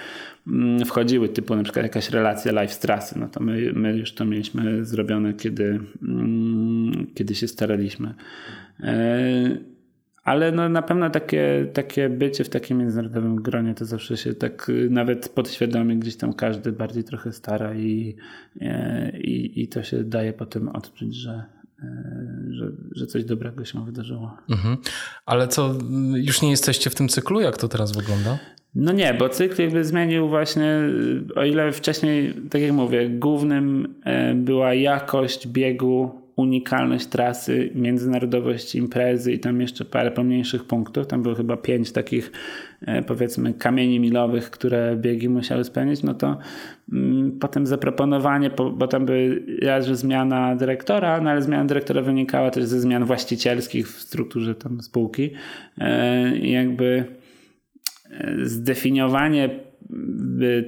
mm, 0.48 0.86
wchodziły, 0.86 1.30
typu 1.30 1.56
na 1.56 1.64
przykład 1.64 1.84
jakaś 1.84 2.10
relacja 2.10 2.52
live 2.52 2.74
z 2.74 2.80
trasy. 2.80 3.20
No 3.20 3.28
to 3.28 3.44
my, 3.44 3.74
my 3.74 3.98
już 3.98 4.14
to 4.14 4.26
mieliśmy 4.26 4.86
zrobione, 4.86 5.34
kiedy, 5.34 5.80
mm, 6.04 7.08
kiedy 7.16 7.36
się 7.36 7.48
staraliśmy. 7.48 8.14
E, 8.84 9.58
ale 10.24 10.52
no 10.52 10.70
na 10.70 10.82
pewno 10.82 11.10
takie, 11.10 11.68
takie 11.74 12.10
bycie 12.10 12.44
w 12.44 12.50
takim 12.50 12.78
międzynarodowym 12.78 13.36
gronie 13.36 13.74
to 13.74 13.86
zawsze 13.86 14.18
się 14.18 14.34
tak 14.34 14.70
y, 14.70 14.90
nawet 14.90 15.30
podświadomie 15.30 15.96
gdzieś 15.96 16.18
tam 16.18 16.34
każdy 16.34 16.72
bardziej 16.72 17.04
trochę 17.04 17.34
stara 17.34 17.76
i, 17.76 18.16
e, 18.62 19.18
i, 19.18 19.62
i 19.62 19.68
to 19.68 19.84
się 19.84 20.04
daje 20.04 20.34
potem 20.34 20.70
odczuć, 20.70 21.16
że, 21.16 21.44
że, 22.50 22.72
że 22.92 23.08
coś 23.08 23.26
dobrego 23.26 23.66
się 23.66 23.86
wydarzyło. 23.86 24.38
Mhm. 24.50 24.78
Ale 25.26 25.48
co, 25.48 25.76
już 26.14 26.42
nie 26.42 26.50
jesteście 26.50 26.90
w 26.90 26.96
tym 26.96 27.08
cyklu? 27.08 27.42
Jak 27.42 27.58
to 27.58 27.68
teraz 27.68 27.92
wygląda? 27.92 28.40
No 28.76 28.92
nie, 28.92 29.14
bo 29.14 29.30
cykl 29.30 29.62
jakby 29.62 29.86
zmienił 29.86 30.30
właśnie, 30.30 30.80
o 31.36 31.46
ile 31.46 31.72
wcześniej, 31.72 32.34
tak 32.50 32.62
jak 32.62 32.72
mówię, 32.72 33.10
głównym 33.10 33.96
e, 34.04 34.36
była 34.36 34.74
jakość 34.74 35.48
biegu 35.48 36.19
unikalność 36.40 37.06
trasy, 37.06 37.70
międzynarodowość 37.76 38.76
imprezy 38.76 39.34
i 39.34 39.40
tam 39.40 39.62
jeszcze 39.62 39.86
parę 39.86 40.12
pomniejszych 40.12 40.64
punktów. 40.64 41.08
Tam 41.08 41.24
było 41.24 41.36
chyba 41.36 41.58
pięć 41.58 41.92
takich 41.92 42.32
e, 42.82 43.02
powiedzmy 43.02 43.54
kamieni 43.54 44.00
milowych, 44.00 44.52
które 44.52 44.96
biegi 44.98 45.30
musiały 45.30 45.64
spełnić, 45.64 46.04
no 46.04 46.14
to 46.14 46.38
mm, 46.94 47.40
potem 47.40 47.66
zaproponowanie, 47.66 48.50
bo 48.50 48.88
tam 48.88 49.06
by 49.06 49.44
raz, 49.62 49.86
że 49.86 49.96
zmiana 49.96 50.56
dyrektora, 50.56 51.22
no 51.22 51.30
ale 51.30 51.42
zmiana 51.42 51.66
dyrektora 51.66 52.02
wynikała 52.02 52.52
też 52.52 52.64
ze 52.64 52.80
zmian 52.80 53.06
właścicielskich 53.06 53.88
w 53.88 54.02
strukturze 54.02 54.56
tam 54.56 54.82
spółki. 54.82 55.32
E, 55.78 56.38
jakby 56.38 57.04
e, 58.12 58.46
zdefiniowanie 58.46 59.50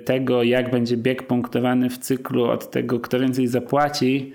tego, 0.05 0.43
jak 0.43 0.71
będzie 0.71 0.97
bieg 0.97 1.27
punktowany 1.27 1.89
w 1.89 1.97
cyklu 1.97 2.43
od 2.43 2.71
tego, 2.71 2.99
kto 2.99 3.19
więcej 3.19 3.47
zapłaci, 3.47 4.33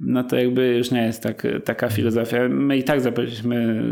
no 0.00 0.24
to 0.24 0.36
jakby 0.36 0.76
już 0.76 0.90
nie 0.90 1.02
jest 1.02 1.22
tak, 1.22 1.46
taka 1.64 1.88
filozofia. 1.88 2.48
My 2.48 2.76
i 2.76 2.84
tak 2.84 3.00
zapłaciliśmy 3.00 3.82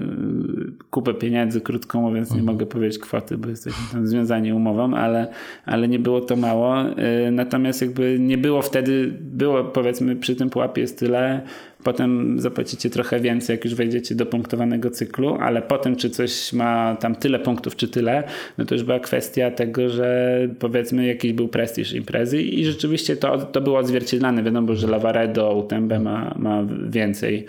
kupę 0.90 1.14
pieniędzy, 1.14 1.60
krótko 1.60 2.00
mówiąc, 2.00 2.30
nie 2.30 2.38
mhm. 2.38 2.54
mogę 2.54 2.66
powiedzieć 2.66 2.98
kwoty, 2.98 3.38
bo 3.38 3.48
jesteśmy 3.48 3.84
tam 3.92 4.06
związani 4.06 4.52
umową, 4.52 4.94
ale, 4.94 5.28
ale 5.64 5.88
nie 5.88 5.98
było 5.98 6.20
to 6.20 6.36
mało. 6.36 6.82
Y, 6.82 7.30
natomiast 7.30 7.82
jakby 7.82 8.18
nie 8.20 8.38
było 8.38 8.62
wtedy, 8.62 9.14
było 9.20 9.64
powiedzmy 9.64 10.16
przy 10.16 10.36
tym 10.36 10.50
pułapie 10.50 10.80
jest 10.80 10.98
tyle, 10.98 11.40
potem 11.86 12.40
zapłacicie 12.40 12.90
trochę 12.90 13.20
więcej, 13.20 13.54
jak 13.54 13.64
już 13.64 13.74
wejdziecie 13.74 14.14
do 14.14 14.26
punktowanego 14.26 14.90
cyklu, 14.90 15.34
ale 15.40 15.62
potem, 15.62 15.96
czy 15.96 16.10
coś 16.10 16.52
ma 16.52 16.96
tam 17.00 17.14
tyle 17.14 17.38
punktów, 17.38 17.76
czy 17.76 17.88
tyle, 17.88 18.24
no 18.58 18.64
to 18.64 18.74
już 18.74 18.84
była 18.84 19.00
kwestia 19.00 19.50
tego, 19.50 19.88
że 19.88 20.38
powiedzmy 20.58 21.06
jakiś 21.06 21.32
był 21.32 21.48
prestiż 21.48 21.92
imprezy 21.92 22.42
i 22.42 22.64
rzeczywiście 22.64 23.16
to, 23.16 23.38
to 23.38 23.60
było 23.60 23.78
odzwierciedlane. 23.78 24.42
Wiadomo, 24.42 24.74
że 24.74 24.86
Lavaredo, 24.86 25.54
UTMB 25.54 25.92
ma, 26.00 26.34
ma 26.38 26.66
więcej 26.88 27.46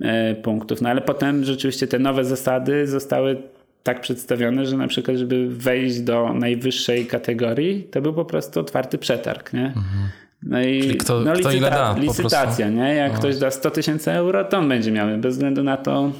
e, 0.00 0.34
punktów, 0.34 0.82
no 0.82 0.88
ale 0.88 1.00
potem 1.00 1.44
rzeczywiście 1.44 1.86
te 1.86 1.98
nowe 1.98 2.24
zasady 2.24 2.86
zostały 2.86 3.36
tak 3.82 4.00
przedstawione, 4.00 4.66
że 4.66 4.76
na 4.76 4.88
przykład, 4.88 5.16
żeby 5.16 5.48
wejść 5.48 6.00
do 6.00 6.34
najwyższej 6.34 7.06
kategorii, 7.06 7.84
to 7.90 8.02
był 8.02 8.12
po 8.12 8.24
prostu 8.24 8.60
otwarty 8.60 8.98
przetarg, 8.98 9.52
nie? 9.52 9.66
Mhm. 9.66 10.08
No 10.42 10.62
i 10.62 10.80
Czyli 10.80 10.96
kto, 10.96 11.20
no, 11.20 11.32
kto 11.32 11.52
ile 11.52 11.70
da, 11.70 11.96
licytacja, 11.98 12.68
nie? 12.68 12.94
Jak 12.94 13.10
Aha. 13.10 13.18
ktoś 13.18 13.38
da 13.38 13.50
100 13.50 13.70
tysięcy 13.70 14.12
euro, 14.12 14.44
to 14.44 14.58
on 14.58 14.68
będzie 14.68 14.92
miał, 14.92 15.18
bez 15.18 15.34
względu 15.34 15.64
na 15.64 15.76
to, 15.76 16.12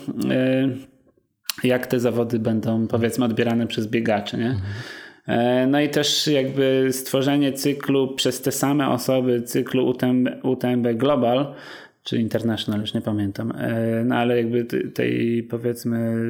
y, 1.62 1.68
jak 1.68 1.86
te 1.86 2.00
zawody 2.00 2.38
będą 2.38 2.86
powiedzmy 2.86 3.24
odbierane 3.24 3.66
przez 3.66 3.86
biegaczy, 3.86 4.36
nie? 4.36 4.50
Mhm. 4.50 5.70
No 5.70 5.80
i 5.80 5.88
też 5.88 6.26
jakby 6.26 6.88
stworzenie 6.92 7.52
cyklu 7.52 8.14
przez 8.14 8.40
te 8.40 8.52
same 8.52 8.88
osoby, 8.88 9.42
cyklu 9.42 9.88
UTMB, 9.88 10.28
UTMB 10.42 10.86
Global, 10.94 11.54
czy 12.02 12.18
International, 12.18 12.80
już 12.80 12.94
nie 12.94 13.00
pamiętam, 13.00 13.52
e, 13.58 14.04
no 14.04 14.16
ale 14.16 14.36
jakby 14.36 14.64
tej 14.94 15.42
powiedzmy 15.42 16.26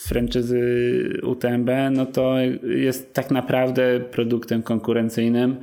franczyzy 0.00 0.60
UTMB, 1.22 1.70
no 1.90 2.06
to 2.06 2.34
jest 2.62 3.14
tak 3.14 3.30
naprawdę 3.30 4.00
produktem 4.00 4.62
konkurencyjnym 4.62 5.56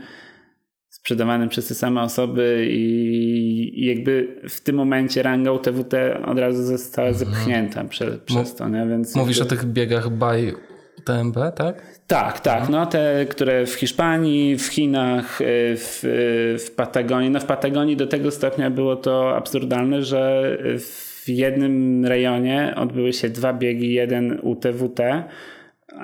sprzedawanym 1.04 1.49
przez 1.49 1.68
te 1.68 1.76
same 1.76 2.01
osoby 2.01 2.68
i, 2.70 3.86
jakby 3.86 4.41
w 4.49 4.62
tym 4.62 4.76
momencie 4.76 5.24
ranga 5.24 5.51
UTWT 5.51 5.93
od 6.26 6.39
razu 6.39 6.64
została 6.64 7.08
mhm. 7.08 7.26
zepchnięta 7.26 7.84
prze, 7.84 8.18
przez 8.26 8.56
to. 8.56 8.70
Nie? 8.70 8.86
Więc 8.86 9.16
Mówisz 9.16 9.38
jakby... 9.38 9.56
o 9.56 9.58
tych 9.58 9.66
biegach 9.66 10.10
by 10.10 10.54
UTMB, 10.97 11.38
tak? 11.56 11.99
Tak, 12.08 12.39
tak. 12.39 12.60
Mhm. 12.60 12.72
No 12.72 12.86
te, 12.86 13.26
które 13.30 13.66
w 13.66 13.74
Hiszpanii, 13.74 14.58
w 14.58 14.66
Chinach, 14.66 15.41
y, 15.41 15.45
w, 15.78 15.99
w 16.68 16.72
Patagonii. 16.76 17.30
No 17.30 17.39
w 17.39 17.45
Patagonii 17.45 17.97
do 17.97 18.08
tego 18.08 18.32
stopnia 18.32 18.70
było 18.70 18.95
to 18.95 19.36
absurdalne, 19.36 20.01
że 20.01 20.58
w 20.80 21.24
jednym 21.28 22.06
rejonie 22.06 22.74
odbyły 22.78 23.14
się 23.14 23.30
dwa 23.30 23.54
biegi, 23.54 23.93
jeden 23.93 24.39
UTWT, 24.41 24.99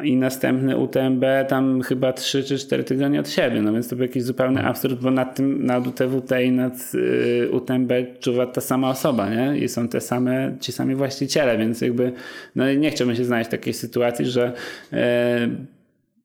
i 0.03 0.15
następny 0.15 0.77
UTMB 0.77 1.25
tam 1.47 1.81
chyba 1.81 2.13
3 2.13 2.43
czy 2.43 2.57
4 2.57 2.83
tygodnie 2.83 3.19
od 3.19 3.29
siebie, 3.29 3.61
no 3.61 3.73
więc 3.73 3.87
to 3.87 3.95
był 3.95 4.05
jakiś 4.05 4.23
zupełny 4.23 4.65
absurd, 4.65 5.01
bo 5.01 5.11
nad 5.11 5.35
tym, 5.35 5.65
nad 5.65 5.87
UTWT 5.87 6.31
i 6.43 6.51
nad 6.51 6.91
y, 6.95 7.49
UTMB 7.51 7.91
czuwa 8.19 8.45
ta 8.45 8.61
sama 8.61 8.89
osoba, 8.89 9.29
nie? 9.29 9.57
I 9.57 9.69
są 9.69 9.87
te 9.87 10.01
same, 10.01 10.57
ci 10.59 10.71
sami 10.71 10.95
właściciele, 10.95 11.57
więc 11.57 11.81
jakby 11.81 12.11
no 12.55 12.73
nie 12.73 12.91
chciałbym 12.91 13.15
się 13.15 13.25
znaleźć 13.25 13.49
w 13.49 13.51
takiej 13.51 13.73
sytuacji, 13.73 14.25
że 14.25 14.53
y, 14.93 14.97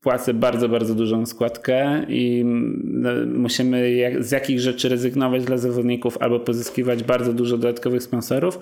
płacę 0.05 0.35
bardzo, 0.35 0.69
bardzo 0.69 0.95
dużą 0.95 1.27
składkę 1.27 2.05
i 2.09 2.43
no, 2.85 3.11
musimy 3.27 3.93
jak, 3.93 4.25
z 4.25 4.31
jakich 4.31 4.61
rzeczy 4.61 4.89
rezygnować 4.89 5.45
dla 5.45 5.59
zawodników 5.59 6.19
albo 6.21 6.41
pozyskiwać 6.41 7.03
bardzo 7.03 7.33
dużo 7.33 7.59
dodatkowych 7.59 8.03
sponsorów, 8.03 8.59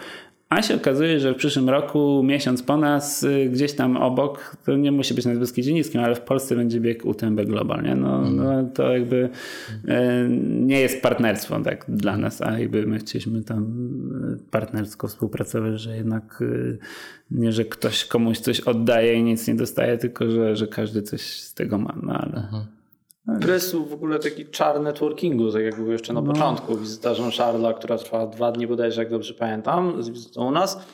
a 0.53 0.63
się 0.63 0.75
okazuje, 0.75 1.21
że 1.21 1.35
w 1.35 1.37
przyszłym 1.37 1.69
roku, 1.69 2.23
miesiąc 2.25 2.63
po 2.63 2.77
nas, 2.77 3.23
y, 3.23 3.49
gdzieś 3.53 3.73
tam 3.73 3.97
obok, 3.97 4.57
to 4.65 4.77
nie 4.77 4.93
musi 4.93 5.15
być 5.15 5.25
nawet 5.25 5.41
Beskidzie 5.41 5.73
Niskim, 5.73 6.01
ale 6.01 6.15
w 6.15 6.21
Polsce 6.21 6.57
będzie 6.57 6.81
bieg 6.81 7.05
UTMB 7.05 7.41
Global. 7.45 7.83
Nie? 7.83 7.95
No, 7.95 8.19
mhm. 8.19 8.37
no, 8.37 8.71
to 8.75 8.93
jakby 8.93 9.29
e, 9.89 10.29
nie 10.41 10.81
jest 10.81 11.03
partnerstwo 11.03 11.61
tak 11.61 11.85
dla 11.89 12.17
nas, 12.17 12.43
a 12.43 12.59
jakby 12.59 12.87
my 12.87 12.99
chcieliśmy 12.99 13.43
tam 13.43 13.63
e, 14.33 14.51
partnersko 14.51 15.09
współpracować, 15.09 15.81
że 15.81 15.97
jednak 15.97 16.43
e, 16.43 16.77
nie, 17.31 17.53
że 17.53 17.65
ktoś 17.65 18.05
komuś 18.05 18.39
coś 18.39 18.61
oddaje 18.61 19.15
i 19.15 19.23
nic 19.23 19.49
nie 19.49 19.55
dostaje, 19.55 19.99
tylko 19.99 20.31
że, 20.31 20.57
że 20.57 20.67
każdy 20.67 21.03
coś 21.03 21.21
z 21.23 21.55
tego 21.55 21.79
ma. 21.79 21.95
No, 22.03 22.13
ale... 22.13 22.37
Mhm. 22.37 22.82
Presu 23.41 23.87
w 23.87 23.93
ogóle 23.93 24.19
taki 24.19 24.47
czar 24.47 24.81
networkingu, 24.81 25.53
tak 25.53 25.63
jak 25.63 25.77
był 25.77 25.93
jeszcze 25.93 26.13
na 26.13 26.21
no. 26.21 26.33
początku, 26.33 26.77
wizytażą 26.77 27.31
Charla, 27.39 27.75
która 27.75 27.99
trwała 27.99 28.27
dwa 28.27 28.53
dni 28.53 28.67
bodajże, 28.67 29.03
jak 29.03 29.11
dobrze 29.11 29.35
pamiętam, 29.35 30.03
z 30.03 30.09
wizytą 30.09 30.49
u 30.49 30.51
nas. 30.51 30.87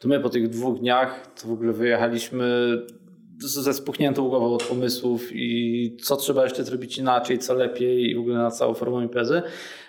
To 0.00 0.08
my 0.08 0.20
po 0.20 0.30
tych 0.30 0.48
dwóch 0.48 0.78
dniach 0.78 1.32
to 1.42 1.48
w 1.48 1.52
ogóle 1.52 1.72
wyjechaliśmy 1.72 2.78
ze 3.38 3.74
spuchniętą 3.74 4.28
głową 4.28 4.54
od 4.54 4.62
pomysłów 4.62 5.28
i 5.32 5.96
co 6.02 6.16
trzeba 6.16 6.44
jeszcze 6.44 6.64
zrobić 6.64 6.98
inaczej, 6.98 7.38
co 7.38 7.54
lepiej 7.54 8.10
i 8.10 8.16
w 8.16 8.20
ogóle 8.20 8.38
na 8.38 8.50
całą 8.50 8.74
formę 8.74 9.02
imprezy, 9.02 9.42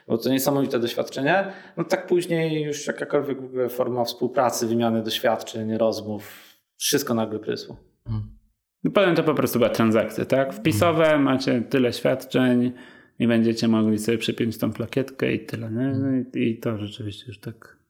bo 0.08 0.18
to 0.18 0.30
niesamowite 0.30 0.80
doświadczenie. 0.80 1.54
No 1.78 1.84
tak 1.84 2.08
później 2.08 2.64
już 2.64 2.88
jakakolwiek 2.88 3.42
w 3.42 3.46
ogóle 3.46 3.70
forma 3.70 4.06
współpracy, 4.06 4.68
wymiany 4.68 5.04
doświadczeń, 5.04 5.78
rozmów, 5.78 6.44
wszystko 6.78 7.14
nagle 7.14 7.40
prysło. 7.40 7.78
Hmm. 8.04 8.41
I 8.84 8.90
potem 8.90 9.16
to 9.16 9.24
po 9.24 9.34
prostu 9.34 9.60
była 9.60 9.70
transakcja, 9.70 10.26
tak? 10.26 10.54
Wpisowe, 10.54 11.04
mhm. 11.04 11.24
macie 11.24 11.62
tyle 11.62 11.94
świadczeń 11.94 12.72
i 13.20 13.28
będziecie 13.28 13.68
mogli 13.68 14.00
sobie 14.00 14.18
przypiąć 14.18 14.58
tą 14.58 14.74
plakietkę 14.74 15.34
i 15.34 15.46
tyle, 15.46 15.72
nie? 15.72 15.88
No 15.88 16.08
i, 16.36 16.50
i 16.50 16.60
to 16.60 16.78
rzeczywiście 16.78 17.26
już 17.28 17.40
tak 17.40 17.82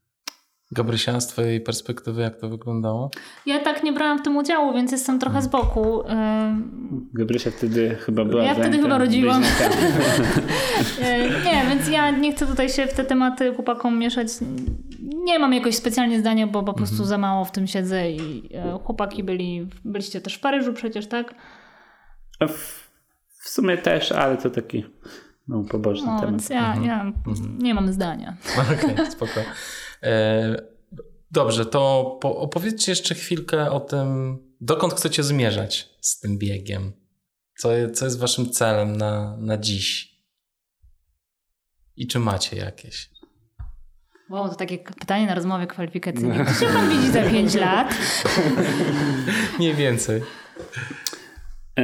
Gabrysia, 0.72 1.20
z 1.20 1.28
twojej 1.28 1.62
perspektywy 1.62 2.22
jak 2.22 2.38
to 2.38 2.50
wyglądało? 2.50 3.12
Ja 3.46 3.60
tak 3.60 3.84
nie 3.84 3.94
brałam 3.94 4.20
w 4.20 4.22
tym 4.22 4.38
udziału, 4.38 4.74
więc 4.74 4.92
jestem 4.92 5.20
trochę 5.20 5.42
z 5.42 5.48
boku. 5.48 6.04
Gabrysia 7.14 7.52
wtedy 7.52 7.96
chyba 8.00 8.26
była 8.26 8.44
Ja 8.44 8.56
wtedy 8.56 8.78
chyba 8.78 8.98
rodziłam. 8.98 9.44
E, 11.02 11.30
nie, 11.30 11.66
więc 11.70 11.90
ja 11.90 12.12
nie 12.12 12.32
chcę 12.32 12.48
tutaj 12.48 12.70
się 12.70 12.88
w 12.88 12.94
te 12.94 13.04
tematy 13.04 13.54
chłopakom 13.54 14.00
mieszać. 14.00 14.28
Nie 15.16 15.40
mam 15.40 15.54
jakoś 15.54 15.76
specjalnie 15.76 16.20
zdania, 16.20 16.48
bo 16.48 16.64
po 16.64 16.74
prostu 16.74 16.94
mhm. 16.94 17.10
za 17.10 17.18
mało 17.18 17.46
w 17.46 17.52
tym 17.52 17.68
siedzę 17.68 18.12
i 18.12 18.50
e, 18.56 18.80
chłopaki 18.84 19.24
byli, 19.24 19.68
byliście 19.86 20.22
też 20.22 20.36
w 20.36 20.40
Paryżu 20.40 20.74
przecież, 20.74 21.08
tak? 21.08 21.36
W, 22.48 22.90
w 23.44 23.50
sumie 23.50 23.78
też, 23.78 24.12
ale 24.12 24.38
to 24.38 24.50
taki 24.50 24.86
no, 25.48 25.64
pobożny 25.64 26.08
no, 26.08 26.20
temat. 26.20 26.50
Ja, 26.50 26.68
mhm. 26.68 26.86
ja 26.86 27.02
mhm. 27.02 27.58
nie 27.58 27.74
mam 27.74 27.94
zdania. 27.94 28.38
Okej, 28.74 28.94
okay, 28.94 29.12
spoko. 29.12 29.42
E, 30.04 30.62
dobrze, 31.32 31.66
to 31.66 32.00
opowiedzcie 32.22 32.92
jeszcze 32.92 33.16
chwilkę 33.16 33.72
o 33.72 33.80
tym, 33.80 34.38
dokąd 34.62 34.94
chcecie 34.94 35.24
zmierzać 35.24 35.90
z 36.02 36.20
tym 36.20 36.38
biegiem. 36.38 36.92
Co, 37.58 37.70
co 37.94 38.06
jest 38.06 38.20
waszym 38.20 38.50
celem 38.50 38.98
na, 38.98 39.38
na 39.38 39.58
dziś? 39.58 40.12
I 41.96 42.08
czy 42.08 42.20
macie 42.20 42.58
jakieś? 42.58 43.12
Wow, 44.32 44.50
to 44.50 44.56
takie 44.56 44.78
pytanie 44.78 45.26
na 45.26 45.36
rozmowie 45.36 45.68
kwalifikacyjnej. 45.68 46.40
Gdzie 46.40 46.54
się 46.54 46.74
pan 46.74 46.90
widzi 46.90 47.12
za 47.12 47.22
5 47.22 47.56
lat? 47.56 47.96
Mniej 49.60 49.74
więcej. 49.74 50.22
E, 51.80 51.84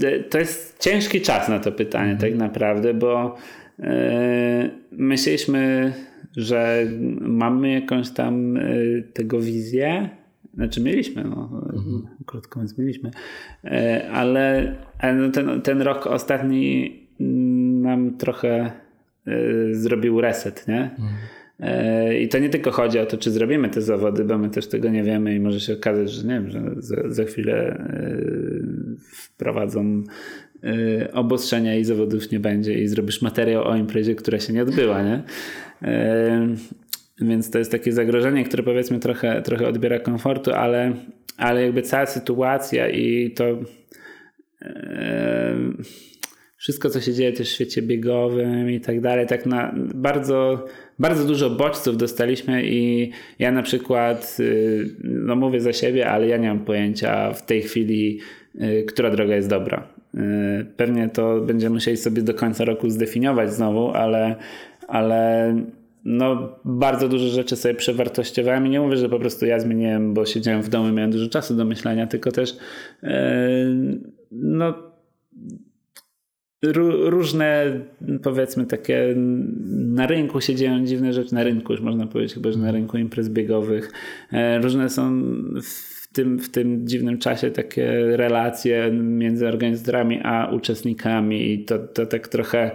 e, 0.00 0.18
to 0.30 0.38
jest 0.38 0.78
ciężki 0.78 1.20
czas 1.20 1.48
na 1.48 1.60
to 1.60 1.72
pytanie, 1.72 2.16
tak 2.16 2.34
naprawdę, 2.34 2.94
bo 2.94 3.36
E, 3.80 4.70
myśleliśmy, 4.92 5.92
że 6.36 6.86
mamy 7.20 7.72
jakąś 7.72 8.10
tam 8.10 8.56
y, 8.56 9.08
tego 9.12 9.40
wizję, 9.40 10.08
znaczy 10.54 10.80
mieliśmy, 10.80 11.24
no, 11.24 11.50
mhm. 11.52 12.06
krótko 12.26 12.60
mówiąc 12.60 12.78
mieliśmy, 12.78 13.10
e, 13.64 14.10
ale, 14.12 14.74
ale 14.98 15.14
no 15.14 15.30
ten, 15.30 15.62
ten 15.62 15.82
rok 15.82 16.06
ostatni 16.06 16.92
nam 17.82 18.16
trochę 18.16 18.72
zrobił 19.72 20.20
reset, 20.20 20.68
nie? 20.68 20.80
Mhm. 20.80 21.12
E, 21.60 22.18
I 22.18 22.28
to 22.28 22.38
nie 22.38 22.48
tylko 22.48 22.70
chodzi 22.70 22.98
o 22.98 23.06
to, 23.06 23.18
czy 23.18 23.30
zrobimy 23.30 23.68
te 23.68 23.82
zawody, 23.82 24.24
bo 24.24 24.38
my 24.38 24.50
też 24.50 24.68
tego 24.68 24.88
nie 24.88 25.02
wiemy 25.02 25.34
i 25.34 25.40
może 25.40 25.60
się 25.60 25.72
okazać, 25.72 26.10
że 26.10 26.22
nie 26.22 26.34
wiem, 26.34 26.50
że 26.50 26.60
za, 26.78 26.96
za 27.06 27.24
chwilę 27.24 27.84
wprowadzą 29.12 30.02
obostrzenia 31.12 31.76
i 31.76 31.84
zawodów 31.84 32.30
nie 32.30 32.40
będzie 32.40 32.78
i 32.78 32.88
zrobisz 32.88 33.22
materiał 33.22 33.64
o 33.64 33.76
imprezie, 33.76 34.14
która 34.14 34.40
się 34.40 34.52
nie 34.52 34.62
odbyła, 34.62 35.02
nie? 35.02 35.22
Więc 37.20 37.50
to 37.50 37.58
jest 37.58 37.70
takie 37.70 37.92
zagrożenie, 37.92 38.44
które 38.44 38.62
powiedzmy 38.62 38.98
trochę, 38.98 39.42
trochę 39.42 39.68
odbiera 39.68 39.98
komfortu, 39.98 40.52
ale, 40.52 40.92
ale 41.36 41.62
jakby 41.62 41.82
cała 41.82 42.06
sytuacja 42.06 42.88
i 42.88 43.30
to 43.30 43.44
wszystko, 46.64 46.90
co 46.90 47.00
się 47.00 47.12
dzieje 47.12 47.32
też 47.32 47.48
w 47.48 47.52
świecie 47.52 47.82
biegowym 47.82 48.70
i 48.70 48.80
tak 48.80 49.00
dalej, 49.00 49.26
tak 49.26 49.46
na 49.46 49.74
bardzo, 49.94 50.64
bardzo 50.98 51.24
dużo 51.24 51.50
bodźców 51.50 51.96
dostaliśmy 51.96 52.62
i 52.66 53.10
ja 53.38 53.52
na 53.52 53.62
przykład, 53.62 54.36
y, 54.40 54.96
no 55.04 55.36
mówię 55.36 55.60
za 55.60 55.72
siebie, 55.72 56.10
ale 56.10 56.28
ja 56.28 56.36
nie 56.36 56.48
mam 56.48 56.64
pojęcia 56.64 57.32
w 57.32 57.46
tej 57.46 57.62
chwili, 57.62 58.20
y, 58.54 58.84
która 58.88 59.10
droga 59.10 59.34
jest 59.34 59.48
dobra. 59.48 59.88
Y, 60.14 60.18
pewnie 60.76 61.08
to 61.08 61.40
będziemy 61.40 61.74
musieli 61.74 61.96
sobie 61.96 62.22
do 62.22 62.34
końca 62.34 62.64
roku 62.64 62.90
zdefiniować 62.90 63.52
znowu, 63.52 63.90
ale, 63.90 64.36
ale 64.88 65.54
no, 66.04 66.56
bardzo 66.64 67.08
dużo 67.08 67.28
rzeczy 67.28 67.56
sobie 67.56 67.74
przewartościowałem 67.74 68.66
i 68.66 68.70
nie 68.70 68.80
mówię, 68.80 68.96
że 68.96 69.08
po 69.08 69.18
prostu 69.18 69.46
ja 69.46 69.60
zmieniłem, 69.60 70.14
bo 70.14 70.26
siedziałem 70.26 70.62
w 70.62 70.68
domu 70.68 70.88
i 70.88 70.92
miałem 70.92 71.10
dużo 71.10 71.28
czasu 71.28 71.54
do 71.54 71.64
myślenia, 71.64 72.06
tylko 72.06 72.32
też 72.32 72.56
no 74.30 74.94
różne 76.72 77.80
powiedzmy 78.22 78.66
takie 78.66 79.14
na 79.74 80.06
rynku 80.06 80.40
się 80.40 80.54
dzieją 80.54 80.84
dziwne 80.84 81.12
rzeczy, 81.12 81.34
na 81.34 81.42
rynku 81.42 81.72
już 81.72 81.82
można 81.82 82.06
powiedzieć 82.06 82.34
chyba, 82.34 82.52
że 82.52 82.58
na 82.58 82.72
rynku 82.72 82.98
imprez 82.98 83.28
biegowych. 83.28 83.92
E, 84.32 84.58
różne 84.58 84.90
są 84.90 85.22
w 85.62 86.08
tym, 86.12 86.38
w 86.38 86.50
tym 86.50 86.86
dziwnym 86.88 87.18
czasie 87.18 87.50
takie 87.50 88.16
relacje 88.16 88.90
między 88.92 89.48
organizatorami 89.48 90.20
a 90.22 90.50
uczestnikami 90.52 91.52
i 91.52 91.64
to, 91.64 91.78
to 91.78 92.06
tak 92.06 92.28
trochę 92.28 92.70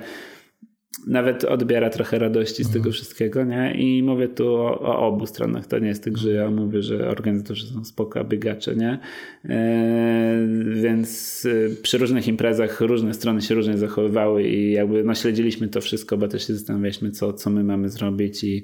nawet 1.08 1.44
odbiera 1.44 1.90
trochę 1.90 2.20
radości 2.20 2.64
z 2.64 2.68
mhm. 2.68 2.74
tego 2.74 2.92
wszystkiego, 2.94 3.44
nie? 3.44 3.74
I 3.74 4.04
mówię 4.04 4.28
tu 4.28 4.56
o, 4.56 4.80
o, 4.80 5.08
obu 5.08 5.26
stronach. 5.26 5.68
To 5.68 5.80
nie 5.80 5.88
jest 5.88 6.04
tak, 6.04 6.18
że 6.18 6.32
ja 6.32 6.52
mówię, 6.52 6.82
że 6.82 7.10
organizatorzy 7.10 7.68
są 7.68 7.86
spoko, 7.86 8.24
biegacze, 8.24 8.76
nie? 8.76 9.00
E, 9.46 10.48
więc 10.74 11.48
e, 11.72 11.82
przy 11.82 11.98
różnych 11.98 12.28
imprezach 12.28 12.82
różne 12.82 13.14
strony 13.14 13.42
się 13.42 13.56
różnie 13.56 13.78
zachowywały 13.78 14.44
i 14.44 14.72
jakby 14.72 15.04
no, 15.04 15.16
śledziliśmy 15.16 15.68
to 15.68 15.82
wszystko, 15.82 16.18
bo 16.18 16.28
też 16.28 16.48
się 16.48 16.54
zastanawialiśmy, 16.54 17.12
co, 17.12 17.34
co 17.34 17.50
my 17.50 17.64
mamy 17.64 17.90
zrobić 17.90 18.44
i, 18.44 18.64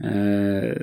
e, 0.00 0.78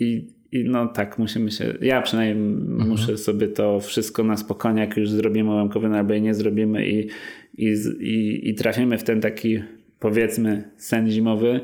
i 0.00 0.38
i 0.52 0.64
no 0.64 0.86
tak, 0.86 1.18
musimy 1.18 1.50
się, 1.50 1.74
ja 1.80 2.02
przynajmniej 2.02 2.46
mhm. 2.46 2.88
muszę 2.88 3.18
sobie 3.18 3.48
to 3.48 3.80
wszystko 3.80 4.24
na 4.24 4.36
spokojnie, 4.36 4.80
jak 4.80 4.96
już 4.96 5.10
zrobimy 5.10 5.50
łamkowy 5.50 5.86
albo 5.86 6.14
nie 6.14 6.34
zrobimy 6.34 6.88
i, 6.88 7.08
i, 7.56 7.74
i, 8.00 8.48
i 8.50 8.54
trafimy 8.54 8.98
w 8.98 9.02
ten 9.02 9.20
taki 9.20 9.58
powiedzmy 10.00 10.70
sen 10.76 11.10
zimowy, 11.10 11.60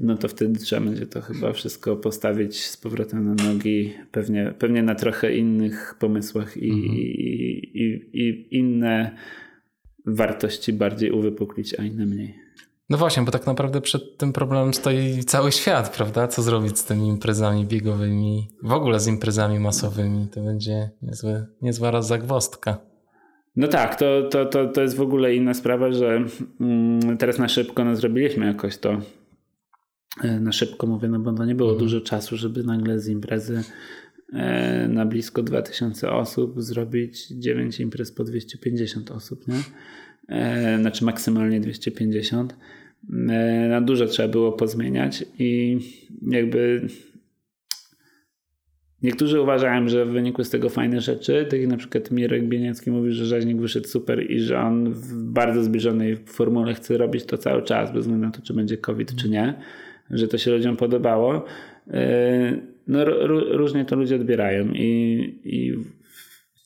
no 0.00 0.16
to 0.16 0.28
wtedy 0.28 0.60
trzeba 0.60 0.86
będzie 0.86 1.06
to 1.06 1.20
chyba 1.20 1.52
wszystko 1.52 1.96
postawić 1.96 2.64
z 2.64 2.76
powrotem 2.76 3.24
na 3.24 3.44
nogi, 3.44 3.92
pewnie, 4.12 4.54
pewnie 4.58 4.82
na 4.82 4.94
trochę 4.94 5.36
innych 5.36 5.94
pomysłach 5.98 6.56
i, 6.56 6.70
mhm. 6.70 6.94
i, 6.94 7.70
i, 7.74 8.18
i 8.20 8.56
inne 8.58 9.16
wartości 10.06 10.72
bardziej 10.72 11.10
uwypuklić, 11.10 11.80
a 11.80 11.84
inne 11.84 12.06
mniej. 12.06 12.48
No 12.90 12.98
właśnie, 12.98 13.22
bo 13.22 13.30
tak 13.30 13.46
naprawdę 13.46 13.80
przed 13.80 14.18
tym 14.18 14.32
problemem 14.32 14.74
stoi 14.74 15.24
cały 15.24 15.52
świat, 15.52 15.96
prawda? 15.96 16.28
Co 16.28 16.42
zrobić 16.42 16.78
z 16.78 16.84
tymi 16.84 17.08
imprezami 17.08 17.66
biegowymi, 17.66 18.48
w 18.62 18.72
ogóle 18.72 19.00
z 19.00 19.06
imprezami 19.06 19.58
masowymi? 19.58 20.28
To 20.28 20.40
będzie 20.40 20.90
niezły, 21.02 21.46
niezła 21.62 22.02
zagwostka. 22.02 22.87
No 23.58 23.68
tak, 23.68 23.96
to, 23.96 24.22
to, 24.22 24.46
to, 24.46 24.66
to 24.66 24.82
jest 24.82 24.96
w 24.96 25.00
ogóle 25.00 25.34
inna 25.34 25.54
sprawa, 25.54 25.92
że 25.92 26.24
mm, 26.60 27.18
teraz 27.18 27.38
na 27.38 27.48
szybko 27.48 27.84
no, 27.84 27.96
zrobiliśmy 27.96 28.46
jakoś 28.46 28.78
to. 28.78 29.00
E, 30.22 30.40
na 30.40 30.52
szybko 30.52 30.86
mówię, 30.86 31.08
no 31.08 31.18
bo 31.18 31.32
to 31.32 31.44
nie 31.44 31.54
było 31.54 31.70
mhm. 31.70 31.86
dużo 31.86 32.00
czasu, 32.00 32.36
żeby 32.36 32.62
nagle 32.62 33.00
z 33.00 33.08
imprezy 33.08 33.62
e, 34.32 34.88
na 34.88 35.06
blisko 35.06 35.42
2000 35.42 36.10
osób 36.12 36.62
zrobić 36.62 37.28
9 37.28 37.80
imprez 37.80 38.12
po 38.12 38.24
250 38.24 39.10
osób, 39.10 39.48
nie? 39.48 39.60
E, 40.28 40.78
znaczy 40.80 41.04
maksymalnie 41.04 41.60
250. 41.60 42.56
Na 43.68 43.80
dużo 43.80 44.06
trzeba 44.06 44.28
było 44.28 44.52
pozmieniać 44.52 45.24
i 45.38 45.78
jakby 46.22 46.88
Niektórzy 49.02 49.40
uważają, 49.40 49.88
że 49.88 50.06
w 50.06 50.08
wyniku 50.08 50.44
z 50.44 50.50
tego 50.50 50.68
fajne 50.68 51.00
rzeczy, 51.00 51.46
tak 51.50 51.60
jak 51.60 51.70
na 51.70 51.76
przykład 51.76 52.10
Mirek 52.10 52.44
Bieniacki 52.44 52.90
mówi, 52.90 53.12
że 53.12 53.24
rzeźnik 53.24 53.56
wyszedł 53.56 53.88
super 53.88 54.30
i 54.30 54.40
że 54.40 54.60
on 54.60 54.92
w 54.92 55.14
bardzo 55.14 55.62
zbliżonej 55.62 56.16
formule 56.16 56.74
chce 56.74 56.98
robić 56.98 57.24
to 57.24 57.38
cały 57.38 57.62
czas, 57.62 57.92
bez 57.92 58.00
względu 58.00 58.26
na 58.26 58.32
to, 58.32 58.42
czy 58.42 58.54
będzie 58.54 58.76
COVID, 58.76 59.16
czy 59.16 59.28
nie, 59.28 59.54
że 60.10 60.28
to 60.28 60.38
się 60.38 60.50
ludziom 60.50 60.76
podobało. 60.76 61.44
Yy, 61.86 61.94
no, 62.86 63.04
różnie 63.50 63.84
to 63.84 63.96
ludzie 63.96 64.16
odbierają 64.16 64.68
i, 64.74 65.34
i 65.44 65.74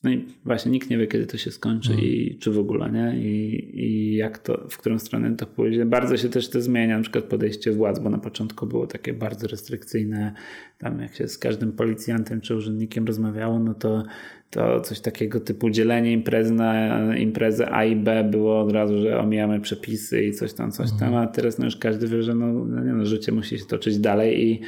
no 0.03 0.11
i 0.11 0.25
właśnie 0.45 0.71
nikt 0.71 0.89
nie 0.89 0.97
wie, 0.97 1.07
kiedy 1.07 1.25
to 1.25 1.37
się 1.37 1.51
skończy 1.51 1.91
mm. 1.91 2.05
i 2.05 2.37
czy 2.39 2.51
w 2.51 2.59
ogóle, 2.59 2.91
nie? 2.91 3.21
I, 3.21 3.71
I 3.83 4.15
jak 4.15 4.37
to, 4.37 4.65
w 4.69 4.77
którą 4.77 4.99
stronę 4.99 5.35
to 5.35 5.45
pójdzie. 5.45 5.85
Bardzo 5.85 6.17
się 6.17 6.29
też 6.29 6.49
to 6.49 6.61
zmienia, 6.61 6.97
na 6.97 7.03
przykład 7.03 7.23
podejście 7.23 7.71
władz, 7.71 7.99
bo 7.99 8.09
na 8.09 8.17
początku 8.17 8.67
było 8.67 8.87
takie 8.87 9.13
bardzo 9.13 9.47
restrykcyjne. 9.47 10.33
Tam 10.77 10.99
jak 10.99 11.15
się 11.15 11.27
z 11.27 11.37
każdym 11.37 11.71
policjantem 11.71 12.41
czy 12.41 12.55
urzędnikiem 12.55 13.05
rozmawiało, 13.05 13.59
no 13.59 13.73
to, 13.73 14.03
to 14.49 14.81
coś 14.81 14.99
takiego 14.99 15.39
typu 15.39 15.69
dzielenie 15.69 16.11
imprezy 16.11 16.53
na 16.53 17.17
imprezę 17.17 17.71
A 17.71 17.85
i 17.85 17.95
B 17.95 18.23
było 18.23 18.61
od 18.61 18.71
razu, 18.71 19.01
że 19.01 19.19
omijamy 19.19 19.59
przepisy 19.59 20.23
i 20.23 20.31
coś 20.31 20.53
tam, 20.53 20.71
coś 20.71 20.87
mm. 20.87 20.99
tam, 20.99 21.15
a 21.15 21.27
teraz 21.27 21.57
no 21.59 21.65
już 21.65 21.75
każdy 21.75 22.07
wie, 22.07 22.23
że 22.23 22.35
no, 22.35 22.53
no, 22.53 22.83
nie, 22.83 22.93
no, 22.93 23.05
życie 23.05 23.31
musi 23.31 23.59
się 23.59 23.65
toczyć 23.65 23.99
dalej 23.99 24.47
i 24.47 24.61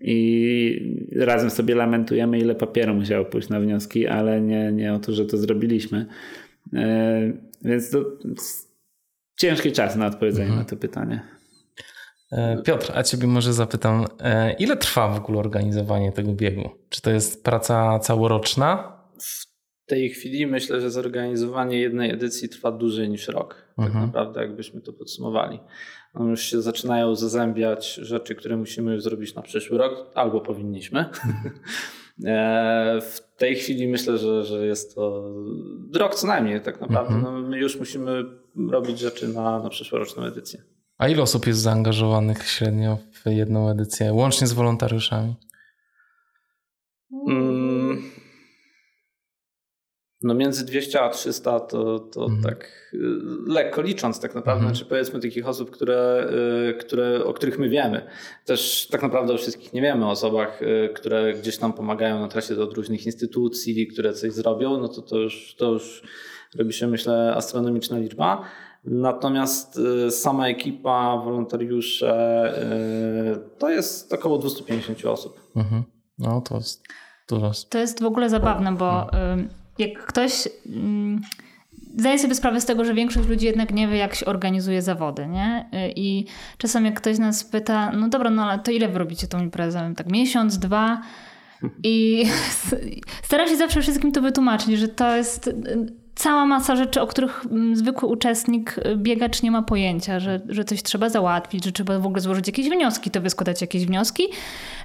i 0.00 1.08
razem 1.16 1.50
sobie 1.50 1.74
lamentujemy, 1.74 2.38
ile 2.38 2.54
papieru 2.54 2.94
musiało 2.94 3.24
pójść 3.24 3.48
na 3.48 3.60
wnioski, 3.60 4.06
ale 4.06 4.40
nie, 4.40 4.72
nie 4.72 4.94
o 4.94 4.98
to, 4.98 5.12
że 5.12 5.26
to 5.26 5.36
zrobiliśmy. 5.36 6.06
E, 6.74 7.32
więc 7.62 7.90
to 7.90 8.04
ciężki 9.36 9.72
czas 9.72 9.96
na 9.96 10.06
odpowiedzenie 10.06 10.46
mhm. 10.46 10.60
na 10.60 10.70
to 10.70 10.76
pytanie. 10.76 11.20
E, 12.32 12.62
Piotr, 12.62 12.92
a 12.94 13.02
ciebie 13.02 13.26
może 13.26 13.52
zapytam, 13.52 14.04
e, 14.20 14.52
ile 14.52 14.76
trwa 14.76 15.08
w 15.08 15.16
ogóle 15.16 15.38
organizowanie 15.38 16.12
tego 16.12 16.32
biegu? 16.32 16.70
Czy 16.88 17.02
to 17.02 17.10
jest 17.10 17.44
praca 17.44 17.98
całoroczna? 17.98 18.98
W 19.20 19.86
tej 19.86 20.10
chwili 20.10 20.46
myślę, 20.46 20.80
że 20.80 20.90
zorganizowanie 20.90 21.80
jednej 21.80 22.10
edycji 22.10 22.48
trwa 22.48 22.72
dłużej 22.72 23.08
niż 23.08 23.28
rok. 23.28 23.54
Tak 23.76 23.86
mhm. 23.86 23.92
Tak 23.92 24.06
naprawdę, 24.06 24.40
jakbyśmy 24.40 24.80
to 24.80 24.92
podsumowali 24.92 25.60
już 26.14 26.42
się 26.42 26.62
zaczynają 26.62 27.14
zazębiać 27.14 27.94
rzeczy, 27.94 28.34
które 28.34 28.56
musimy 28.56 28.94
już 28.94 29.02
zrobić 29.02 29.34
na 29.34 29.42
przyszły 29.42 29.78
rok, 29.78 30.10
albo 30.14 30.40
powinniśmy. 30.40 31.04
E, 32.24 33.00
w 33.00 33.36
tej 33.36 33.56
chwili 33.56 33.88
myślę, 33.88 34.18
że, 34.18 34.44
że 34.44 34.66
jest 34.66 34.94
to 34.94 35.32
rok 35.94 36.14
co 36.14 36.26
najmniej 36.26 36.60
tak 36.60 36.80
naprawdę. 36.80 37.14
Mhm. 37.14 37.34
No, 37.42 37.48
my 37.48 37.58
już 37.58 37.78
musimy 37.78 38.24
robić 38.70 38.98
rzeczy 38.98 39.28
na, 39.28 39.58
na 39.58 39.68
przyszłoroczną 39.68 40.24
edycję. 40.24 40.62
A 40.98 41.08
ile 41.08 41.22
osób 41.22 41.46
jest 41.46 41.60
zaangażowanych 41.60 42.48
średnio 42.48 42.98
w 43.12 43.30
jedną 43.30 43.70
edycję, 43.70 44.12
łącznie 44.12 44.46
z 44.46 44.52
wolontariuszami? 44.52 45.34
Mm, 47.28 47.67
no 50.22 50.34
między 50.34 50.66
200 50.66 51.00
a 51.00 51.08
300 51.08 51.60
to, 51.60 51.98
to 51.98 52.24
mhm. 52.24 52.42
tak 52.42 52.90
y, 52.94 52.98
lekko 53.46 53.82
licząc 53.82 54.20
tak 54.20 54.34
naprawdę, 54.34 54.60
mhm. 54.60 54.74
znaczy 54.74 54.88
powiedzmy 54.88 55.20
takich 55.20 55.48
osób, 55.48 55.70
które, 55.70 56.30
y, 56.70 56.74
które, 56.74 57.24
o 57.24 57.34
których 57.34 57.58
my 57.58 57.68
wiemy. 57.68 58.06
Też 58.44 58.88
tak 58.90 59.02
naprawdę 59.02 59.34
o 59.34 59.38
wszystkich 59.38 59.72
nie 59.72 59.82
wiemy, 59.82 60.06
o 60.06 60.10
osobach, 60.10 60.62
y, 60.62 60.90
które 60.94 61.34
gdzieś 61.34 61.58
tam 61.58 61.72
pomagają 61.72 62.20
na 62.20 62.28
trasie 62.28 62.54
do 62.54 62.66
różnych 62.66 63.06
instytucji, 63.06 63.86
które 63.86 64.12
coś 64.12 64.32
zrobią, 64.32 64.80
no 64.80 64.88
to 64.88 65.02
to 65.02 65.18
już, 65.18 65.54
to 65.58 65.72
już 65.72 66.02
robi 66.58 66.72
się 66.72 66.86
myślę 66.86 67.34
astronomiczna 67.36 67.98
liczba. 67.98 68.42
Natomiast 68.84 69.80
sama 70.10 70.48
ekipa, 70.48 71.22
wolontariusze 71.24 72.52
to 73.58 73.70
jest 73.70 74.12
około 74.12 74.38
250 74.38 75.04
osób. 75.04 75.40
Mhm. 75.56 75.82
No 76.18 76.40
to 76.40 76.56
jest 76.56 76.84
dużo. 77.28 77.50
To 77.68 77.78
jest 77.78 78.02
w 78.02 78.06
ogóle 78.06 78.30
zabawne, 78.30 78.72
bo 78.72 79.10
jak 79.78 80.06
ktoś 80.06 80.48
mm, 80.66 81.20
zdaję 81.98 82.18
sobie 82.18 82.34
sprawę 82.34 82.60
z 82.60 82.64
tego, 82.64 82.84
że 82.84 82.94
większość 82.94 83.28
ludzi 83.28 83.46
jednak 83.46 83.72
nie 83.72 83.88
wie, 83.88 83.96
jak 83.96 84.14
się 84.14 84.26
organizuje 84.26 84.82
zawody, 84.82 85.26
nie? 85.26 85.68
I 85.96 86.24
czasem 86.58 86.84
jak 86.84 86.94
ktoś 87.00 87.18
nas 87.18 87.44
pyta, 87.44 87.92
no 87.92 88.08
dobra, 88.08 88.30
no 88.30 88.50
ale 88.50 88.58
to 88.58 88.70
ile 88.70 88.88
wy 88.88 88.98
robicie 88.98 89.26
tą 89.26 89.42
imprezę? 89.42 89.92
Tak 89.96 90.10
miesiąc, 90.10 90.58
dwa? 90.58 91.02
I 91.82 92.26
staram 93.22 93.48
się 93.48 93.56
zawsze 93.56 93.82
wszystkim 93.82 94.12
to 94.12 94.22
wytłumaczyć, 94.22 94.78
że 94.78 94.88
to 94.88 95.16
jest 95.16 95.50
cała 96.18 96.46
masa 96.46 96.76
rzeczy, 96.76 97.00
o 97.00 97.06
których 97.06 97.46
mm, 97.50 97.76
zwykły 97.76 98.08
uczestnik, 98.08 98.78
y, 98.78 98.96
biegacz 98.96 99.42
nie 99.42 99.50
ma 99.50 99.62
pojęcia, 99.62 100.20
że, 100.20 100.40
że 100.48 100.64
coś 100.64 100.82
trzeba 100.82 101.08
załatwić, 101.08 101.64
że 101.64 101.72
trzeba 101.72 101.98
w 101.98 102.06
ogóle 102.06 102.20
złożyć 102.20 102.46
jakieś 102.46 102.68
wnioski, 102.68 103.10
to 103.10 103.20
wyskładać 103.20 103.60
jakieś 103.60 103.86
wnioski, 103.86 104.22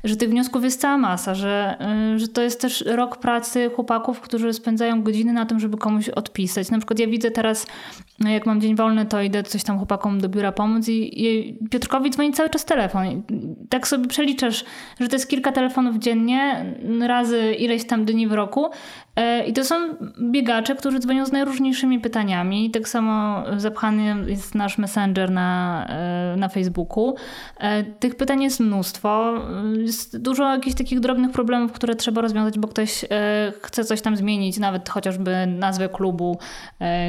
że 0.03 0.15
tych 0.15 0.29
wniosków 0.29 0.63
jest 0.63 0.81
cała 0.81 0.97
masa, 0.97 1.36
że, 1.36 1.77
y, 2.15 2.19
że 2.19 2.27
to 2.27 2.41
jest 2.41 2.61
też 2.61 2.84
rok 2.88 3.17
pracy 3.17 3.71
chłopaków, 3.75 4.21
którzy 4.21 4.53
spędzają 4.53 5.03
godziny 5.03 5.34
na 5.34 5.45
tym, 5.45 5.59
żeby 5.59 5.77
komuś 5.77 6.09
odpisać. 6.09 6.71
Na 6.71 6.77
przykład 6.77 6.99
ja 6.99 7.07
widzę 7.07 7.31
teraz, 7.31 7.67
jak 8.20 8.45
mam 8.45 8.61
dzień 8.61 8.76
wolny, 8.76 9.05
to 9.05 9.22
idę 9.22 9.43
coś 9.43 9.64
tam 9.64 9.78
chłopakom 9.78 10.22
do 10.22 10.30
biura 10.30 10.51
pomóc 10.51 10.88
i, 10.88 11.26
i 11.26 11.57
Piotrkowi 11.70 12.09
dzwoni 12.09 12.34
cały 12.34 12.49
czas 12.49 12.66
telefon. 12.66 13.05
I 13.05 13.24
tak 13.70 13.88
sobie 13.88 14.07
przeliczasz, 14.07 14.66
że 14.99 15.07
to 15.07 15.16
jest 15.16 15.30
kilka 15.30 15.51
telefonów 15.51 15.97
dziennie, 15.97 16.66
razy 17.07 17.53
ileś 17.53 17.88
tam 17.88 18.05
dni 18.05 18.28
w 18.28 18.34
roku 18.34 18.70
E, 19.16 19.45
I 19.45 19.53
to 19.53 19.64
są 19.64 19.76
biegacze, 20.32 20.76
którzy 20.76 20.99
dzwonią 20.99 21.26
z 21.26 21.32
najróżniejszymi 21.32 21.99
pytaniami. 21.99 22.72
Tak 22.72 22.88
samo 22.88 23.43
zapchany 23.57 24.16
jest 24.28 24.55
nasz 24.55 24.78
messenger 24.78 25.32
na, 25.32 25.86
e, 25.89 26.36
na 26.38 26.49
Facebooku. 26.49 27.16
E, 27.59 27.84
tych 27.84 28.16
pytań 28.16 28.43
jest 28.43 28.59
mnóstwo. 28.59 29.34
Jest 29.78 30.18
dużo 30.18 30.53
jakichś 30.53 30.76
takich 30.76 30.99
drobnych 30.99 31.32
problemów, 31.32 31.72
które 31.72 31.95
trzeba 31.95 32.22
rozwiązać, 32.22 32.59
bo 32.59 32.68
ktoś 32.68 33.05
chce 33.61 33.84
coś 33.84 34.01
tam 34.01 34.18
zmienić, 34.18 34.59
nawet 34.59 34.89
chociażby 34.89 35.47
nazwę 35.47 35.89
klubu 35.89 36.38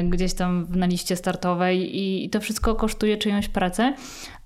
gdzieś 0.03 0.33
tam 0.33 0.67
na 0.69 0.87
liście 0.95 1.15
startowej 1.15 2.01
i 2.01 2.29
to 2.29 2.39
wszystko 2.39 2.75
kosztuje 2.75 3.17
czyjąś 3.17 3.47
pracę. 3.47 3.93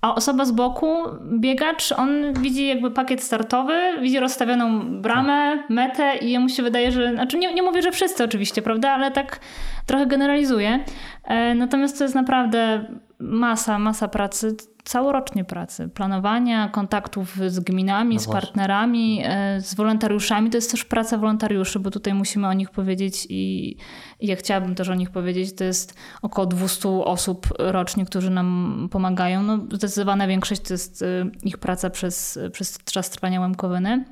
A 0.00 0.14
osoba 0.14 0.44
z 0.44 0.52
boku, 0.52 0.96
biegacz, 1.38 1.92
on 1.92 2.32
widzi 2.32 2.66
jakby 2.66 2.90
pakiet 2.90 3.22
startowy, 3.22 3.74
widzi 4.00 4.20
rozstawioną 4.20 4.80
bramę, 5.02 5.62
metę 5.68 6.16
i 6.16 6.30
jemu 6.30 6.48
się 6.48 6.62
wydaje, 6.62 6.92
że. 6.92 7.12
Znaczy 7.12 7.38
nie, 7.38 7.54
nie 7.54 7.62
mówię, 7.62 7.82
że 7.82 7.92
wszyscy 7.92 8.24
oczywiście, 8.24 8.62
prawda, 8.62 8.90
ale 8.90 9.10
tak 9.10 9.40
trochę 9.86 10.06
generalizuję. 10.06 10.84
E, 11.24 11.54
natomiast 11.54 11.98
to 11.98 12.04
jest 12.04 12.14
naprawdę 12.14 12.84
masa, 13.18 13.78
masa 13.78 14.08
pracy 14.08 14.56
całorocznie 14.90 15.44
pracy, 15.44 15.88
planowania, 15.88 16.68
kontaktów 16.68 17.36
z 17.46 17.60
gminami, 17.60 18.14
no 18.14 18.20
z 18.20 18.26
partnerami, 18.28 19.22
e, 19.24 19.60
z 19.60 19.74
wolontariuszami. 19.74 20.50
To 20.50 20.56
jest 20.56 20.70
też 20.70 20.84
praca 20.84 21.18
wolontariuszy, 21.18 21.78
bo 21.78 21.90
tutaj 21.90 22.14
musimy 22.14 22.48
o 22.48 22.52
nich 22.52 22.70
powiedzieć 22.70 23.26
i, 23.28 23.76
i 24.20 24.26
ja 24.26 24.36
chciałabym 24.36 24.74
też 24.74 24.88
o 24.88 24.94
nich 24.94 25.10
powiedzieć. 25.10 25.54
To 25.54 25.64
jest 25.64 25.94
około 26.22 26.46
200 26.46 26.88
osób 26.88 27.48
rocznie, 27.58 28.06
którzy 28.06 28.30
nam 28.30 28.88
pomagają. 28.90 29.42
No, 29.42 29.58
zdecydowana 29.72 30.26
większość 30.26 30.60
to 30.60 30.74
jest 30.74 31.02
e, 31.02 31.06
ich 31.44 31.58
praca 31.58 31.90
przez, 31.90 32.38
przez 32.52 32.78
czas 32.84 33.10
trwania 33.10 33.40
Łemkowyny. 33.40 34.04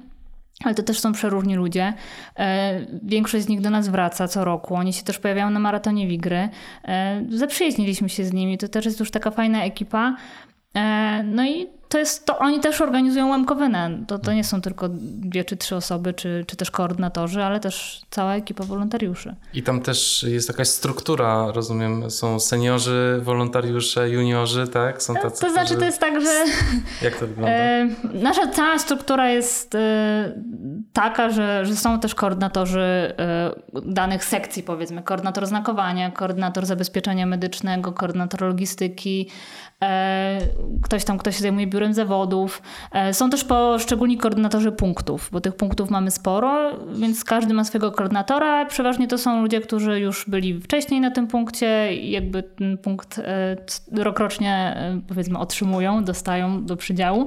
Ale 0.65 0.75
to 0.75 0.83
też 0.83 1.01
są 1.01 1.13
przeróżni 1.13 1.55
ludzie. 1.55 1.95
E, 2.37 2.81
większość 3.03 3.45
z 3.45 3.49
nich 3.49 3.61
do 3.61 3.71
nas 3.71 3.89
wraca 3.89 4.29
co 4.29 4.45
roku. 4.45 4.75
Oni 4.75 4.93
się 4.93 5.03
też 5.03 5.19
pojawiają 5.19 5.51
na 5.51 5.61
maratonie 5.61 6.07
Wigry. 6.07 6.49
Zaprzyjaźniliśmy 7.29 8.09
się 8.09 8.25
z 8.25 8.33
nimi. 8.33 8.59
To 8.59 8.69
też 8.69 8.85
jest 8.85 9.01
już 9.01 9.11
taka 9.11 9.31
fajna 9.31 9.65
ekipa. 9.65 10.17
E, 10.75 11.23
no 11.23 11.47
i 11.47 11.79
to 11.89 11.99
jest, 11.99 12.27
to 12.27 12.39
oni 12.39 12.61
też 12.61 12.81
organizują 12.81 13.29
łamkowynę. 13.29 13.99
To, 14.07 14.19
to 14.19 14.33
nie 14.33 14.45
są 14.45 14.61
tylko 14.61 14.89
dwie 14.93 15.45
czy 15.45 15.57
trzy 15.57 15.77
osoby, 15.77 16.15
czy, 16.15 16.45
czy 16.47 16.57
też 16.57 16.71
koordynatorzy, 16.71 17.43
ale 17.43 17.61
też 17.61 18.03
cała 18.11 18.35
ekipa 18.35 18.65
wolontariuszy. 18.65 19.35
I 19.55 19.63
tam 19.63 19.81
też 19.81 20.27
jest 20.29 20.49
jakaś 20.49 20.69
struktura, 20.69 21.53
rozumiem, 21.53 22.11
są 22.11 22.41
seniorzy, 22.41 23.21
wolontariusze, 23.23 24.11
juniorzy, 24.11 24.69
tak? 24.69 25.03
Są 25.03 25.15
tacy, 25.15 25.41
to 25.41 25.51
znaczy, 25.51 25.67
którzy... 25.67 25.79
to 25.81 25.85
jest 25.85 25.99
tak, 26.01 26.21
że... 26.21 26.45
Jak 27.07 27.17
to 27.17 27.27
wygląda? 27.27 27.53
E, 27.53 27.89
nasza 28.15 28.47
cała 28.47 28.79
struktura 28.79 29.31
jest 29.31 29.75
e, 29.75 30.33
taka, 30.93 31.31
że, 31.31 31.67
że 31.67 31.77
są 31.77 32.01
też 32.01 32.15
koordynatorzy 32.15 33.15
danych 33.87 34.25
sekcji, 34.25 34.63
powiedzmy, 34.63 35.03
koordynator 35.03 35.47
znakowania, 35.47 36.11
koordynator 36.11 36.67
zabezpieczenia 36.67 37.27
medycznego, 37.27 37.93
koordynator 37.93 38.43
logistyki, 38.43 39.29
E, 39.83 40.39
ktoś 40.83 41.05
tam, 41.05 41.19
kto 41.19 41.33
się 41.33 41.41
zajmuje 41.41 41.67
biurem 41.67 41.95
zawodów. 41.95 42.63
E, 42.93 43.15
są 43.15 43.31
też 43.31 43.45
poszczególni 43.45 44.19
koordynatorzy 44.19 44.73
punktów, 44.73 45.29
bo 45.33 45.41
tych 45.41 45.57
punktów 45.57 45.91
mamy 45.91 46.11
sporo, 46.11 46.71
więc 46.93 47.25
każdy 47.25 47.55
ma 47.55 47.65
swojego 47.65 47.93
koordynatora. 47.93 48.67
Przeważnie 48.67 49.09
to 49.09 49.19
są 49.19 49.43
ludzie, 49.43 49.61
którzy 49.61 50.01
już 50.01 50.29
byli 50.29 50.61
wcześniej 50.61 51.01
na 51.01 51.11
tym 51.11 51.27
punkcie 51.27 51.97
i 51.97 52.11
jakby 52.11 52.43
ten 52.43 52.79
punkt 52.79 53.19
e, 53.19 53.57
rokrocznie 54.05 54.77
powiedzmy 55.09 55.39
otrzymują, 55.39 56.05
dostają 56.05 56.65
do 56.65 56.77
przydziału. 56.77 57.27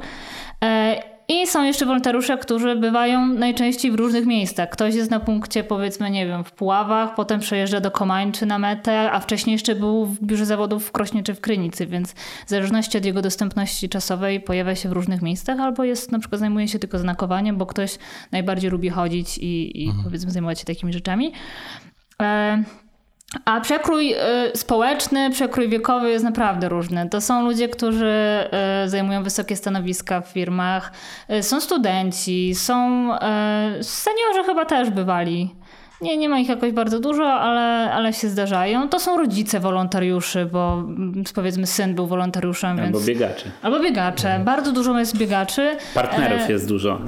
I 1.31 1.47
są 1.47 1.63
jeszcze 1.63 1.85
wolontariusze, 1.85 2.37
którzy 2.37 2.75
bywają 2.75 3.25
najczęściej 3.25 3.91
w 3.91 3.95
różnych 3.95 4.25
miejscach. 4.25 4.69
Ktoś 4.69 4.95
jest 4.95 5.11
na 5.11 5.19
punkcie, 5.19 5.63
powiedzmy, 5.63 6.09
nie 6.09 6.27
wiem, 6.27 6.43
w 6.43 6.51
Puławach, 6.51 7.15
potem 7.15 7.39
przejeżdża 7.39 7.79
do 7.79 7.91
Komań 7.91 8.31
czy 8.31 8.45
na 8.45 8.59
metę, 8.59 9.11
a 9.11 9.19
wcześniej 9.19 9.51
jeszcze 9.53 9.75
był 9.75 10.05
w 10.05 10.23
biurze 10.23 10.45
zawodów 10.45 10.87
w 10.87 10.91
Krośnie 10.91 11.23
czy 11.23 11.33
w 11.33 11.41
Krynicy, 11.41 11.87
więc 11.87 12.13
w 12.45 12.49
zależności 12.49 12.97
od 12.97 13.05
jego 13.05 13.21
dostępności 13.21 13.89
czasowej 13.89 14.41
pojawia 14.41 14.75
się 14.75 14.89
w 14.89 14.91
różnych 14.91 15.21
miejscach, 15.21 15.59
albo 15.59 15.83
jest 15.83 16.11
na 16.11 16.19
przykład 16.19 16.39
zajmuje 16.39 16.67
się 16.67 16.79
tylko 16.79 16.99
znakowaniem, 16.99 17.57
bo 17.57 17.65
ktoś 17.65 17.97
najbardziej 18.31 18.71
lubi 18.71 18.89
chodzić 18.89 19.37
i, 19.37 19.83
i 19.83 19.85
mhm. 19.85 20.03
powiedzmy 20.03 20.31
zajmować 20.31 20.59
się 20.59 20.65
takimi 20.65 20.93
rzeczami. 20.93 21.33
E 22.21 22.63
a 23.45 23.61
przekrój 23.61 24.13
y, 24.13 24.17
społeczny, 24.55 25.29
przekrój 25.29 25.69
wiekowy 25.69 26.09
jest 26.09 26.25
naprawdę 26.25 26.69
różny. 26.69 27.09
To 27.09 27.21
są 27.21 27.43
ludzie, 27.43 27.69
którzy 27.69 28.39
y, 28.85 28.89
zajmują 28.89 29.23
wysokie 29.23 29.55
stanowiska 29.55 30.21
w 30.21 30.27
firmach, 30.27 30.91
y, 31.29 31.43
są 31.43 31.61
studenci, 31.61 32.55
są 32.55 33.09
seniorzy 33.81 34.43
chyba 34.45 34.65
też 34.65 34.89
bywali. 34.89 35.55
Nie, 36.01 36.17
nie 36.17 36.29
ma 36.29 36.39
ich 36.39 36.49
jakoś 36.49 36.71
bardzo 36.71 36.99
dużo, 36.99 37.33
ale, 37.33 37.91
ale 37.91 38.13
się 38.13 38.29
zdarzają. 38.29 38.89
To 38.89 38.99
są 38.99 39.17
rodzice 39.17 39.59
wolontariuszy, 39.59 40.45
bo 40.45 40.73
mm, 40.73 41.23
powiedzmy 41.35 41.67
syn 41.67 41.95
był 41.95 42.07
wolontariuszem. 42.07 42.79
Albo 42.79 42.97
więc... 42.97 43.05
biegacze. 43.05 43.49
Albo 43.61 43.79
biegacze. 43.79 44.41
Bardzo 44.45 44.71
dużo 44.71 44.99
jest 44.99 45.17
biegaczy. 45.17 45.77
Partnerów 45.93 46.41
e... 46.41 46.51
jest 46.51 46.67
dużo. 46.67 46.93
E, 46.93 46.99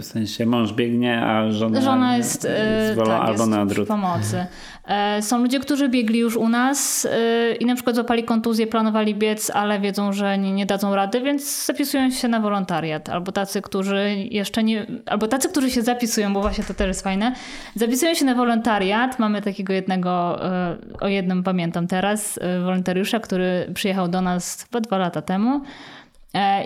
w 0.00 0.04
sensie 0.04 0.46
mąż 0.46 0.72
biegnie, 0.72 1.22
a 1.22 1.50
żona, 1.50 1.80
żona 1.80 2.16
jest, 2.16 2.44
jest 2.44 2.96
wolą, 2.96 3.10
tak, 3.10 3.28
albo 3.28 3.46
na 3.46 3.62
odwrót. 3.62 3.88
pomocy. 3.88 4.46
E, 4.86 5.22
są 5.22 5.38
ludzie, 5.38 5.60
którzy 5.60 5.88
biegli 5.88 6.18
już 6.18 6.36
u 6.36 6.48
nas 6.48 7.08
e, 7.10 7.54
i 7.54 7.66
na 7.66 7.74
przykład 7.74 7.96
złapali 7.96 8.24
kontuzję, 8.24 8.66
planowali 8.66 9.14
biec, 9.14 9.50
ale 9.50 9.80
wiedzą, 9.80 10.12
że 10.12 10.38
nie, 10.38 10.52
nie 10.52 10.66
dadzą 10.66 10.94
rady, 10.94 11.20
więc 11.20 11.66
zapisują 11.66 12.10
się 12.10 12.28
na 12.28 12.40
wolontariat. 12.40 13.08
Albo 13.08 13.32
tacy, 13.32 13.62
którzy 13.62 14.14
jeszcze 14.30 14.64
nie, 14.64 14.86
albo 15.06 15.28
tacy, 15.28 15.48
którzy 15.48 15.70
się 15.70 15.82
zapisują, 15.82 16.34
bo 16.34 16.40
właśnie 16.40 16.64
to 16.64 16.74
też 16.74 16.88
jest 16.88 17.02
fajne, 17.02 17.32
zapisują 17.74 18.14
się 18.14 18.24
na 18.24 18.34
wolontariat. 18.34 19.18
Mamy 19.18 19.42
takiego 19.42 19.72
jednego, 19.72 20.44
e, 20.44 20.76
o 21.00 21.08
jednym 21.08 21.42
pamiętam 21.42 21.86
teraz, 21.86 22.38
wolontariusza, 22.64 23.20
który 23.20 23.70
przyjechał 23.74 24.08
do 24.08 24.20
nas 24.20 24.62
chyba 24.62 24.80
dwa 24.80 24.98
lata 24.98 25.22
temu 25.22 25.60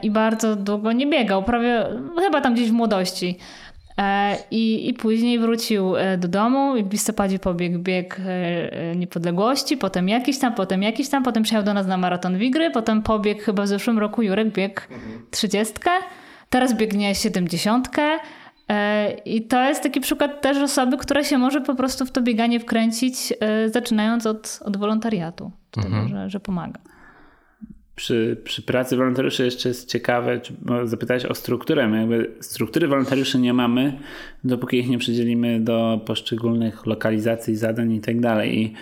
i 0.02 0.10
bardzo 0.10 0.56
długo 0.56 0.92
nie 0.92 1.06
biegał, 1.06 1.42
prawie 1.42 1.86
chyba 2.18 2.40
tam 2.40 2.54
gdzieś 2.54 2.70
w 2.70 2.72
młodości. 2.72 3.38
E, 3.98 4.36
I, 4.50 4.88
I 4.88 4.94
później 4.94 5.38
wrócił 5.38 5.96
e, 5.96 6.18
do 6.18 6.28
domu 6.28 6.76
i 6.76 6.84
w 6.84 6.92
listopadzie 6.92 7.38
pobiegł 7.38 7.78
bieg 7.78 8.20
e, 8.20 8.96
niepodległości, 8.96 9.76
potem 9.76 10.08
jakiś 10.08 10.38
tam, 10.38 10.54
potem 10.54 10.82
jakiś 10.82 11.08
tam, 11.08 11.22
potem 11.22 11.42
przyjechał 11.42 11.64
do 11.64 11.74
nas 11.74 11.86
na 11.86 11.96
maraton 11.96 12.38
Wigry, 12.38 12.70
potem 12.70 13.02
pobiegł 13.02 13.40
chyba 13.40 13.62
w 13.62 13.68
zeszłym 13.68 13.98
roku 13.98 14.22
Jurek 14.22 14.52
bieg 14.52 14.88
trzydziestkę, 15.30 15.90
teraz 16.50 16.76
biegnie 16.76 17.14
siedemdziesiątkę. 17.14 18.02
I 19.24 19.42
to 19.42 19.64
jest 19.64 19.82
taki 19.82 20.00
przykład 20.00 20.40
też 20.40 20.58
osoby, 20.58 20.96
która 20.96 21.24
się 21.24 21.38
może 21.38 21.60
po 21.60 21.74
prostu 21.74 22.06
w 22.06 22.10
to 22.10 22.22
bieganie 22.22 22.60
wkręcić, 22.60 23.32
zaczynając 23.66 24.26
od, 24.26 24.60
od 24.64 24.76
wolontariatu, 24.76 25.50
mhm. 25.76 26.08
że, 26.08 26.30
że 26.30 26.40
pomaga 26.40 26.80
przy, 27.98 28.40
przy 28.44 28.62
pracy 28.62 28.96
wolontariuszy 28.96 29.44
jeszcze 29.44 29.68
jest 29.68 29.88
ciekawe, 29.88 30.40
czy 30.40 30.54
zapytać 30.84 31.26
o 31.26 31.34
strukturę. 31.34 31.88
My 31.88 31.98
jakby 31.98 32.30
struktury 32.40 32.88
wolontariuszy 32.88 33.38
nie 33.38 33.52
mamy, 33.52 33.98
dopóki 34.44 34.78
ich 34.78 34.88
nie 34.88 34.98
przydzielimy 34.98 35.60
do 35.60 36.00
poszczególnych 36.06 36.86
lokalizacji, 36.86 37.56
zadań 37.56 37.92
i 37.92 38.00
tak 38.00 38.20
dalej. 38.20 38.74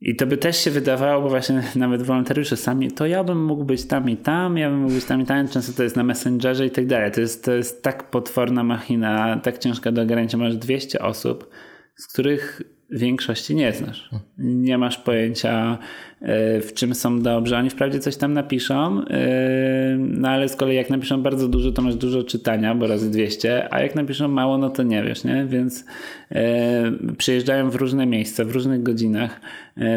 I 0.00 0.16
to 0.16 0.26
by 0.26 0.36
też 0.36 0.64
się 0.64 0.70
wydawało, 0.70 1.22
bo 1.22 1.28
właśnie 1.28 1.62
nawet 1.76 2.02
wolontariusze 2.02 2.56
sami, 2.56 2.90
to 2.90 3.06
ja 3.06 3.24
bym 3.24 3.44
mógł 3.44 3.64
być 3.64 3.86
tam 3.86 4.10
i 4.10 4.16
tam, 4.16 4.58
ja 4.58 4.70
bym 4.70 4.78
mógł 4.78 4.94
być 4.94 5.04
tam 5.04 5.20
i 5.20 5.24
tam, 5.24 5.48
często 5.48 5.72
to 5.76 5.82
jest 5.82 5.96
na 5.96 6.02
Messengerze 6.02 6.66
i 6.66 6.70
tak 6.70 6.86
dalej. 6.86 7.12
To 7.12 7.20
jest, 7.20 7.44
to 7.44 7.52
jest 7.52 7.82
tak 7.82 8.10
potworna 8.10 8.64
machina, 8.64 9.40
tak 9.42 9.58
ciężka 9.58 9.92
do 9.92 10.02
ogarnięcia, 10.02 10.38
masz 10.38 10.56
200 10.56 10.98
osób, 10.98 11.50
z 11.96 12.06
których 12.06 12.62
większości 12.90 13.54
nie 13.54 13.72
znasz. 13.72 14.10
Nie 14.38 14.78
masz 14.78 14.98
pojęcia, 14.98 15.78
e, 16.20 16.60
w 16.60 16.72
czym 16.74 16.94
są 16.94 17.22
dobrzy. 17.22 17.56
Oni 17.56 17.70
wprawdzie 17.70 17.98
coś 17.98 18.16
tam 18.16 18.32
napiszą, 18.32 19.04
e, 19.04 19.96
no 19.98 20.28
ale 20.28 20.48
z 20.48 20.56
kolei 20.56 20.76
jak 20.76 20.90
napiszą 20.90 21.22
bardzo 21.22 21.48
dużo, 21.48 21.72
to 21.72 21.82
masz 21.82 21.94
dużo 21.94 22.24
czytania, 22.24 22.74
bo 22.74 22.86
razy 22.86 23.10
200, 23.10 23.74
a 23.74 23.80
jak 23.80 23.94
napiszą 23.94 24.28
mało, 24.28 24.58
no 24.58 24.70
to 24.70 24.82
nie 24.82 25.02
wiesz, 25.02 25.24
nie? 25.24 25.46
Więc 25.46 25.84
e, 26.32 26.92
przyjeżdżają 27.18 27.70
w 27.70 27.74
różne 27.74 28.06
miejsca, 28.06 28.44
w 28.44 28.50
różnych 28.50 28.82
godzinach, 28.82 29.40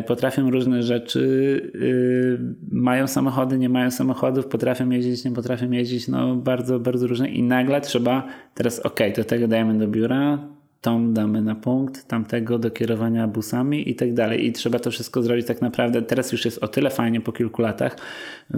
potrafią 0.07 0.51
różne 0.51 0.83
rzeczy, 0.83 1.71
mają 2.71 3.07
samochody, 3.07 3.57
nie 3.57 3.69
mają 3.69 3.91
samochodów, 3.91 4.47
potrafią 4.47 4.89
jeździć, 4.89 5.25
nie 5.25 5.31
potrafią 5.31 5.71
jeździć, 5.71 6.07
no 6.07 6.35
bardzo, 6.35 6.79
bardzo 6.79 7.07
różne 7.07 7.29
i 7.29 7.43
nagle 7.43 7.81
trzeba 7.81 8.27
teraz, 8.53 8.79
ok, 8.79 8.99
to 9.15 9.23
tego 9.23 9.47
dajemy 9.47 9.77
do 9.77 9.87
biura, 9.87 10.39
tą 10.81 11.13
damy 11.13 11.41
na 11.41 11.55
punkt, 11.55 12.07
tamtego 12.07 12.59
do 12.59 12.71
kierowania 12.71 13.27
busami 13.27 13.89
i 13.89 13.95
tak 13.95 14.13
dalej. 14.13 14.45
I 14.45 14.51
trzeba 14.51 14.79
to 14.79 14.91
wszystko 14.91 15.23
zrobić 15.23 15.47
tak 15.47 15.61
naprawdę. 15.61 16.01
Teraz 16.01 16.31
już 16.31 16.45
jest 16.45 16.63
o 16.63 16.67
tyle 16.67 16.89
fajnie 16.89 17.21
po 17.21 17.31
kilku 17.31 17.61
latach. 17.61 17.95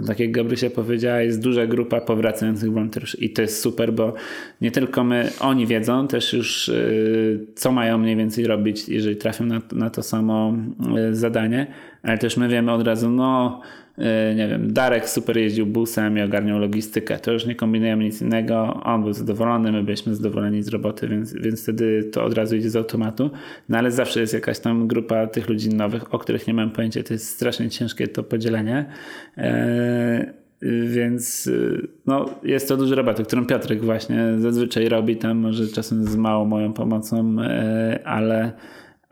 Tak 0.06 0.20
jak 0.20 0.30
Gabrysia 0.30 0.70
powiedziała, 0.70 1.20
jest 1.20 1.42
duża 1.42 1.66
grupa 1.66 2.00
powracających 2.00 2.72
wolontariuszy 2.72 3.16
i 3.16 3.30
to 3.30 3.42
jest 3.42 3.60
super, 3.60 3.92
bo 3.92 4.14
nie 4.60 4.70
tylko 4.70 5.04
my, 5.04 5.30
oni 5.40 5.66
wiedzą 5.66 6.08
też 6.08 6.32
już, 6.32 6.68
yy, 6.68 7.46
co 7.54 7.72
mają 7.72 7.98
mniej 7.98 8.16
więcej 8.16 8.46
robić, 8.46 8.88
jeżeli 8.88 9.16
trafią 9.16 9.44
na, 9.44 9.60
na 9.72 9.90
to 9.90 10.02
samo 10.02 10.56
yy, 10.94 11.14
zadanie, 11.14 11.66
ale 12.02 12.18
też 12.18 12.36
my 12.36 12.48
wiemy 12.48 12.72
od 12.72 12.86
razu, 12.86 13.10
no 13.10 13.60
nie 14.36 14.48
wiem, 14.48 14.72
Darek 14.72 15.08
super 15.08 15.38
jeździł 15.38 15.66
busem 15.66 16.18
i 16.18 16.22
ogarniał 16.22 16.58
logistykę, 16.58 17.18
to 17.18 17.32
już 17.32 17.46
nie 17.46 17.54
kombinujemy 17.54 18.04
nic 18.04 18.22
innego, 18.22 18.80
on 18.84 19.02
był 19.02 19.12
zadowolony, 19.12 19.72
my 19.72 19.82
byliśmy 19.82 20.14
zadowoleni 20.14 20.62
z 20.62 20.68
roboty, 20.68 21.08
więc, 21.08 21.34
więc 21.34 21.62
wtedy 21.62 22.04
to 22.04 22.24
od 22.24 22.34
razu 22.34 22.56
idzie 22.56 22.70
z 22.70 22.76
automatu, 22.76 23.30
no 23.68 23.78
ale 23.78 23.90
zawsze 23.90 24.20
jest 24.20 24.34
jakaś 24.34 24.58
tam 24.58 24.88
grupa 24.88 25.26
tych 25.26 25.48
ludzi 25.48 25.68
nowych, 25.68 26.14
o 26.14 26.18
których 26.18 26.46
nie 26.46 26.54
mam 26.54 26.70
pojęcia, 26.70 27.02
to 27.02 27.12
jest 27.12 27.28
strasznie 27.28 27.70
ciężkie 27.70 28.08
to 28.08 28.22
podzielenie, 28.22 28.84
e, 29.38 30.42
więc 30.86 31.50
no, 32.06 32.26
jest 32.42 32.68
to 32.68 32.76
duży 32.76 32.94
robota, 32.94 33.22
którą 33.22 33.46
Piotrek 33.46 33.84
właśnie 33.84 34.18
zazwyczaj 34.38 34.88
robi 34.88 35.16
tam, 35.16 35.38
może 35.38 35.68
czasem 35.68 36.04
z 36.04 36.16
małą 36.16 36.44
moją 36.44 36.72
pomocą, 36.72 37.36
e, 37.42 38.00
ale 38.04 38.52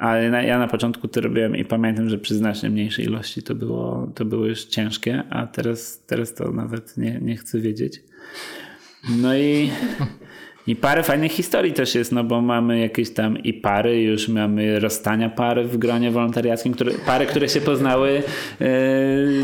ale 0.01 0.31
na, 0.31 0.43
ja 0.43 0.59
na 0.59 0.69
początku 0.69 1.09
to 1.09 1.21
robiłem 1.21 1.57
i 1.57 1.65
pamiętam, 1.65 2.09
że 2.09 2.19
przy 2.19 2.35
znacznie 2.35 2.71
mniejszej 2.71 3.05
ilości 3.05 3.43
to 3.43 3.55
było, 3.55 4.13
to 4.15 4.25
było 4.25 4.47
już 4.47 4.65
ciężkie, 4.65 5.23
a 5.31 5.47
teraz, 5.47 6.05
teraz 6.07 6.35
to 6.35 6.53
nawet 6.53 6.97
nie, 6.97 7.19
nie 7.23 7.37
chcę 7.37 7.61
wiedzieć. 7.61 8.03
No 9.11 9.37
i 9.37 9.71
I 10.71 10.77
parę 10.77 11.03
fajnych 11.03 11.33
historii 11.33 11.73
też 11.73 11.95
jest, 11.95 12.13
no 12.13 12.25
bo 12.25 12.41
mamy 12.41 12.79
jakieś 12.79 13.11
tam 13.11 13.39
i 13.39 13.55
pary, 13.55 14.03
już 14.03 14.29
mamy 14.29 14.81
rozstania 14.81 15.29
pary 15.29 15.65
w 15.65 15.77
gronie 15.77 16.11
wolontariackim, 16.11 16.73
które, 16.73 16.93
pary, 17.07 17.27
które 17.27 17.49
się 17.49 17.61
poznały 17.61 18.23
yy, 18.61 18.67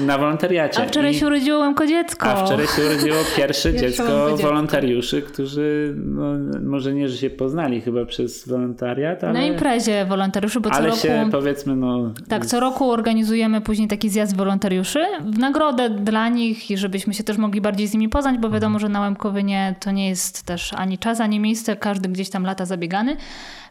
na 0.06 0.18
wolontariacie. 0.18 0.82
A 0.82 0.86
wczoraj 0.86 1.12
I, 1.12 1.14
się 1.14 1.26
urodziło 1.26 1.58
łemko 1.58 1.86
dziecko. 1.86 2.26
A 2.26 2.46
wczoraj 2.46 2.66
się 2.66 2.82
urodziło 2.82 3.16
pierwsze 3.36 3.74
dziecko 3.74 4.36
wolontariuszy, 4.36 5.22
którzy 5.22 5.94
no, 5.96 6.22
może 6.62 6.94
nie, 6.94 7.08
że 7.08 7.16
się 7.16 7.30
poznali 7.30 7.80
chyba 7.80 8.04
przez 8.04 8.48
wolontariat, 8.48 9.24
ale... 9.24 9.32
Na 9.32 9.42
imprezie 9.42 10.04
wolontariuszy, 10.04 10.60
bo 10.60 10.70
co 10.70 10.76
ale 10.76 10.86
roku... 10.88 11.00
się 11.00 11.28
powiedzmy 11.30 11.76
no... 11.76 12.14
Tak, 12.28 12.46
co 12.46 12.60
roku 12.60 12.90
organizujemy 12.90 13.60
później 13.60 13.88
taki 13.88 14.08
zjazd 14.08 14.36
wolontariuszy 14.36 15.00
w 15.20 15.38
nagrodę 15.38 15.90
dla 15.90 16.28
nich 16.28 16.70
i 16.70 16.76
żebyśmy 16.76 17.14
się 17.14 17.24
też 17.24 17.38
mogli 17.38 17.60
bardziej 17.60 17.86
z 17.86 17.92
nimi 17.92 18.08
poznać, 18.08 18.38
bo 18.38 18.50
wiadomo, 18.50 18.78
że 18.78 18.88
na 18.88 19.00
Łemkowynie 19.00 19.74
to 19.80 19.90
nie 19.90 20.08
jest 20.08 20.42
też 20.42 20.72
ani 20.72 20.98
czas, 20.98 21.15
ani 21.20 21.40
miejsce, 21.40 21.76
każdy 21.76 22.08
gdzieś 22.08 22.30
tam 22.30 22.44
lata 22.44 22.64
zabiegany. 22.64 23.16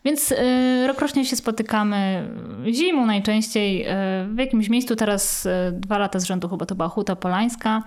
Więc 0.06 0.32
y, 0.32 0.88
rokrocznie 0.88 1.26
się 1.26 1.36
spotykamy 1.36 2.30
zimą 2.72 3.06
najczęściej 3.06 3.82
y, 3.82 3.88
w 4.28 4.38
jakimś 4.38 4.70
miejscu. 4.70 4.96
Teraz 4.96 5.46
y, 5.46 5.50
dwa 5.74 5.98
lata 5.98 6.20
z 6.20 6.24
rzędu 6.24 6.50
chyba 6.50 6.66
to 6.66 6.76
była 6.76 6.88
Huta 6.88 7.16
Polańska. 7.16 7.84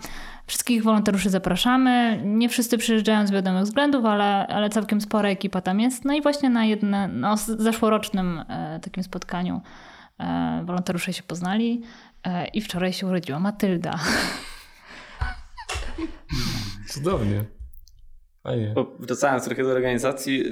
Wszystkich 0.47 0.83
wolontariuszy 0.83 1.31
zapraszamy. 1.31 2.23
Nie 2.25 2.49
wszyscy 2.49 2.79
przyjeżdżają 2.79 3.27
z 3.27 3.31
wiadomych 3.31 3.63
względów, 3.63 4.05
ale, 4.05 4.47
ale 4.47 4.71
całkiem 4.71 5.01
spora 5.01 5.29
ekipa 5.29 5.61
tam 5.61 5.81
jest. 5.81 6.05
No 6.05 6.13
i 6.13 6.23
właśnie 6.23 6.51
na 6.51 6.65
jedne, 6.65 7.09
no, 7.09 7.37
zeszłorocznym 7.37 8.45
takim 8.83 9.03
spotkaniu 9.03 9.61
wolontariusze 10.65 11.13
się 11.13 11.23
poznali 11.23 11.83
i 12.55 12.61
wczoraj 12.61 12.93
się 12.93 13.07
urodziła 13.07 13.41
Matylda. 13.41 13.99
Cudownie. 16.89 17.58
Wracając 18.99 19.45
trochę 19.45 19.63
do 19.63 19.71
organizacji, 19.71 20.45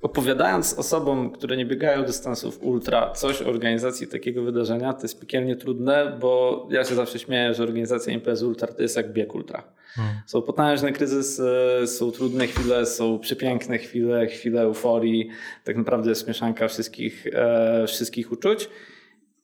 opowiadając 0.00 0.74
osobom, 0.74 1.30
które 1.30 1.56
nie 1.56 1.66
biegają 1.66 2.04
dystansów 2.04 2.62
ultra, 2.62 3.10
coś 3.10 3.42
o 3.42 3.46
organizacji 3.46 4.06
takiego 4.06 4.42
wydarzenia, 4.42 4.92
to 4.92 5.02
jest 5.02 5.20
piekielnie 5.20 5.56
trudne, 5.56 6.16
bo 6.20 6.68
ja 6.70 6.84
się 6.84 6.94
zawsze 6.94 7.18
śmieję, 7.18 7.54
że 7.54 7.62
organizacja 7.62 8.12
imprez 8.12 8.42
ultra 8.42 8.68
to 8.68 8.82
jest 8.82 8.96
jak 8.96 9.12
bieg 9.12 9.34
ultra. 9.34 9.62
Hmm. 9.94 10.14
Są 10.26 10.42
potężne 10.42 10.92
kryzysy, 10.92 11.50
są 11.86 12.10
trudne 12.10 12.46
chwile, 12.46 12.86
są 12.86 13.18
przepiękne 13.18 13.78
chwile, 13.78 14.26
chwile 14.26 14.60
euforii. 14.60 15.28
Tak 15.64 15.76
naprawdę 15.76 16.08
jest 16.08 16.28
mieszanka 16.28 16.68
wszystkich, 16.68 17.26
e, 17.32 17.84
wszystkich 17.86 18.32
uczuć. 18.32 18.68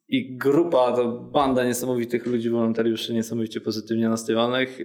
I 0.08 0.36
grupa, 0.36 0.92
to 0.92 1.08
banda 1.08 1.64
niesamowitych 1.64 2.26
ludzi, 2.26 2.50
wolontariuszy, 2.50 3.14
niesamowicie 3.14 3.60
pozytywnie 3.60 4.08
nastawionych, 4.08 4.80
e, 4.80 4.84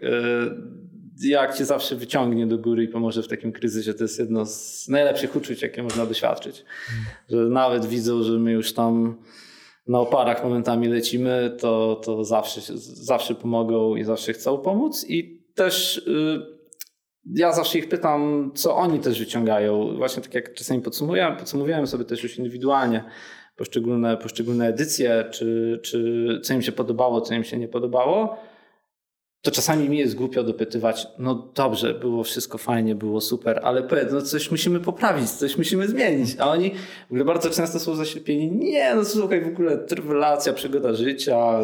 jak 1.23 1.57
cię 1.57 1.65
zawsze 1.65 1.95
wyciągnie 1.95 2.47
do 2.47 2.57
góry 2.57 2.83
i 2.83 2.87
pomoże 2.87 3.23
w 3.23 3.27
takim 3.27 3.51
kryzysie. 3.51 3.93
To 3.93 4.03
jest 4.03 4.19
jedno 4.19 4.45
z 4.45 4.87
najlepszych 4.87 5.35
uczuć, 5.35 5.61
jakie 5.61 5.83
można 5.83 6.05
doświadczyć. 6.05 6.65
Że 7.29 7.37
nawet 7.37 7.85
widzą, 7.85 8.23
że 8.23 8.31
my 8.31 8.51
już 8.51 8.73
tam 8.73 9.17
na 9.87 9.99
oparach 9.99 10.43
momentami 10.43 10.87
lecimy, 10.87 11.55
to, 11.59 12.01
to 12.05 12.23
zawsze, 12.23 12.61
zawsze 12.77 13.35
pomogą 13.35 13.95
i 13.95 14.03
zawsze 14.03 14.33
chcą 14.33 14.57
pomóc. 14.57 15.05
I 15.09 15.43
też 15.55 15.97
y, 15.97 16.57
ja 17.35 17.53
zawsze 17.53 17.79
ich 17.79 17.89
pytam, 17.89 18.51
co 18.55 18.75
oni 18.75 18.99
też 18.99 19.19
wyciągają. 19.19 19.97
Właśnie 19.97 20.23
tak 20.23 20.33
jak 20.33 20.53
czasami 20.53 20.81
podsumowałem, 20.81 21.37
podsumowałem 21.37 21.87
sobie 21.87 22.05
też 22.05 22.23
już 22.23 22.37
indywidualnie 22.37 23.03
poszczególne, 23.55 24.17
poszczególne 24.17 24.67
edycje, 24.67 25.25
czy, 25.31 25.79
czy 25.83 26.27
co 26.43 26.53
im 26.53 26.61
się 26.61 26.71
podobało, 26.71 27.21
co 27.21 27.33
im 27.33 27.43
się 27.43 27.57
nie 27.57 27.67
podobało 27.67 28.37
to 29.47 29.51
czasami 29.51 29.89
mi 29.89 29.97
jest 29.97 30.15
głupio 30.15 30.43
dopytywać, 30.43 31.07
no 31.19 31.51
dobrze, 31.55 31.93
było 31.93 32.23
wszystko 32.23 32.57
fajnie, 32.57 32.95
było 32.95 33.21
super, 33.21 33.59
ale 33.63 33.83
powiedz, 33.83 34.11
no 34.11 34.21
coś 34.21 34.51
musimy 34.51 34.79
poprawić, 34.79 35.29
coś 35.29 35.57
musimy 35.57 35.87
zmienić. 35.87 36.35
A 36.39 36.49
oni 36.49 36.71
w 37.01 37.11
ogóle 37.11 37.25
bardzo 37.25 37.49
często 37.49 37.79
są 37.79 37.95
zaślepieni, 37.95 38.51
nie, 38.51 38.95
no 38.95 39.05
słuchaj, 39.05 39.41
w 39.41 39.47
ogóle 39.47 39.79
rewelacja, 39.91 40.53
przygoda 40.53 40.93
życia, 40.93 41.59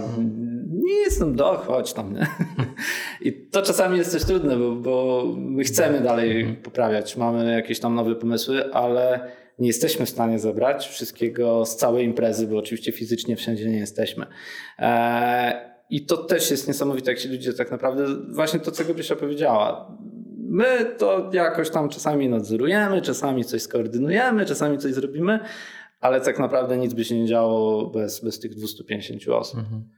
nie 0.68 0.94
jestem 0.94 1.36
do, 1.36 1.58
chodź 1.58 1.94
tam, 1.94 2.14
nie? 2.14 2.28
I 3.28 3.34
to 3.34 3.62
czasami 3.62 3.98
jest 3.98 4.12
też 4.12 4.24
trudne, 4.24 4.58
bo, 4.58 4.72
bo 4.72 5.26
my 5.38 5.64
chcemy 5.64 6.02
dalej 6.02 6.58
poprawiać, 6.64 7.18
mamy 7.18 7.54
jakieś 7.54 7.80
tam 7.80 7.96
nowe 7.96 8.16
pomysły, 8.16 8.74
ale 8.74 9.32
nie 9.60 9.68
jesteśmy 9.68 10.06
w 10.06 10.10
stanie 10.10 10.40
zebrać 10.40 10.88
wszystkiego 10.88 11.66
z 11.66 11.76
całej 11.76 12.06
imprezy, 12.06 12.48
bo 12.48 12.58
oczywiście 12.58 12.92
fizycznie 12.92 13.36
wszędzie 13.36 13.70
nie 13.70 13.78
jesteśmy. 13.78 14.26
Eee, 14.78 15.73
i 15.94 16.06
to 16.06 16.18
też 16.18 16.52
jest 16.52 16.68
niesamowite, 16.68 17.12
jak 17.12 17.20
się 17.20 17.30
ludzie 17.30 17.54
tak 17.54 17.72
naprawdę, 17.72 18.06
właśnie 18.30 18.60
to, 18.60 18.72
co 18.72 18.86
Gabrysia 18.86 19.16
powiedziała. 19.16 19.98
My 20.50 20.96
to 20.98 21.30
jakoś 21.34 21.70
tam 21.70 21.90
czasami 21.90 22.30
nadzorujemy, 22.30 23.02
czasami 23.02 23.46
coś 23.46 23.62
skoordynujemy, 23.62 24.46
czasami 24.46 24.78
coś 24.78 24.94
zrobimy, 24.94 25.40
ale 26.00 26.22
tak 26.22 26.40
naprawdę 26.40 26.78
nic 26.78 26.94
by 26.94 27.06
się 27.06 27.20
nie 27.20 27.28
działo 27.28 27.86
bez, 27.90 28.24
bez 28.24 28.40
tych 28.40 28.56
250 28.56 29.28
osób. 29.28 29.60
Mhm. 29.60 29.90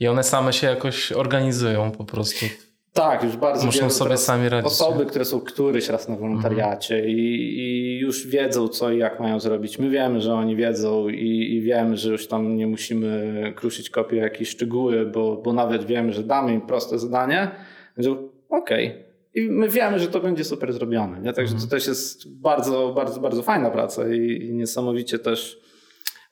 I 0.00 0.08
one 0.08 0.22
same 0.22 0.52
się 0.52 0.66
jakoś 0.66 1.12
organizują 1.12 1.90
po 1.90 2.04
prostu. 2.04 2.46
Tak, 2.92 3.24
już 3.24 3.36
bardzo 3.36 3.66
Muszą 3.66 3.90
sobie 3.90 4.16
sami 4.16 4.48
radzić. 4.48 4.72
Osoby, 4.72 5.06
które 5.06 5.24
są 5.24 5.40
któryś 5.40 5.88
raz 5.88 6.08
na 6.08 6.16
wolontariacie 6.16 6.94
mhm. 6.94 7.16
i, 7.16 7.20
i, 7.20 7.98
już 8.00 8.26
wiedzą 8.26 8.68
co 8.68 8.92
i 8.92 8.98
jak 8.98 9.20
mają 9.20 9.40
zrobić. 9.40 9.78
My 9.78 9.90
wiemy, 9.90 10.20
że 10.20 10.34
oni 10.34 10.56
wiedzą 10.56 11.08
i, 11.08 11.54
i 11.54 11.60
wiemy, 11.60 11.96
że 11.96 12.12
już 12.12 12.28
tam 12.28 12.56
nie 12.56 12.66
musimy 12.66 13.52
kruszyć 13.56 13.90
kopii 13.90 14.18
jakieś 14.18 14.48
szczegóły, 14.48 15.06
bo, 15.06 15.36
bo 15.36 15.52
nawet 15.52 15.84
wiemy, 15.84 16.12
że 16.12 16.22
damy 16.22 16.54
im 16.54 16.60
proste 16.60 16.98
zadanie, 16.98 17.50
że 17.96 18.10
okej. 18.48 18.88
Okay. 18.88 19.02
I 19.34 19.50
my 19.50 19.68
wiemy, 19.68 19.98
że 19.98 20.06
to 20.06 20.20
będzie 20.20 20.44
super 20.44 20.72
zrobione. 20.72 21.20
Nie? 21.20 21.32
Także 21.32 21.52
mhm. 21.52 21.70
to 21.70 21.76
też 21.76 21.86
jest 21.86 22.40
bardzo, 22.40 22.92
bardzo, 22.96 23.20
bardzo 23.20 23.42
fajna 23.42 23.70
praca 23.70 24.14
i, 24.14 24.42
i 24.42 24.54
niesamowicie 24.54 25.18
też 25.18 25.60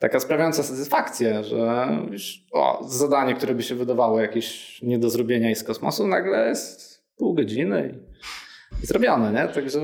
taka 0.01 0.21
sprawiająca 0.21 0.63
satysfakcję, 0.63 1.45
że 1.45 1.89
już, 2.11 2.45
o, 2.53 2.85
zadanie, 2.89 3.35
które 3.35 3.55
by 3.55 3.63
się 3.63 3.75
wydawało 3.75 4.21
jakieś 4.21 4.79
nie 4.83 4.99
do 4.99 5.11
zrobienia 5.11 5.51
i 5.51 5.55
z 5.55 5.65
kosmosu, 5.65 6.07
nagle 6.07 6.49
jest 6.49 7.03
pół 7.17 7.35
godziny 7.35 7.95
i, 7.95 8.83
i 8.83 8.87
zrobione, 8.87 9.33
nie? 9.33 9.49
Także 9.55 9.81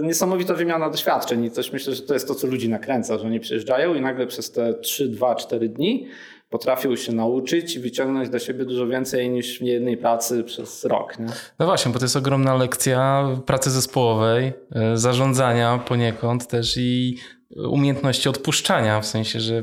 y, 0.00 0.02
niesamowita 0.02 0.54
wymiana 0.54 0.90
doświadczeń 0.90 1.44
i 1.44 1.50
też 1.50 1.72
myślę, 1.72 1.94
że 1.94 2.02
to 2.02 2.14
jest 2.14 2.28
to, 2.28 2.34
co 2.34 2.46
ludzi 2.46 2.68
nakręca, 2.68 3.18
że 3.18 3.26
oni 3.26 3.40
przyjeżdżają 3.40 3.94
i 3.94 4.00
nagle 4.00 4.26
przez 4.26 4.52
te 4.52 4.74
3, 4.74 5.08
2, 5.08 5.34
4 5.34 5.68
dni 5.68 6.08
potrafią 6.50 6.96
się 6.96 7.12
nauczyć 7.12 7.76
i 7.76 7.80
wyciągnąć 7.80 8.28
do 8.28 8.38
siebie 8.38 8.64
dużo 8.64 8.86
więcej 8.86 9.30
niż 9.30 9.58
w 9.58 9.62
jednej 9.62 9.96
pracy 9.96 10.44
przez 10.44 10.84
rok. 10.84 11.18
Nie? 11.18 11.26
No 11.58 11.66
właśnie, 11.66 11.92
bo 11.92 11.98
to 11.98 12.04
jest 12.04 12.16
ogromna 12.16 12.54
lekcja 12.54 13.28
pracy 13.46 13.70
zespołowej, 13.70 14.52
y, 14.94 14.98
zarządzania 14.98 15.78
poniekąd 15.78 16.46
też 16.46 16.76
i 16.76 17.16
umiejętności 17.56 18.28
odpuszczania, 18.28 19.00
w 19.00 19.06
sensie, 19.06 19.40
że, 19.40 19.62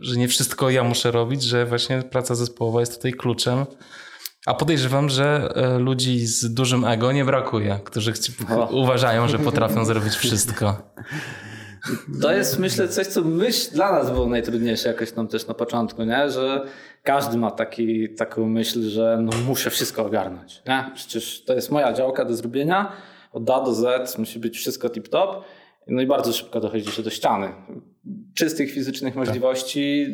że 0.00 0.16
nie 0.16 0.28
wszystko 0.28 0.70
ja 0.70 0.84
muszę 0.84 1.10
robić, 1.10 1.42
że 1.42 1.66
właśnie 1.66 2.02
praca 2.02 2.34
zespołowa 2.34 2.80
jest 2.80 2.96
tutaj 2.96 3.12
kluczem. 3.12 3.66
A 4.46 4.54
podejrzewam, 4.54 5.08
że 5.08 5.52
e, 5.54 5.78
ludzi 5.78 6.26
z 6.26 6.54
dużym 6.54 6.84
ego 6.84 7.12
nie 7.12 7.24
brakuje, 7.24 7.80
którzy 7.84 8.12
uważają, 8.70 9.28
że 9.28 9.38
potrafią 9.38 9.84
zrobić 9.84 10.14
wszystko. 10.14 10.76
To 12.22 12.32
jest 12.32 12.58
myślę 12.58 12.88
coś, 12.88 13.06
co 13.06 13.22
myśl 13.22 13.74
dla 13.74 13.92
nas 13.92 14.10
było 14.10 14.26
najtrudniejsze 14.26 14.88
jakoś 14.88 15.12
tam 15.12 15.28
też 15.28 15.46
na 15.46 15.54
początku, 15.54 16.04
nie? 16.04 16.30
że 16.30 16.66
każdy 17.02 17.36
ma 17.36 17.50
taki, 17.50 18.14
taką 18.14 18.48
myśl, 18.48 18.82
że 18.82 19.18
no 19.20 19.32
muszę 19.46 19.70
wszystko 19.70 20.06
ogarnąć. 20.06 20.62
Nie? 20.66 20.90
Przecież 20.94 21.44
to 21.44 21.54
jest 21.54 21.70
moja 21.70 21.92
działka 21.92 22.24
do 22.24 22.34
zrobienia, 22.34 22.92
od 23.32 23.50
A 23.50 23.60
do 23.60 23.74
Z 23.74 24.18
musi 24.18 24.38
być 24.38 24.56
wszystko 24.56 24.88
tip-top. 24.88 25.42
No 25.86 26.02
i 26.02 26.06
bardzo 26.06 26.32
szybko 26.32 26.60
dochodzi 26.60 26.90
się 26.90 27.02
do 27.02 27.10
ściany. 27.10 27.48
Czystych 28.34 28.70
fizycznych 28.70 29.16
możliwości 29.16 30.06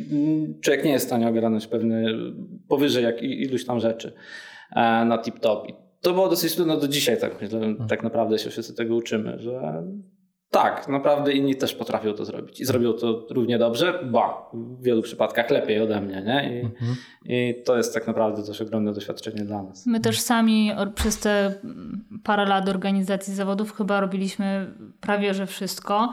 człowiek 0.61 0.85
nie 0.85 0.91
jest 0.91 1.05
w 1.05 1.09
stanie 1.09 1.29
ogarnąć 1.29 1.67
pewne 1.67 2.05
powyżej 2.69 3.05
jak 3.05 3.23
iluś 3.23 3.65
tam 3.65 3.81
rzeczy 3.81 4.13
e, 4.71 5.05
na 5.05 5.19
tip-top. 5.19 5.73
To 6.01 6.13
było 6.13 6.29
dosyć 6.29 6.55
trudno 6.55 6.77
do 6.77 6.89
dzisiaj, 6.89 7.21
tak 7.21 7.43
myślę, 7.43 7.75
tak 7.89 8.03
naprawdę 8.03 8.39
się 8.39 8.51
wszyscy 8.51 8.75
tego 8.75 8.97
uczymy, 8.97 9.39
że 9.39 9.83
tak, 10.51 10.89
naprawdę 10.89 11.33
inni 11.33 11.57
też 11.57 11.75
potrafią 11.75 12.13
to 12.13 12.25
zrobić 12.25 12.61
i 12.61 12.65
zrobią 12.65 12.93
to 12.93 13.27
równie 13.31 13.59
dobrze, 13.59 14.01
ba, 14.05 14.51
w 14.53 14.83
wielu 14.83 15.03
przypadkach 15.03 15.51
lepiej 15.51 15.81
ode 15.81 16.01
mnie, 16.01 16.23
nie? 16.27 16.61
I, 16.61 16.65
mhm. 16.65 16.97
I, 17.25 17.63
to 17.65 17.77
jest 17.77 17.95
tak 17.95 18.07
naprawdę 18.07 18.43
też 18.43 18.61
ogromne 18.61 18.93
doświadczenie 18.93 19.45
dla 19.45 19.63
nas. 19.63 19.87
My 19.87 20.01
też 20.01 20.21
sami 20.21 20.73
przez 20.95 21.19
te 21.19 21.55
parę 22.25 22.47
lat 22.47 22.69
organizacji 22.69 23.35
zawodów 23.35 23.77
chyba 23.77 24.01
robiliśmy 24.01 24.75
prawie 25.01 25.35
że 25.35 25.47
wszystko. 25.47 26.13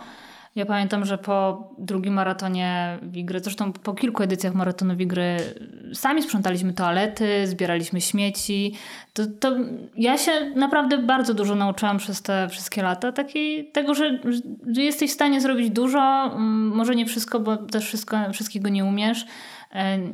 Ja 0.58 0.66
pamiętam, 0.66 1.06
że 1.06 1.18
po 1.18 1.68
drugim 1.78 2.14
maratonie 2.14 3.00
Wigry, 3.02 3.40
zresztą 3.40 3.74
po 3.74 3.94
kilku 3.94 4.24
edycjach 4.24 4.54
maratonu 4.54 4.96
Wigry, 4.96 5.38
sami 5.94 6.24
sprzątaliśmy 6.24 6.74
toalety, 6.74 7.48
zbieraliśmy 7.48 8.02
śmieci. 8.02 8.74
To, 9.14 9.24
to 9.40 9.56
ja 9.96 10.18
się 10.18 10.32
naprawdę 10.56 10.98
bardzo 10.98 11.34
dużo 11.34 11.56
nauczyłam 11.56 11.98
przez 11.98 12.22
te 12.22 12.48
wszystkie 12.50 12.84
lata. 12.84 13.12
Takiej, 13.12 13.72
tego, 13.72 13.94
że, 13.94 14.20
że 14.72 14.82
jesteś 14.82 15.12
w 15.12 15.14
stanie 15.14 15.42
zrobić 15.42 15.70
dużo, 15.70 16.26
mm, 16.26 16.68
może 16.76 16.96
nie 16.96 17.06
wszystko, 17.06 17.40
bo 17.40 17.58
też 17.58 17.86
wszystko, 17.86 18.18
wszystkiego 18.34 18.70
nie 18.70 18.86
umiesz 18.86 19.26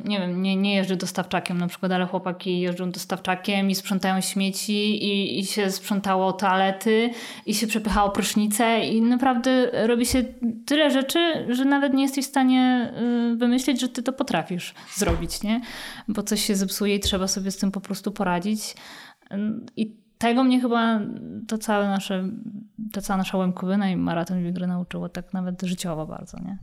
nie 0.04 0.18
wiem, 0.18 0.42
nie, 0.42 0.56
nie 0.56 0.74
jeżdżę 0.74 0.96
dostawczakiem 0.96 1.58
na 1.58 1.66
przykład, 1.66 1.92
ale 1.92 2.06
chłopaki 2.06 2.60
jeżdżą 2.60 2.90
dostawczakiem 2.90 3.70
i 3.70 3.74
sprzątają 3.74 4.20
śmieci 4.20 5.04
i, 5.04 5.38
i 5.38 5.46
się 5.46 5.70
sprzątało 5.70 6.32
toalety 6.32 7.10
i 7.46 7.54
się 7.54 7.66
przepychało 7.66 8.10
prysznice 8.10 8.86
i 8.86 9.02
naprawdę 9.02 9.70
robi 9.86 10.06
się 10.06 10.24
tyle 10.66 10.90
rzeczy, 10.90 11.46
że 11.48 11.64
nawet 11.64 11.94
nie 11.94 12.02
jesteś 12.02 12.24
w 12.24 12.28
stanie 12.28 12.92
y, 13.32 13.36
wymyślić, 13.36 13.80
że 13.80 13.88
ty 13.88 14.02
to 14.02 14.12
potrafisz 14.12 14.74
zrobić, 14.94 15.42
nie? 15.42 15.60
Bo 16.08 16.22
coś 16.22 16.44
się 16.44 16.56
zepsuje 16.56 16.94
i 16.94 17.00
trzeba 17.00 17.28
sobie 17.28 17.50
z 17.50 17.56
tym 17.56 17.70
po 17.70 17.80
prostu 17.80 18.12
poradzić. 18.12 18.74
I 19.76 19.96
tego 20.18 20.44
mnie 20.44 20.60
chyba 20.60 21.00
to 21.48 21.58
całe 21.58 21.88
nasze, 21.88 22.28
ta 22.92 23.00
cała 23.00 23.16
nasza 23.16 23.38
łemkowyna 23.38 23.90
i 23.90 23.96
maraton 23.96 24.42
Wigry 24.42 24.66
nauczyło 24.66 25.08
tak 25.08 25.32
nawet 25.32 25.62
życiowo 25.62 26.06
bardzo, 26.06 26.38
nie? 26.38 26.58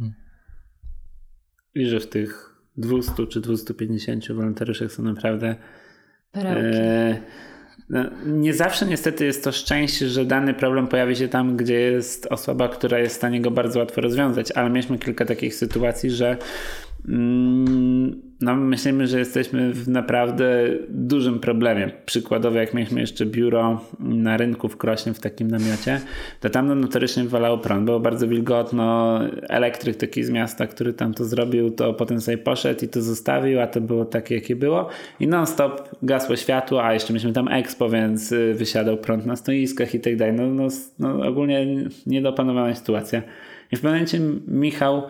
I 1.75 1.85
że 1.85 1.99
w 1.99 2.09
tych 2.09 2.50
200 2.81 3.27
czy 3.27 3.41
250 3.41 4.31
wolontariuszach 4.31 4.91
są 4.91 5.03
naprawdę. 5.03 5.55
E, 6.35 7.21
no, 7.89 8.05
nie 8.25 8.53
zawsze 8.53 8.85
niestety 8.85 9.25
jest 9.25 9.43
to 9.43 9.51
szczęście, 9.51 10.09
że 10.09 10.25
dany 10.25 10.53
problem 10.53 10.87
pojawi 10.87 11.15
się 11.15 11.27
tam, 11.27 11.57
gdzie 11.57 11.79
jest 11.79 12.27
osoba, 12.29 12.69
która 12.69 12.99
jest 12.99 13.15
w 13.15 13.17
stanie 13.17 13.41
go 13.41 13.51
bardzo 13.51 13.79
łatwo 13.79 14.01
rozwiązać, 14.01 14.51
ale 14.51 14.69
mieliśmy 14.69 14.99
kilka 14.99 15.25
takich 15.25 15.55
sytuacji, 15.55 16.11
że 16.11 16.37
mm, 17.07 18.30
no, 18.41 18.55
myślimy, 18.55 19.07
że 19.07 19.19
jesteśmy 19.19 19.73
w 19.73 19.87
naprawdę 19.89 20.65
dużym 20.89 21.39
problemie. 21.39 21.91
Przykładowo, 22.05 22.57
jak 22.57 22.73
mieliśmy 22.73 23.01
jeszcze 23.01 23.25
biuro 23.25 23.81
na 23.99 24.37
rynku 24.37 24.69
w 24.69 24.77
Krośnie 24.77 25.13
w 25.13 25.19
takim 25.19 25.51
namiocie, 25.51 26.01
to 26.39 26.49
tam 26.49 26.67
no, 26.67 26.75
notorycznie 26.75 27.23
walało 27.23 27.57
prąd. 27.57 27.85
Było 27.85 27.99
bardzo 27.99 28.27
wilgotno. 28.27 29.19
Elektryk 29.49 29.95
taki 29.95 30.23
z 30.23 30.29
miasta, 30.29 30.67
który 30.67 30.93
tam 30.93 31.13
to 31.13 31.25
zrobił, 31.25 31.71
to 31.71 31.93
potem 31.93 32.21
sobie 32.21 32.37
poszedł 32.37 32.85
i 32.85 32.87
to 32.87 33.01
zostawił, 33.01 33.59
a 33.59 33.67
to 33.67 33.81
było 33.81 34.05
takie, 34.05 34.35
jakie 34.35 34.55
było. 34.55 34.89
I 35.19 35.27
non-stop 35.27 35.89
gasło 36.03 36.35
światło, 36.35 36.83
a 36.83 36.93
jeszcze 36.93 37.13
mieliśmy 37.13 37.33
tam 37.33 37.47
expo, 37.47 37.89
więc 37.89 38.31
y, 38.31 38.53
wysiadał 38.53 38.97
prąd 38.97 39.25
na 39.25 39.35
stoiskach 39.35 39.95
i 39.95 39.99
tak 39.99 40.15
dalej. 40.15 40.33
No, 40.33 40.47
no, 40.47 40.67
no 40.99 41.27
ogólnie 41.27 41.65
niedopanowana 42.05 42.75
sytuacja. 42.75 43.21
I 43.71 43.75
w 43.75 43.81
pewnym 43.81 43.93
momencie 43.93 44.19
Michał 44.47 45.03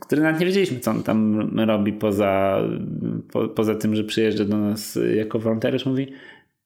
który 0.00 0.22
nawet 0.22 0.40
nie 0.40 0.46
wiedzieliśmy, 0.46 0.80
co 0.80 0.90
on 0.90 1.02
tam 1.02 1.50
robi 1.58 1.92
poza, 1.92 2.62
po, 3.32 3.48
poza 3.48 3.74
tym, 3.74 3.96
że 3.96 4.04
przyjeżdża 4.04 4.44
do 4.44 4.58
nas 4.58 4.98
jako 5.14 5.38
wolontariusz, 5.38 5.86
mówi 5.86 6.12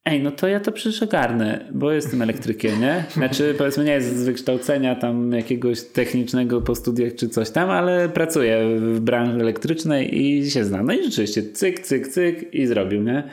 ej, 0.05 0.23
no 0.23 0.31
to 0.31 0.47
ja 0.47 0.59
to 0.59 0.71
przecież 0.71 1.03
ogarnę, 1.03 1.65
bo 1.73 1.91
jestem 1.91 2.21
elektrykiem, 2.21 2.81
nie? 2.81 3.03
Znaczy 3.09 3.55
powiedzmy 3.57 3.83
nie 3.83 3.91
jest 3.91 4.17
z 4.17 4.23
wykształcenia 4.23 4.95
tam 4.95 5.31
jakiegoś 5.31 5.81
technicznego 5.81 6.61
po 6.61 6.75
studiach 6.75 7.15
czy 7.15 7.29
coś 7.29 7.49
tam, 7.49 7.69
ale 7.69 8.09
pracuję 8.09 8.79
w 8.79 8.99
branży 8.99 9.39
elektrycznej 9.39 10.21
i 10.21 10.51
się 10.51 10.65
zna. 10.65 10.83
No 10.83 10.93
i 10.93 11.03
rzeczywiście 11.03 11.43
cyk, 11.43 11.79
cyk, 11.79 12.07
cyk 12.07 12.53
i 12.53 12.67
zrobił, 12.67 13.03
nie? 13.03 13.23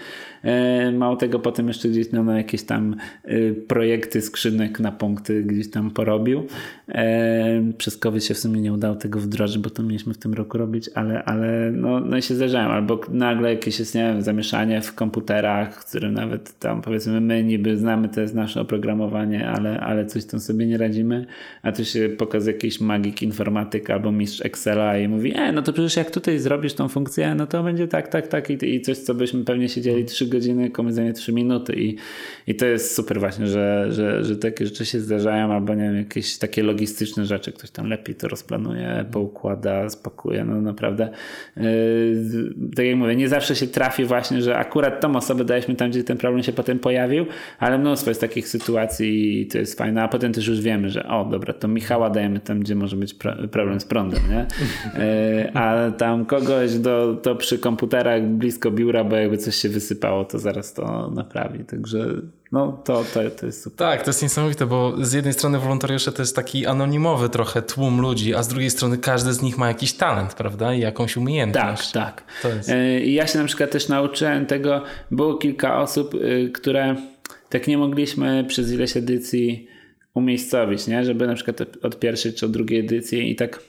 E, 0.49 0.93
mało 0.93 1.17
tego, 1.17 1.39
potem 1.39 1.69
jeszcze 1.69 1.89
gdzieś 1.89 2.13
no, 2.13 2.37
jakieś 2.37 2.63
tam 2.63 2.97
e, 3.25 3.53
projekty 3.53 4.23
skrzynek 4.23 4.81
na 4.81 4.93
punkty 4.93 5.43
gdzieś 5.43 5.71
tam 5.71 5.91
porobił. 5.91 6.47
E, 6.89 7.73
przez 7.79 7.97
COVID 7.97 8.25
się 8.25 8.35
w 8.35 8.39
sumie 8.39 8.61
nie 8.61 8.73
udało 8.73 8.97
tego 8.97 9.21
wdrożyć, 9.21 9.59
bo 9.59 9.71
to 9.71 9.83
mieliśmy 9.83 10.15
w 10.15 10.19
tym 10.19 10.35
roku 10.35 10.59
robić, 10.59 10.91
ale, 10.95 11.25
ale 11.25 11.73
no, 11.73 12.01
no 12.01 12.21
się 12.21 12.35
zdarzają. 12.35 12.69
Albo 12.69 13.01
nagle 13.11 13.51
jakieś 13.51 13.79
jest, 13.79 13.95
nie 13.95 14.03
wiem, 14.03 14.23
zamieszanie 14.23 14.81
w 14.81 14.95
komputerach, 14.95 15.75
w 15.75 15.89
którym 15.89 16.15
nawet 16.15 16.59
tam 16.59 16.83
powiedzmy 16.83 17.21
my 17.21 17.45
niby 17.45 17.77
znamy, 17.77 18.09
to 18.09 18.21
jest 18.21 18.35
nasze 18.35 18.61
oprogramowanie, 18.61 19.49
ale, 19.49 19.81
ale 19.81 20.07
coś 20.07 20.25
tam 20.25 20.41
sobie 20.41 20.67
nie 20.67 20.79
radzimy, 20.79 21.27
a 21.63 21.73
tu 21.73 21.85
się 21.85 22.09
pokazuje 22.09 22.55
jakiś 22.55 22.81
magik 22.81 23.23
informatyk 23.23 23.91
albo 23.91 24.13
mistrz 24.13 24.41
Excela 24.45 24.99
i 24.99 25.09
mówi, 25.09 25.33
e, 25.37 25.53
no 25.53 25.63
to 25.63 25.73
przecież 25.73 25.97
jak 25.97 26.11
tutaj 26.11 26.39
zrobisz 26.39 26.75
tą 26.75 26.89
funkcję, 26.89 27.35
no 27.35 27.47
to 27.47 27.63
będzie 27.63 27.89
tak, 27.89 28.09
tak, 28.09 28.29
tak 28.29 28.51
i, 28.51 28.75
i 28.75 28.81
coś, 28.81 28.99
co 28.99 29.15
byśmy 29.15 29.45
pewnie 29.45 29.69
siedzieli 29.69 30.05
trzy 30.05 30.27
godziny, 30.27 30.38
komuś 30.73 30.93
zajmie 30.93 31.13
3 31.13 31.33
minuty 31.33 31.75
i, 31.77 31.97
i 32.47 32.55
to 32.55 32.67
jest 32.67 32.95
super 32.95 33.21
właśnie, 33.21 33.47
że, 33.47 33.87
że, 33.91 34.25
że 34.25 34.37
takie 34.37 34.67
rzeczy 34.67 34.87
się 34.87 35.01
zdarzają 35.01 35.53
albo 35.53 35.75
nie 35.75 35.83
wiem, 35.83 35.97
jakieś 35.97 36.39
takie 36.39 36.63
logistyczne 36.63 37.27
rzeczy, 37.27 37.53
ktoś 37.53 37.71
tam 37.71 37.87
lepiej 37.87 38.15
to 38.15 38.29
rozplanuje, 38.29 39.05
poukłada, 39.13 39.89
spakuje, 39.89 40.45
no 40.45 40.61
naprawdę 40.61 41.09
yy, 41.57 41.63
tak 42.77 42.87
jak 42.87 42.97
mówię, 42.97 43.17
nie 43.17 43.29
zawsze 43.29 43.57
się 43.57 43.67
trafi 43.67 44.05
właśnie, 44.05 44.43
że 44.43 44.57
akurat 44.57 45.01
tą 45.01 45.17
osobę 45.17 45.45
daliśmy 45.45 45.75
tam, 45.75 45.91
gdzie 45.91 46.05
ten 46.05 46.17
problem 46.17 46.43
się 46.43 46.53
potem 46.53 46.79
pojawił, 46.79 47.27
ale 47.59 47.79
mnóstwo 47.79 48.11
jest 48.11 48.21
takich 48.21 48.49
sytuacji 48.49 49.41
i 49.41 49.47
to 49.47 49.59
jest 49.59 49.79
fajne, 49.79 50.03
a 50.03 50.09
potem 50.09 50.33
też 50.33 50.47
już 50.47 50.61
wiemy, 50.61 50.91
że 50.91 51.09
o 51.09 51.25
dobra, 51.25 51.55
to 51.55 51.69
Michała 51.69 52.11
dajemy 52.11 52.41
tam, 52.41 52.61
gdzie 52.61 52.75
może 52.75 52.97
być 52.97 53.15
problem 53.51 53.81
z 53.81 53.85
prądem, 53.85 54.21
nie? 54.31 54.47
Yy, 54.99 55.55
a 55.55 55.91
tam 55.91 56.27
kogoś 56.27 56.79
do, 56.79 57.15
to 57.23 57.37
przy 57.37 57.59
komputerach 57.59 58.27
blisko 58.27 58.71
biura, 58.71 59.05
bo 59.05 59.17
jakby 59.17 59.39
coś 59.39 59.55
się 59.55 59.69
wysypało 59.69 60.18
to 60.25 60.39
zaraz 60.39 60.75
to 60.75 61.11
naprawi. 61.11 61.65
Także 61.65 62.07
no 62.53 62.83
to, 62.85 63.05
to, 63.15 63.31
to 63.31 63.47
jest 63.47 63.63
super. 63.63 63.79
Tak, 63.79 64.03
to 64.03 64.09
jest 64.09 64.23
niesamowite, 64.23 64.67
bo 64.67 64.95
z 65.01 65.13
jednej 65.13 65.35
strony 65.35 65.59
wolontariusze 65.59 66.13
to 66.13 66.23
jest 66.23 66.37
taki 66.37 66.67
anonimowy 66.67 67.29
trochę 67.29 67.63
tłum 67.63 68.01
ludzi, 68.01 68.35
a 68.35 68.43
z 68.43 68.49
drugiej 68.49 68.71
strony 68.71 68.99
każdy 68.99 69.33
z 69.33 69.43
nich 69.43 69.59
ma 69.59 69.69
jakiś 69.69 69.93
talent, 69.93 70.35
prawda? 70.35 70.75
I 70.75 70.81
jakąś 70.81 71.17
umiejętność. 71.17 71.93
Tak, 71.93 72.25
tak. 72.43 72.55
Jest... 72.57 72.69
E, 72.69 73.01
ja 73.01 73.27
się 73.27 73.39
na 73.39 73.45
przykład 73.45 73.71
też 73.71 73.89
nauczyłem 73.89 74.47
tego, 74.47 74.83
było 75.11 75.35
kilka 75.35 75.81
osób, 75.81 76.15
y, 76.15 76.51
które 76.55 76.97
tak 77.49 77.69
nie 77.69 77.79
mogliśmy 77.79 78.45
przez 78.49 78.73
ileś 78.73 78.97
edycji 78.97 79.69
umiejscowić, 80.15 80.87
nie? 80.87 81.05
Żeby 81.05 81.27
na 81.27 81.35
przykład 81.35 81.61
od 81.83 81.99
pierwszej 81.99 82.33
czy 82.33 82.47
od 82.47 82.53
drugiej 82.53 82.81
edycji 82.81 83.31
i 83.31 83.37
tak 83.37 83.61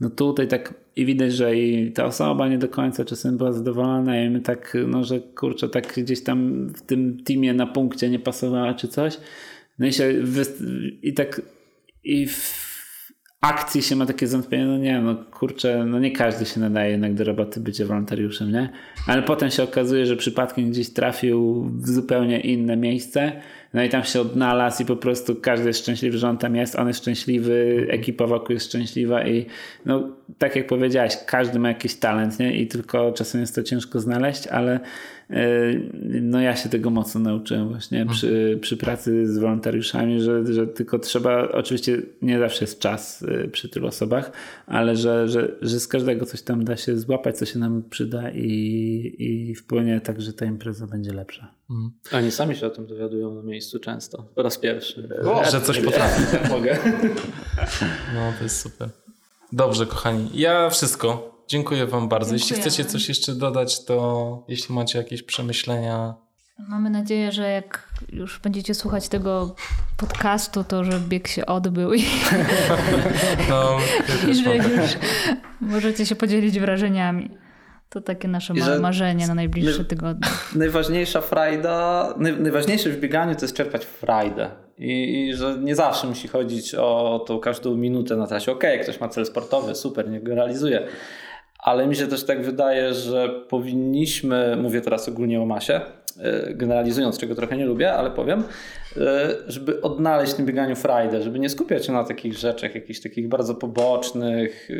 no 0.00 0.10
tutaj 0.10 0.48
tak 0.48 0.74
i 0.96 1.06
widać, 1.06 1.32
że 1.32 1.56
i 1.56 1.92
ta 1.92 2.04
osoba 2.04 2.48
nie 2.48 2.58
do 2.58 2.68
końca 2.68 3.04
czasem 3.04 3.36
była 3.36 3.52
zadowolona 3.52 4.24
i 4.24 4.30
my 4.30 4.40
tak, 4.40 4.76
no 4.88 5.04
że 5.04 5.20
kurczę, 5.20 5.68
tak 5.68 5.94
gdzieś 5.96 6.22
tam 6.22 6.68
w 6.68 6.82
tym 6.82 7.24
teamie 7.24 7.54
na 7.54 7.66
punkcie 7.66 8.10
nie 8.10 8.18
pasowała 8.18 8.74
czy 8.74 8.88
coś. 8.88 9.16
No 9.78 9.86
i 9.86 9.92
się 9.92 10.12
i 11.02 11.14
tak 11.14 11.42
i 12.04 12.26
w 12.26 12.64
akcji 13.40 13.82
się 13.82 13.96
ma 13.96 14.06
takie 14.06 14.26
zwątpienie, 14.26 14.66
no 14.66 14.78
nie, 14.78 15.00
no 15.00 15.14
kurczę, 15.14 15.84
no 15.86 15.98
nie 15.98 16.10
każdy 16.10 16.44
się 16.44 16.60
nadaje 16.60 16.90
jednak 16.90 17.14
do 17.14 17.24
roboty 17.24 17.60
bycie 17.60 17.84
wolontariuszem, 17.84 18.52
nie? 18.52 18.68
Ale 19.06 19.22
potem 19.22 19.50
się 19.50 19.62
okazuje, 19.62 20.06
że 20.06 20.16
przypadkiem 20.16 20.70
gdzieś 20.70 20.92
trafił 20.92 21.64
w 21.64 21.88
zupełnie 21.88 22.40
inne 22.40 22.76
miejsce, 22.76 23.32
No 23.74 23.82
i 23.82 23.88
tam 23.88 24.04
się 24.04 24.20
odnalazł 24.20 24.82
i 24.82 24.86
po 24.86 24.96
prostu 24.96 25.36
każdy 25.36 25.66
jest 25.66 25.80
szczęśliwy, 25.80 26.18
że 26.18 26.28
on 26.28 26.38
tam 26.38 26.56
jest, 26.56 26.76
on 26.76 26.88
jest 26.88 27.00
szczęśliwy, 27.00 27.86
ekipa 27.90 28.26
wokół 28.26 28.52
jest 28.52 28.66
szczęśliwa 28.66 29.26
i 29.26 29.46
no 29.86 30.08
tak 30.38 30.56
jak 30.56 30.66
powiedziałeś, 30.66 31.16
każdy 31.26 31.58
ma 31.58 31.68
jakiś 31.68 31.94
talent, 31.94 32.38
nie? 32.38 32.56
I 32.56 32.66
tylko 32.66 33.12
czasem 33.12 33.40
jest 33.40 33.54
to 33.54 33.62
ciężko 33.62 34.00
znaleźć, 34.00 34.46
ale 34.46 34.80
no 36.22 36.40
ja 36.40 36.56
się 36.56 36.68
tego 36.68 36.90
mocno 36.90 37.20
nauczyłem 37.20 37.68
właśnie 37.68 38.00
mhm. 38.00 38.16
przy, 38.16 38.58
przy 38.62 38.76
pracy 38.76 39.26
z 39.26 39.38
wolontariuszami, 39.38 40.20
że, 40.20 40.54
że 40.54 40.66
tylko 40.66 40.98
trzeba, 40.98 41.48
oczywiście 41.52 42.02
nie 42.22 42.38
zawsze 42.38 42.64
jest 42.64 42.78
czas 42.78 43.22
y, 43.22 43.48
przy 43.52 43.68
tylu 43.68 43.86
osobach, 43.86 44.32
ale 44.66 44.96
że, 44.96 45.28
że, 45.28 45.52
że 45.62 45.80
z 45.80 45.88
każdego 45.88 46.26
coś 46.26 46.42
tam 46.42 46.64
da 46.64 46.76
się 46.76 46.98
złapać, 46.98 47.38
co 47.38 47.46
się 47.46 47.58
nam 47.58 47.82
przyda 47.90 48.30
i, 48.30 49.16
i 49.18 49.54
wpłynie 49.54 50.00
tak, 50.00 50.20
że 50.20 50.32
ta 50.32 50.44
impreza 50.44 50.86
będzie 50.86 51.12
lepsza. 51.12 51.54
Mhm. 51.70 51.92
Oni 52.12 52.30
sami 52.30 52.56
się 52.56 52.66
o 52.66 52.70
tym 52.70 52.86
dowiadują 52.86 53.34
na 53.34 53.42
miejscu 53.42 53.78
często, 53.78 54.28
po 54.34 54.42
raz 54.42 54.58
pierwszy. 54.58 55.08
O, 55.24 55.50
że 55.50 55.60
coś 55.60 55.80
potrafi. 55.80 56.22
Mogę. 56.50 56.78
No 58.14 58.32
to 58.38 58.44
jest 58.44 58.60
super. 58.60 58.88
Dobrze, 59.52 59.86
kochani. 59.86 60.30
Ja 60.34 60.70
wszystko. 60.70 61.33
Dziękuję 61.48 61.86
Wam 61.86 62.08
bardzo. 62.08 62.32
Jeśli 62.32 62.56
chcecie 62.56 62.84
coś 62.84 63.08
jeszcze 63.08 63.32
dodać, 63.32 63.84
to 63.84 64.44
jeśli 64.48 64.74
macie 64.74 64.98
jakieś 64.98 65.22
przemyślenia. 65.22 66.14
Mamy 66.58 66.90
nadzieję, 66.90 67.32
że 67.32 67.50
jak 67.50 67.88
już 68.12 68.40
będziecie 68.40 68.74
słuchać 68.74 69.08
tego 69.08 69.54
podcastu, 69.96 70.64
to 70.64 70.84
że 70.84 71.00
bieg 71.00 71.28
się 71.28 71.46
odbył 71.46 71.94
i, 71.94 72.04
no, 73.50 73.76
I 74.30 74.34
że 74.34 74.56
już 74.56 74.90
możecie 75.60 76.06
się 76.06 76.14
podzielić 76.14 76.60
wrażeniami. 76.60 77.30
To 77.88 78.00
takie 78.00 78.28
nasze 78.28 78.54
małe 78.54 78.80
marzenie 78.80 79.26
na 79.26 79.34
najbliższe 79.34 79.84
tygodnie. 79.84 80.28
Najważniejsza 80.54 81.20
frajda, 81.20 82.14
najważniejsze 82.18 82.90
w 82.90 83.00
bieganiu 83.00 83.34
to 83.34 83.42
jest 83.42 83.56
czerpać 83.56 83.84
frajdę. 83.84 84.50
I, 84.78 85.20
I, 85.28 85.34
że 85.36 85.58
nie 85.60 85.74
zawsze 85.74 86.06
musi 86.06 86.28
chodzić 86.28 86.74
o 86.74 87.24
tą 87.26 87.38
każdą 87.38 87.76
minutę 87.76 88.16
na 88.16 88.26
trasie. 88.26 88.52
Okej, 88.52 88.74
okay, 88.74 88.84
ktoś 88.84 89.00
ma 89.00 89.08
cel 89.08 89.26
sportowy, 89.26 89.74
super, 89.74 90.10
niech 90.10 90.22
go 90.22 90.34
realizuje 90.34 90.88
ale 91.64 91.86
mi 91.86 91.96
się 91.96 92.06
też 92.06 92.24
tak 92.24 92.42
wydaje, 92.42 92.94
że 92.94 93.28
powinniśmy, 93.48 94.56
mówię 94.56 94.80
teraz 94.80 95.08
ogólnie 95.08 95.42
o 95.42 95.46
masie, 95.46 95.80
e, 96.20 96.54
generalizując, 96.54 97.18
czego 97.18 97.34
trochę 97.34 97.56
nie 97.56 97.66
lubię, 97.66 97.92
ale 97.92 98.10
powiem, 98.10 98.44
e, 98.96 99.28
żeby 99.46 99.80
odnaleźć 99.80 100.32
w 100.32 100.36
tym 100.36 100.46
bieganiu 100.46 100.76
frajdę, 100.76 101.22
żeby 101.22 101.38
nie 101.38 101.48
skupiać 101.48 101.86
się 101.86 101.92
na 101.92 102.04
takich 102.04 102.34
rzeczach, 102.34 102.74
jakichś 102.74 103.00
takich 103.00 103.28
bardzo 103.28 103.54
pobocznych, 103.54 104.68
e, 104.70 104.74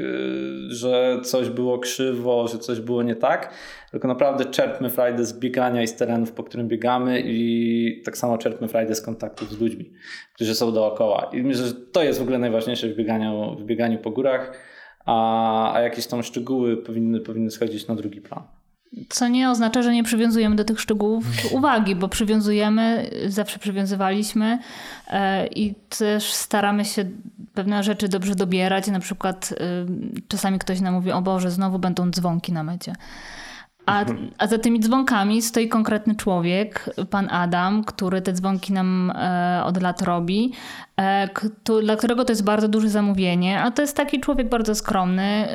że 0.69 1.21
coś 1.23 1.49
było 1.49 1.79
krzywo, 1.79 2.49
że 2.49 2.59
coś 2.59 2.81
było 2.81 3.03
nie 3.03 3.17
tak, 3.17 3.55
tylko 3.91 4.09
naprawdę 4.09 4.45
czerpmy 4.45 4.91
frajdę 4.91 5.25
z 5.25 5.39
biegania 5.39 5.83
i 5.83 5.87
z 5.87 5.97
terenów, 5.97 6.33
po 6.33 6.45
którym 6.45 6.69
biegamy 6.69 7.23
i 7.25 8.03
tak 8.05 8.17
samo 8.19 8.39
czerpmy 8.39 8.69
frajdę 8.69 8.95
z 8.95 9.03
kontaktów 9.03 9.51
z 9.51 9.61
ludźmi, 9.61 9.93
którzy 10.35 10.55
są 10.55 10.73
dookoła. 10.73 11.31
I 11.33 11.43
myślę, 11.43 11.67
że 11.67 11.75
to 11.75 12.03
jest 12.03 12.19
w 12.19 12.23
ogóle 12.23 12.39
najważniejsze 12.39 12.89
w 12.89 12.97
bieganiu, 12.97 13.57
w 13.59 13.65
bieganiu 13.65 13.99
po 13.99 14.11
górach 14.11 14.74
a, 15.05 15.73
a 15.75 15.81
jakieś 15.81 16.07
tam 16.07 16.23
szczegóły 16.23 16.77
powinny, 16.77 17.21
powinny 17.21 17.51
schodzić 17.51 17.87
na 17.87 17.95
drugi 17.95 18.21
plan. 18.21 18.43
Co 19.09 19.29
nie 19.29 19.51
oznacza, 19.51 19.83
że 19.83 19.93
nie 19.93 20.05
przywiązujemy 20.05 20.57
do 20.57 20.65
tych 20.65 20.81
szczegółów 20.81 21.25
uwagi, 21.51 21.95
bo 21.95 22.09
przywiązujemy, 22.09 23.11
zawsze 23.27 23.59
przywiązywaliśmy 23.59 24.59
e, 25.09 25.47
i 25.47 25.75
też 25.99 26.33
staramy 26.33 26.85
się 26.85 27.05
pewne 27.55 27.83
rzeczy 27.83 28.09
dobrze 28.09 28.35
dobierać. 28.35 28.87
Na 28.87 29.01
przykład 29.01 29.55
e, 29.61 29.87
czasami 30.29 30.59
ktoś 30.59 30.81
nam 30.81 30.95
mówi, 30.95 31.13
o 31.13 31.23
Boże, 31.23 31.51
znowu 31.51 31.79
będą 31.79 32.11
dzwonki 32.11 32.53
na 32.53 32.63
mecie. 32.63 32.93
A, 33.87 34.01
mhm. 34.01 34.31
a 34.39 34.47
za 34.47 34.59
tymi 34.59 34.81
dzwonkami 34.81 35.43
stoi 35.43 35.69
konkretny 35.69 36.17
człowiek, 36.17 36.91
pan 37.11 37.29
Adam, 37.31 37.85
który 37.85 38.23
te 38.23 38.33
dzwonki 38.33 38.73
nam 38.73 39.11
e, 39.11 39.63
od 39.65 39.83
lat 39.83 40.03
robi, 40.03 40.53
e, 40.97 41.29
kto, 41.29 41.81
dla 41.81 41.97
którego 41.97 42.25
to 42.25 42.33
jest 42.33 42.45
bardzo 42.45 42.69
duże 42.69 42.89
zamówienie, 42.89 43.61
a 43.61 43.71
to 43.71 43.83
jest 43.83 43.97
taki 43.97 44.21
człowiek 44.21 44.49
bardzo 44.49 44.75
skromny, 44.75 45.23
e, 45.23 45.49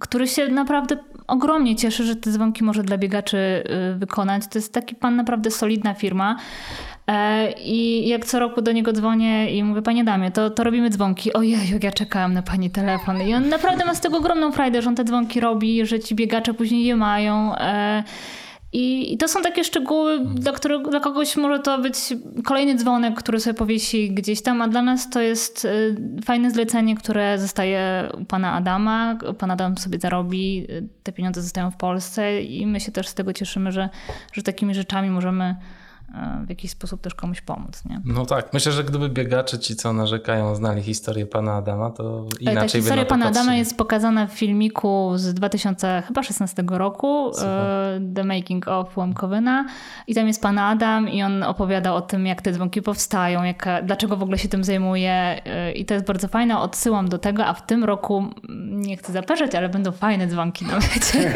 który 0.00 0.28
się 0.28 0.48
naprawdę 0.48 0.96
ogromnie 1.26 1.76
cieszy, 1.76 2.04
że 2.04 2.16
te 2.16 2.30
dzwonki 2.30 2.64
może 2.64 2.82
dla 2.82 2.98
biegaczy 2.98 3.38
e, 3.38 3.94
wykonać. 3.98 4.42
To 4.50 4.58
jest 4.58 4.72
taki 4.72 4.94
pan 4.94 5.16
naprawdę 5.16 5.50
solidna 5.50 5.94
firma. 5.94 6.36
E, 7.06 7.52
I 7.52 8.08
jak 8.08 8.24
co 8.24 8.38
roku 8.38 8.62
do 8.62 8.72
niego 8.72 8.92
dzwonię 8.92 9.50
i 9.56 9.64
mówię, 9.64 9.82
panie 9.82 10.04
damie, 10.04 10.30
to, 10.30 10.50
to 10.50 10.64
robimy 10.64 10.90
dzwonki. 10.90 11.32
Ojej, 11.32 11.58
ja 11.82 11.92
czekałam 11.92 12.34
na 12.34 12.42
pani 12.42 12.70
telefon. 12.70 13.22
I 13.22 13.34
on 13.34 13.48
naprawdę 13.48 13.84
ma 13.84 13.94
z 13.94 14.00
tego 14.00 14.18
ogromną 14.18 14.52
frajdę, 14.52 14.82
że 14.82 14.88
on 14.88 14.94
te 14.94 15.04
dzwonki 15.04 15.40
robi, 15.40 15.86
że 15.86 16.00
ci 16.00 16.14
biegacze 16.14 16.54
później 16.54 16.84
je 16.84 16.96
mają. 16.96 17.56
E, 17.56 18.04
I, 18.72 19.18
to 19.18 19.28
są 19.28 19.42
takie 19.42 19.64
szczegóły, 19.64 20.24
dla, 20.24 20.52
których, 20.52 20.82
dla 20.82 21.00
kogoś 21.00 21.36
może 21.36 21.58
to 21.58 21.78
być 21.78 21.96
kolejny 22.44 22.74
dzwonek, 22.74 23.14
który 23.14 23.40
sobie 23.40 23.54
powiesi 23.54 24.10
gdzieś 24.10 24.42
tam, 24.42 24.62
a 24.62 24.68
dla 24.68 24.82
nas 24.82 25.10
to 25.10 25.20
jest 25.20 25.64
e, 25.64 25.70
fajne 26.24 26.50
zlecenie, 26.50 26.96
które 26.96 27.38
zostaje 27.38 28.08
u 28.20 28.24
pana 28.24 28.52
Adama. 28.52 29.18
Pan 29.38 29.50
Adam 29.50 29.78
sobie 29.78 29.98
zarobi, 29.98 30.66
te 31.02 31.12
pieniądze 31.12 31.42
zostają 31.42 31.70
w 31.70 31.76
Polsce 31.76 32.42
i 32.42 32.66
my 32.66 32.80
się 32.80 32.92
też 32.92 33.08
z 33.08 33.14
tego 33.14 33.32
cieszymy, 33.32 33.72
że, 33.72 33.88
że 34.32 34.42
takimi 34.42 34.74
rzeczami 34.74 35.10
możemy 35.10 35.56
w 36.46 36.48
jakiś 36.48 36.70
sposób 36.70 37.00
też 37.00 37.14
komuś 37.14 37.40
pomóc. 37.40 37.84
Nie? 37.84 38.00
No 38.04 38.26
tak, 38.26 38.52
myślę, 38.52 38.72
że 38.72 38.84
gdyby 38.84 39.08
biegacze 39.08 39.58
ci, 39.58 39.76
co 39.76 39.92
narzekają, 39.92 40.54
znali 40.54 40.82
historię 40.82 41.26
pana 41.26 41.54
Adama, 41.54 41.90
to 41.90 42.26
e, 42.40 42.42
inaczej 42.42 42.68
Ta 42.68 42.68
historia 42.68 43.04
pana 43.04 43.26
Adama 43.26 43.54
jest 43.54 43.76
pokazana 43.76 44.26
w 44.26 44.32
filmiku 44.32 45.12
z 45.16 45.34
2016 45.34 46.64
roku, 46.68 47.30
Super. 47.34 47.48
E, 47.48 48.00
The 48.14 48.24
Making 48.24 48.68
of 48.68 48.96
Łemkowyna 48.96 49.66
i 50.06 50.14
tam 50.14 50.26
jest 50.26 50.42
pan 50.42 50.58
Adam 50.58 51.08
i 51.08 51.22
on 51.22 51.42
opowiada 51.42 51.94
o 51.94 52.00
tym, 52.00 52.26
jak 52.26 52.42
te 52.42 52.52
dzwonki 52.52 52.82
powstają, 52.82 53.40
dlaczego 53.82 54.16
w 54.16 54.22
ogóle 54.22 54.38
się 54.38 54.48
tym 54.48 54.64
zajmuje 54.64 55.12
e, 55.44 55.72
i 55.72 55.84
to 55.84 55.94
jest 55.94 56.06
bardzo 56.06 56.28
fajne, 56.28 56.58
odsyłam 56.58 57.08
do 57.08 57.18
tego, 57.18 57.46
a 57.46 57.54
w 57.54 57.66
tym 57.66 57.84
roku, 57.84 58.24
nie 58.70 58.96
chcę 58.96 59.12
zapeszać, 59.12 59.54
ale 59.54 59.68
będą 59.68 59.92
fajne 59.92 60.26
dzwonki 60.26 60.64
na 60.64 60.74
mecie. 60.74 61.32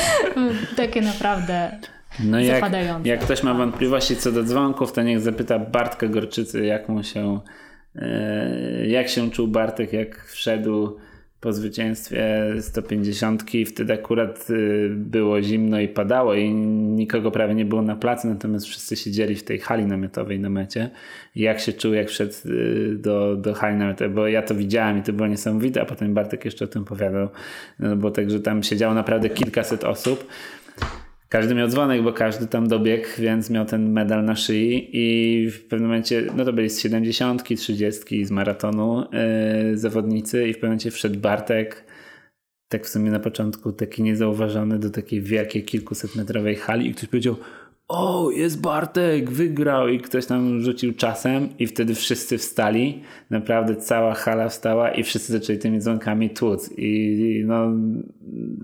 Takie 0.76 1.02
naprawdę 1.02 1.80
no 2.24 2.40
jak, 2.40 2.64
jak 3.04 3.20
ktoś 3.20 3.42
ma 3.42 3.54
wątpliwości 3.54 4.16
co 4.16 4.32
do 4.32 4.42
dzwonków, 4.42 4.92
to 4.92 5.02
niech 5.02 5.20
zapyta 5.20 5.58
Bartka 5.58 6.06
Gorczycy, 6.06 6.66
jak 6.66 6.88
mu 6.88 7.02
się, 7.02 7.40
e, 7.96 8.86
jak 8.86 9.08
się 9.08 9.30
czuł 9.30 9.48
Bartek, 9.48 9.92
jak 9.92 10.24
wszedł 10.24 10.96
po 11.40 11.52
zwycięstwie 11.52 12.44
150. 12.60 13.44
Wtedy 13.66 13.92
akurat 13.92 14.46
e, 14.50 14.54
było 14.88 15.42
zimno 15.42 15.80
i 15.80 15.88
padało 15.88 16.34
i 16.34 16.50
nikogo 16.50 17.30
prawie 17.30 17.54
nie 17.54 17.64
było 17.64 17.82
na 17.82 17.96
placu, 17.96 18.28
natomiast 18.28 18.66
wszyscy 18.66 18.96
siedzieli 18.96 19.34
w 19.34 19.44
tej 19.44 19.58
hali 19.58 19.86
namiotowej 19.86 20.40
na 20.40 20.50
mecie. 20.50 20.90
I 21.34 21.40
jak 21.40 21.60
się 21.60 21.72
czuł, 21.72 21.94
jak 21.94 22.08
wszedł 22.08 22.32
e, 22.32 22.94
do, 22.94 23.36
do 23.36 23.54
hali 23.54 23.76
namiotowej, 23.76 24.14
bo 24.14 24.28
ja 24.28 24.42
to 24.42 24.54
widziałem 24.54 24.98
i 24.98 25.02
to 25.02 25.12
było 25.12 25.28
niesamowite, 25.28 25.82
a 25.82 25.84
potem 25.84 26.14
Bartek 26.14 26.44
jeszcze 26.44 26.64
o 26.64 26.68
tym 26.68 26.82
opowiadał, 26.82 27.28
no 27.78 27.96
bo 27.96 28.10
także 28.10 28.40
tam 28.40 28.62
siedziało 28.62 28.94
naprawdę 28.94 29.30
kilkaset 29.30 29.84
osób. 29.84 30.26
Każdy 31.28 31.54
miał 31.54 31.68
dzwonek, 31.68 32.02
bo 32.02 32.12
każdy 32.12 32.46
tam 32.46 32.68
dobiegł, 32.68 33.06
więc 33.18 33.50
miał 33.50 33.64
ten 33.64 33.92
medal 33.92 34.24
na 34.24 34.36
szyi 34.36 34.90
i 34.92 35.50
w 35.50 35.64
pewnym 35.64 35.88
momencie, 35.88 36.26
no 36.36 36.44
to 36.44 36.52
byli 36.52 36.70
z 36.70 36.80
70, 36.80 37.44
30 37.44 38.24
z 38.24 38.30
maratonu 38.30 39.04
yy, 39.70 39.78
zawodnicy 39.78 40.48
i 40.48 40.52
w 40.52 40.56
pewnym 40.56 40.70
momencie 40.70 40.90
wszedł 40.90 41.20
Bartek, 41.20 41.84
tak 42.68 42.86
w 42.86 42.88
sumie 42.88 43.10
na 43.10 43.20
początku 43.20 43.72
taki 43.72 44.02
niezauważony 44.02 44.78
do 44.78 44.90
takiej 44.90 45.20
wielkiej 45.20 45.64
kilkusetmetrowej 45.64 46.56
hali 46.56 46.88
i 46.88 46.94
ktoś 46.94 47.08
powiedział 47.08 47.36
o, 47.88 48.30
jest 48.30 48.60
Bartek, 48.60 49.30
wygrał. 49.30 49.88
I 49.88 50.00
ktoś 50.00 50.26
tam 50.26 50.60
rzucił 50.60 50.94
czasem 50.94 51.48
i 51.58 51.66
wtedy 51.66 51.94
wszyscy 51.94 52.38
wstali, 52.38 53.02
naprawdę 53.30 53.76
cała 53.76 54.14
hala 54.14 54.48
wstała 54.48 54.90
i 54.90 55.02
wszyscy 55.02 55.32
zaczęli 55.32 55.58
tymi 55.58 55.80
dzwonkami 55.80 56.30
tłuc. 56.30 56.70
I 56.76 57.42
no 57.46 57.72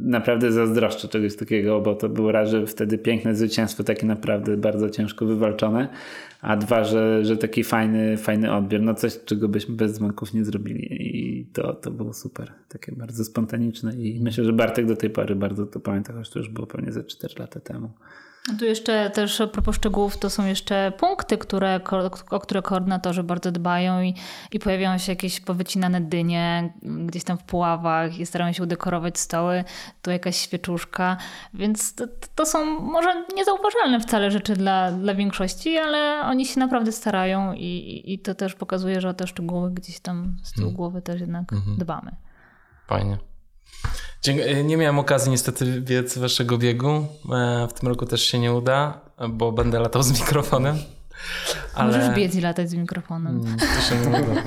naprawdę 0.00 0.52
zazdroszczę 0.52 1.08
czegoś 1.08 1.36
takiego, 1.36 1.80
bo 1.80 1.94
to 1.94 2.08
było 2.08 2.32
raz, 2.32 2.50
że 2.50 2.66
wtedy 2.66 2.98
piękne 2.98 3.34
zwycięstwo, 3.34 3.84
takie 3.84 4.06
naprawdę 4.06 4.56
bardzo 4.56 4.90
ciężko 4.90 5.26
wywalczone, 5.26 5.88
a 6.40 6.56
dwa, 6.56 6.84
że, 6.84 7.24
że 7.24 7.36
taki 7.36 7.64
fajny, 7.64 8.16
fajny 8.16 8.54
odbiór, 8.54 8.80
no 8.80 8.94
coś, 8.94 9.18
czego 9.24 9.48
byśmy 9.48 9.74
bez 9.74 9.92
dzwonków 9.92 10.34
nie 10.34 10.44
zrobili. 10.44 10.88
I 10.90 11.46
to, 11.52 11.74
to 11.74 11.90
było 11.90 12.12
super, 12.12 12.52
takie 12.68 12.92
bardzo 12.92 13.24
spontaniczne. 13.24 13.94
I 13.94 14.20
myślę, 14.20 14.44
że 14.44 14.52
Bartek 14.52 14.86
do 14.86 14.96
tej 14.96 15.10
pory 15.10 15.36
bardzo 15.36 15.66
to 15.66 15.80
pamięta, 15.80 16.12
choć 16.12 16.30
to 16.30 16.38
już 16.38 16.48
było 16.48 16.66
pewnie 16.66 16.92
ze 16.92 17.04
4 17.04 17.34
lata 17.38 17.60
temu. 17.60 17.90
Tu 18.58 18.64
jeszcze 18.64 19.10
też 19.10 19.40
a 19.40 19.46
propos 19.46 19.76
szczegółów, 19.76 20.18
to 20.18 20.30
są 20.30 20.46
jeszcze 20.46 20.92
punkty, 20.98 21.38
które, 21.38 21.80
o 22.30 22.40
które 22.40 22.62
koordynatorzy 22.62 23.22
bardzo 23.22 23.52
dbają 23.52 24.02
i, 24.02 24.14
i 24.52 24.58
pojawiają 24.58 24.98
się 24.98 25.12
jakieś 25.12 25.40
powycinane 25.40 26.00
dynie 26.00 26.72
gdzieś 26.82 27.24
tam 27.24 27.38
w 27.38 27.44
puławach 27.44 28.18
i 28.18 28.26
starają 28.26 28.52
się 28.52 28.62
udekorować 28.62 29.18
stoły, 29.18 29.64
tu 30.02 30.10
jakaś 30.10 30.36
świeczuszka, 30.36 31.16
więc 31.54 31.94
to, 31.94 32.04
to 32.34 32.46
są 32.46 32.80
może 32.80 33.24
niezauważalne 33.36 34.00
wcale 34.00 34.30
rzeczy 34.30 34.56
dla, 34.56 34.92
dla 34.92 35.14
większości, 35.14 35.78
ale 35.78 36.20
oni 36.24 36.46
się 36.46 36.60
naprawdę 36.60 36.92
starają 36.92 37.52
i, 37.52 38.02
i 38.06 38.18
to 38.18 38.34
też 38.34 38.54
pokazuje, 38.54 39.00
że 39.00 39.08
o 39.08 39.14
te 39.14 39.26
szczegóły 39.26 39.70
gdzieś 39.70 40.00
tam 40.00 40.36
z 40.42 40.52
tyłu 40.52 40.66
mm. 40.66 40.76
głowy 40.76 41.02
też 41.02 41.20
jednak 41.20 41.52
mm 41.52 41.64
-hmm. 41.64 41.78
dbamy. 41.78 42.16
Fajnie. 42.86 43.18
E, 44.28 44.64
nie 44.64 44.76
miałem 44.76 44.98
okazji 44.98 45.30
niestety 45.30 45.80
biec 45.80 46.18
waszego 46.18 46.58
biegu. 46.58 47.06
E, 47.32 47.68
w 47.68 47.72
tym 47.72 47.88
roku 47.88 48.06
też 48.06 48.22
się 48.22 48.38
nie 48.38 48.52
uda, 48.52 49.00
bo 49.30 49.52
będę 49.52 49.80
latał 49.80 50.02
z 50.02 50.20
mikrofonem. 50.20 50.76
Ale... 51.74 51.98
Możesz 51.98 52.16
biec 52.16 52.34
i 52.34 52.40
latać 52.40 52.70
z 52.70 52.74
mikrofonem. 52.74 53.40
Mm, 53.40 53.58
to 53.58 53.80
się 53.80 53.96
nie 53.96 54.08
uda. 54.08 54.42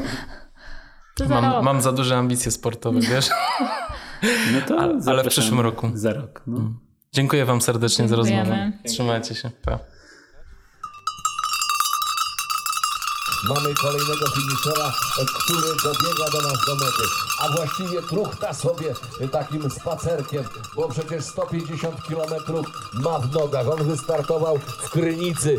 Mam, 1.41 1.63
mam, 1.63 1.81
za 1.81 1.91
duże 1.91 2.17
ambicje 2.17 2.51
sportowe, 2.51 2.99
wiesz? 2.99 3.29
No 4.53 4.61
to 4.67 4.79
ale, 4.79 4.99
ale 5.07 5.23
w 5.23 5.27
przyszłym 5.27 5.59
roku. 5.59 5.91
Za 5.93 6.13
rok. 6.13 6.41
No. 6.47 6.57
Mm. 6.57 6.79
Dziękuję 7.13 7.45
wam 7.45 7.61
serdecznie 7.61 8.07
Dziękujemy. 8.07 8.33
za 8.33 8.43
rozmowę. 8.45 8.71
Trzymajcie 8.87 9.35
się. 9.35 9.51
Pa. 9.61 9.79
Mamy 13.49 13.73
kolejnego 13.75 14.25
finiszera, 14.35 14.91
który 15.39 15.67
dobiega 15.83 16.31
do 16.31 16.41
nas 16.41 16.65
do 16.67 16.75
mety. 16.75 17.03
A 17.41 17.55
właściwie 17.57 18.01
truchta 18.01 18.53
sobie 18.53 18.93
takim 19.31 19.69
spacerkiem, 19.69 20.43
bo 20.75 20.89
przecież 20.89 21.25
150 21.25 21.95
km 22.07 22.63
ma 22.93 23.19
w 23.19 23.33
nogach. 23.33 23.67
On 23.69 23.83
wystartował 23.83 24.57
w 24.57 24.89
Krynicy, 24.89 25.57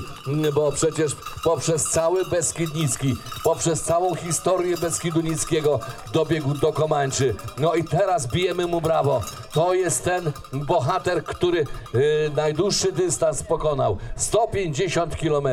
bo 0.55 0.73
przecież 0.73 1.13
poprzez 1.45 1.85
cały 1.85 2.25
Beskidnicki, 2.25 3.17
poprzez 3.45 3.83
całą 3.83 4.15
historię 4.15 4.77
Beskidu 4.77 5.21
Nickiego 5.21 5.81
dobiegł 6.13 6.55
do 6.55 6.73
Komańczy. 6.73 7.35
No 7.59 7.75
i 7.75 7.85
teraz 7.85 8.27
bijemy 8.27 8.67
mu 8.67 8.81
brawo. 8.81 9.21
To 9.53 9.75
jest 9.75 10.05
ten 10.05 10.33
bohater, 10.53 11.25
który 11.25 11.59
yy, 11.95 12.31
najdłuższy 12.37 12.93
dystans 12.93 13.43
pokonał. 13.43 13.99
150 14.17 15.17
km. 15.17 15.49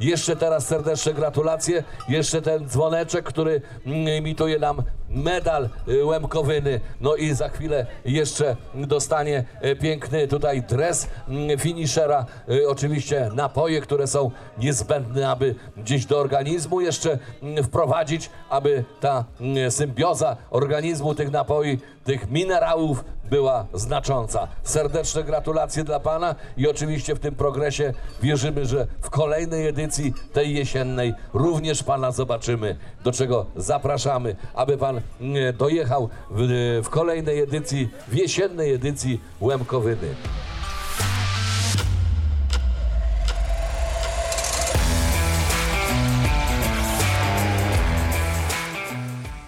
Jeszcze 0.00 0.36
teraz 0.36 0.66
serdeczne 0.66 1.14
gratulacje 1.14 1.34
gratulacje. 1.44 1.84
Jeszcze 2.08 2.42
ten 2.42 2.68
dzwoneczek, 2.68 3.24
który 3.24 3.62
mm, 3.86 4.08
imituje 4.08 4.58
nam 4.58 4.82
medal 5.14 5.68
y, 5.88 6.04
Łemkowyny. 6.04 6.80
No 7.00 7.16
i 7.16 7.34
za 7.34 7.48
chwilę 7.48 7.86
jeszcze 8.04 8.56
dostanie 8.74 9.44
y, 9.64 9.76
piękny 9.76 10.28
tutaj 10.28 10.62
dres 10.62 11.08
mm, 11.28 11.58
finishera. 11.58 12.26
Y, 12.48 12.68
oczywiście 12.68 13.30
napoje, 13.34 13.80
które 13.80 14.06
są 14.06 14.30
niezbędne, 14.58 15.28
aby 15.28 15.54
gdzieś 15.76 16.06
do 16.06 16.18
organizmu 16.18 16.80
jeszcze 16.80 17.18
mm, 17.42 17.64
wprowadzić, 17.64 18.30
aby 18.50 18.84
ta 19.00 19.24
symbioza 19.70 20.36
organizmu 20.50 21.14
tych 21.14 21.30
napoi, 21.30 21.78
tych 22.04 22.30
minerałów 22.30 23.04
była 23.34 23.66
znacząca. 23.74 24.48
Serdeczne 24.62 25.24
gratulacje 25.24 25.84
dla 25.84 26.00
Pana 26.00 26.34
i 26.56 26.68
oczywiście 26.68 27.14
w 27.14 27.18
tym 27.18 27.34
progresie 27.34 27.92
wierzymy, 28.22 28.66
że 28.66 28.86
w 29.00 29.10
kolejnej 29.10 29.66
edycji 29.68 30.14
tej 30.32 30.54
jesiennej 30.54 31.14
również 31.32 31.82
Pana 31.82 32.12
zobaczymy, 32.12 32.76
do 33.04 33.12
czego 33.12 33.46
zapraszamy, 33.56 34.36
aby 34.54 34.78
Pan 34.78 35.00
mm, 35.20 35.56
dojechał 35.56 36.08
w, 36.30 36.80
w 36.84 36.88
kolejnej 36.88 37.40
edycji, 37.40 37.88
w 38.08 38.14
jesiennej 38.14 38.72
edycji 38.72 39.20
Łemkowyny. 39.40 40.14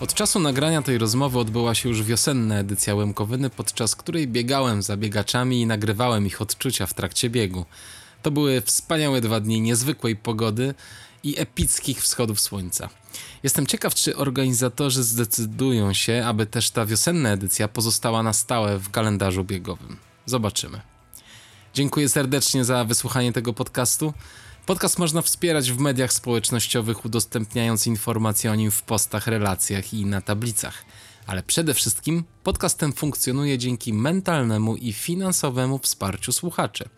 Od 0.00 0.14
czasu 0.14 0.38
nagrania 0.38 0.82
tej 0.82 0.98
rozmowy 0.98 1.38
odbyła 1.38 1.74
się 1.74 1.88
już 1.88 2.02
wiosenna 2.02 2.58
edycja 2.58 2.94
Łemkowyny, 2.94 3.50
podczas 3.50 3.96
której 3.96 4.28
biegałem 4.28 4.82
za 4.82 4.96
biegaczami 4.96 5.60
i 5.60 5.66
nagrywałem 5.66 6.26
ich 6.26 6.42
odczucia 6.42 6.86
w 6.86 6.94
trakcie 6.94 7.30
biegu. 7.30 7.64
To 8.22 8.30
były 8.30 8.60
wspaniałe 8.60 9.20
dwa 9.20 9.40
dni 9.40 9.60
niezwykłej 9.60 10.16
pogody 10.16 10.74
i 11.22 11.40
epickich 11.40 12.02
wschodów 12.02 12.40
słońca. 12.40 12.88
Jestem 13.42 13.66
ciekaw, 13.66 13.94
czy 13.94 14.16
organizatorzy 14.16 15.02
zdecydują 15.02 15.92
się, 15.92 16.24
aby 16.26 16.46
też 16.46 16.70
ta 16.70 16.86
wiosenna 16.86 17.30
edycja 17.30 17.68
pozostała 17.68 18.22
na 18.22 18.32
stałe 18.32 18.78
w 18.78 18.90
kalendarzu 18.90 19.44
biegowym. 19.44 19.96
Zobaczymy. 20.26 20.80
Dziękuję 21.74 22.08
serdecznie 22.08 22.64
za 22.64 22.84
wysłuchanie 22.84 23.32
tego 23.32 23.52
podcastu. 23.52 24.14
Podcast 24.66 24.98
można 24.98 25.22
wspierać 25.22 25.72
w 25.72 25.78
mediach 25.78 26.12
społecznościowych, 26.12 27.04
udostępniając 27.04 27.86
informacje 27.86 28.52
o 28.52 28.54
nim 28.54 28.70
w 28.70 28.82
postach, 28.82 29.26
relacjach 29.26 29.94
i 29.94 30.06
na 30.06 30.20
tablicach. 30.20 30.84
Ale 31.26 31.42
przede 31.42 31.74
wszystkim 31.74 32.24
podcast 32.42 32.78
ten 32.78 32.92
funkcjonuje 32.92 33.58
dzięki 33.58 33.92
mentalnemu 33.92 34.76
i 34.76 34.92
finansowemu 34.92 35.78
wsparciu 35.78 36.32
słuchaczy. 36.32 36.88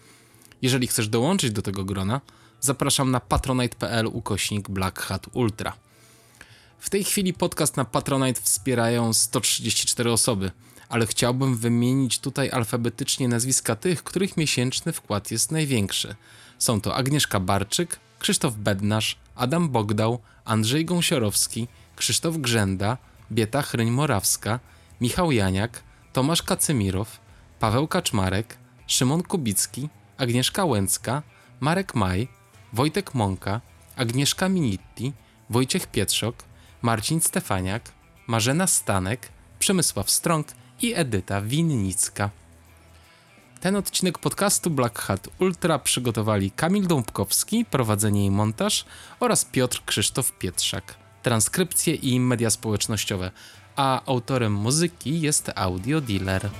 Jeżeli 0.62 0.86
chcesz 0.86 1.08
dołączyć 1.08 1.52
do 1.52 1.62
tego 1.62 1.84
grona, 1.84 2.20
zapraszam 2.60 3.10
na 3.10 3.20
patronite.pl 3.20 4.06
ukośnik 4.06 4.68
Black 4.68 5.00
Hat 5.00 5.26
Ultra. 5.32 5.72
W 6.78 6.90
tej 6.90 7.04
chwili 7.04 7.34
podcast 7.34 7.76
na 7.76 7.84
Patronite 7.84 8.40
wspierają 8.40 9.12
134 9.12 10.12
osoby, 10.12 10.50
ale 10.88 11.06
chciałbym 11.06 11.56
wymienić 11.56 12.18
tutaj 12.18 12.50
alfabetycznie 12.50 13.28
nazwiska 13.28 13.76
tych, 13.76 14.02
których 14.02 14.36
miesięczny 14.36 14.92
wkład 14.92 15.30
jest 15.30 15.52
największy– 15.52 16.14
są 16.58 16.80
to 16.80 16.94
Agnieszka 16.94 17.40
Barczyk, 17.40 18.00
Krzysztof 18.18 18.54
Bednarz, 18.54 19.16
Adam 19.34 19.68
Bogdał, 19.68 20.18
Andrzej 20.44 20.84
Gąsiorowski, 20.84 21.68
Krzysztof 21.96 22.36
Grzenda, 22.36 22.98
Bieta 23.32 23.62
Chryń-Morawska, 23.62 24.60
Michał 25.00 25.32
Janiak, 25.32 25.82
Tomasz 26.12 26.42
Kacymirow, 26.42 27.20
Paweł 27.60 27.88
Kaczmarek, 27.88 28.58
Szymon 28.86 29.22
Kubicki, 29.22 29.88
Agnieszka 30.16 30.64
Łęcka, 30.64 31.22
Marek 31.60 31.94
Maj, 31.94 32.28
Wojtek 32.72 33.14
Mąka, 33.14 33.60
Agnieszka 33.96 34.48
Minitti, 34.48 35.12
Wojciech 35.50 35.86
Pietrzok, 35.86 36.34
Marcin 36.82 37.20
Stefaniak, 37.20 37.92
Marzena 38.26 38.66
Stanek, 38.66 39.28
Przemysław 39.58 40.10
Strąg 40.10 40.46
i 40.82 40.94
Edyta 40.94 41.40
Winnicka. 41.40 42.30
Ten 43.60 43.76
odcinek 43.76 44.18
podcastu 44.18 44.70
Black 44.70 44.98
Hat 44.98 45.28
Ultra 45.38 45.78
przygotowali 45.78 46.50
Kamil 46.50 46.86
Dąbkowski, 46.86 47.64
prowadzenie 47.64 48.26
i 48.26 48.30
montaż 48.30 48.84
oraz 49.20 49.44
Piotr 49.44 49.82
Krzysztof 49.86 50.32
Pietrzak, 50.32 50.94
transkrypcje 51.22 51.94
i 51.94 52.20
media 52.20 52.50
społecznościowe, 52.50 53.30
a 53.76 54.02
autorem 54.06 54.52
muzyki 54.52 55.20
jest 55.20 55.50
Audio 55.54 56.00
Dealer. 56.00 56.50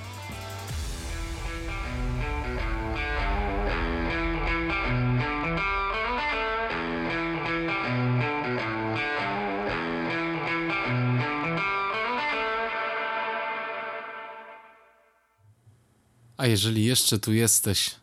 A 16.39 16.47
jeżeli 16.47 16.85
jeszcze 16.85 17.19
tu 17.19 17.33
jesteś, 17.33 17.95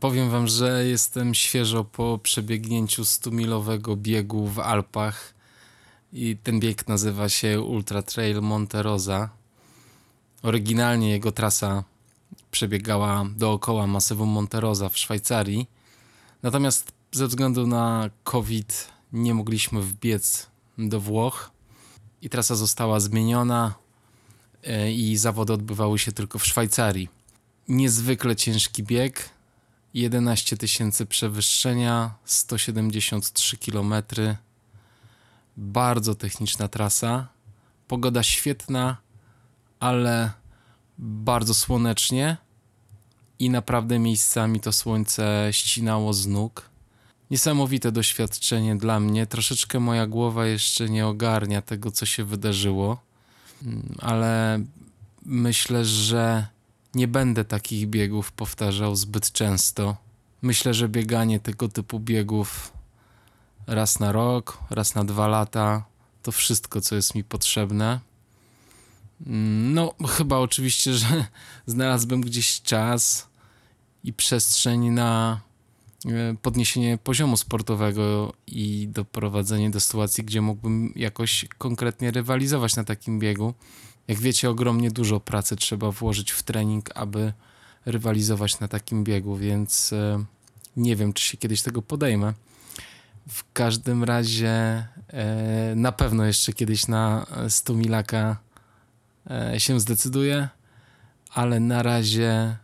powiem 0.00 0.30
wam, 0.30 0.48
że 0.48 0.84
jestem 0.86 1.34
świeżo 1.34 1.84
po 1.84 2.18
przebiegnięciu 2.22 3.02
100-milowego 3.02 3.96
biegu 3.96 4.46
w 4.46 4.58
Alpach 4.58 5.34
i 6.12 6.36
ten 6.42 6.60
bieg 6.60 6.88
nazywa 6.88 7.28
się 7.28 7.60
Ultra 7.60 8.02
Trail 8.02 8.40
Monte 8.40 8.82
Rosa. 8.82 9.30
Oryginalnie 10.42 11.10
jego 11.10 11.32
trasa 11.32 11.84
przebiegała 12.50 13.26
dookoła 13.36 13.86
masywu 13.86 14.26
Monte 14.26 14.60
Rosa 14.60 14.88
w 14.88 14.98
Szwajcarii. 14.98 15.66
Natomiast 16.42 16.92
ze 17.12 17.26
względu 17.26 17.66
na 17.66 18.10
COVID 18.24 18.88
nie 19.12 19.34
mogliśmy 19.34 19.82
wbiec 19.82 20.46
do 20.78 21.00
Włoch 21.00 21.50
i 22.22 22.28
trasa 22.28 22.54
została 22.54 23.00
zmieniona. 23.00 23.81
E, 24.66 24.92
i 24.92 25.16
zawody 25.16 25.52
odbywały 25.52 25.98
się 25.98 26.12
tylko 26.12 26.38
w 26.38 26.46
Szwajcarii. 26.46 27.08
Niezwykle 27.68 28.36
ciężki 28.36 28.82
bieg, 28.82 29.30
11 29.94 30.56
tysięcy 30.56 31.06
przewyższenia, 31.06 32.14
173 32.24 33.56
km. 33.56 33.94
Bardzo 35.56 36.14
techniczna 36.14 36.68
trasa. 36.68 37.28
Pogoda 37.88 38.22
świetna, 38.22 38.96
ale 39.80 40.30
bardzo 40.98 41.54
słonecznie 41.54 42.36
i 43.38 43.50
naprawdę 43.50 43.98
miejscami 43.98 44.60
to 44.60 44.72
słońce 44.72 45.48
ścinało 45.50 46.12
z 46.14 46.26
nóg. 46.26 46.70
Niesamowite 47.30 47.92
doświadczenie 47.92 48.76
dla 48.76 49.00
mnie. 49.00 49.26
Troszeczkę 49.26 49.80
moja 49.80 50.06
głowa 50.06 50.46
jeszcze 50.46 50.88
nie 50.88 51.06
ogarnia 51.06 51.62
tego, 51.62 51.90
co 51.90 52.06
się 52.06 52.24
wydarzyło 52.24 53.11
ale 53.98 54.60
myślę, 55.24 55.84
że 55.84 56.46
nie 56.94 57.08
będę 57.08 57.44
takich 57.44 57.88
biegów 57.88 58.32
powtarzał 58.32 58.96
zbyt 58.96 59.32
często. 59.32 59.96
Myślę, 60.42 60.74
że 60.74 60.88
bieganie 60.88 61.40
tego 61.40 61.68
typu 61.68 62.00
biegów 62.00 62.72
raz 63.66 64.00
na 64.00 64.12
rok, 64.12 64.58
raz 64.70 64.94
na 64.94 65.04
dwa 65.04 65.28
lata 65.28 65.84
to 66.22 66.32
wszystko, 66.32 66.80
co 66.80 66.94
jest 66.94 67.14
mi 67.14 67.24
potrzebne. 67.24 68.00
No, 69.26 69.94
chyba 70.08 70.38
oczywiście, 70.38 70.94
że 70.94 71.26
znalazłbym 71.66 72.20
gdzieś 72.20 72.62
czas 72.62 73.26
i 74.04 74.12
przestrzeń 74.12 74.90
na 74.90 75.40
podniesienie 76.42 76.98
poziomu 76.98 77.36
sportowego 77.36 78.32
i 78.46 78.88
doprowadzenie 78.88 79.70
do 79.70 79.80
sytuacji, 79.80 80.24
gdzie 80.24 80.40
mógłbym 80.40 80.92
jakoś 80.96 81.44
konkretnie 81.58 82.10
rywalizować 82.10 82.76
na 82.76 82.84
takim 82.84 83.18
biegu. 83.18 83.54
Jak 84.08 84.18
wiecie, 84.18 84.50
ogromnie 84.50 84.90
dużo 84.90 85.20
pracy 85.20 85.56
trzeba 85.56 85.90
włożyć 85.90 86.30
w 86.30 86.42
trening, 86.42 86.90
aby 86.94 87.32
rywalizować 87.86 88.60
na 88.60 88.68
takim 88.68 89.04
biegu, 89.04 89.36
więc 89.36 89.92
e, 89.92 90.24
Nie 90.76 90.96
wiem, 90.96 91.12
czy 91.12 91.24
się 91.24 91.36
kiedyś 91.36 91.62
tego 91.62 91.82
podejmę. 91.82 92.34
W 93.28 93.52
każdym 93.52 94.04
razie 94.04 94.50
e, 94.50 94.86
na 95.76 95.92
pewno 95.92 96.24
jeszcze 96.24 96.52
kiedyś 96.52 96.88
na 96.88 97.26
100 97.48 97.74
milaka 97.74 98.36
e, 99.30 99.60
się 99.60 99.80
zdecyduję, 99.80 100.48
ale 101.34 101.60
na 101.60 101.82
razie 101.82 102.56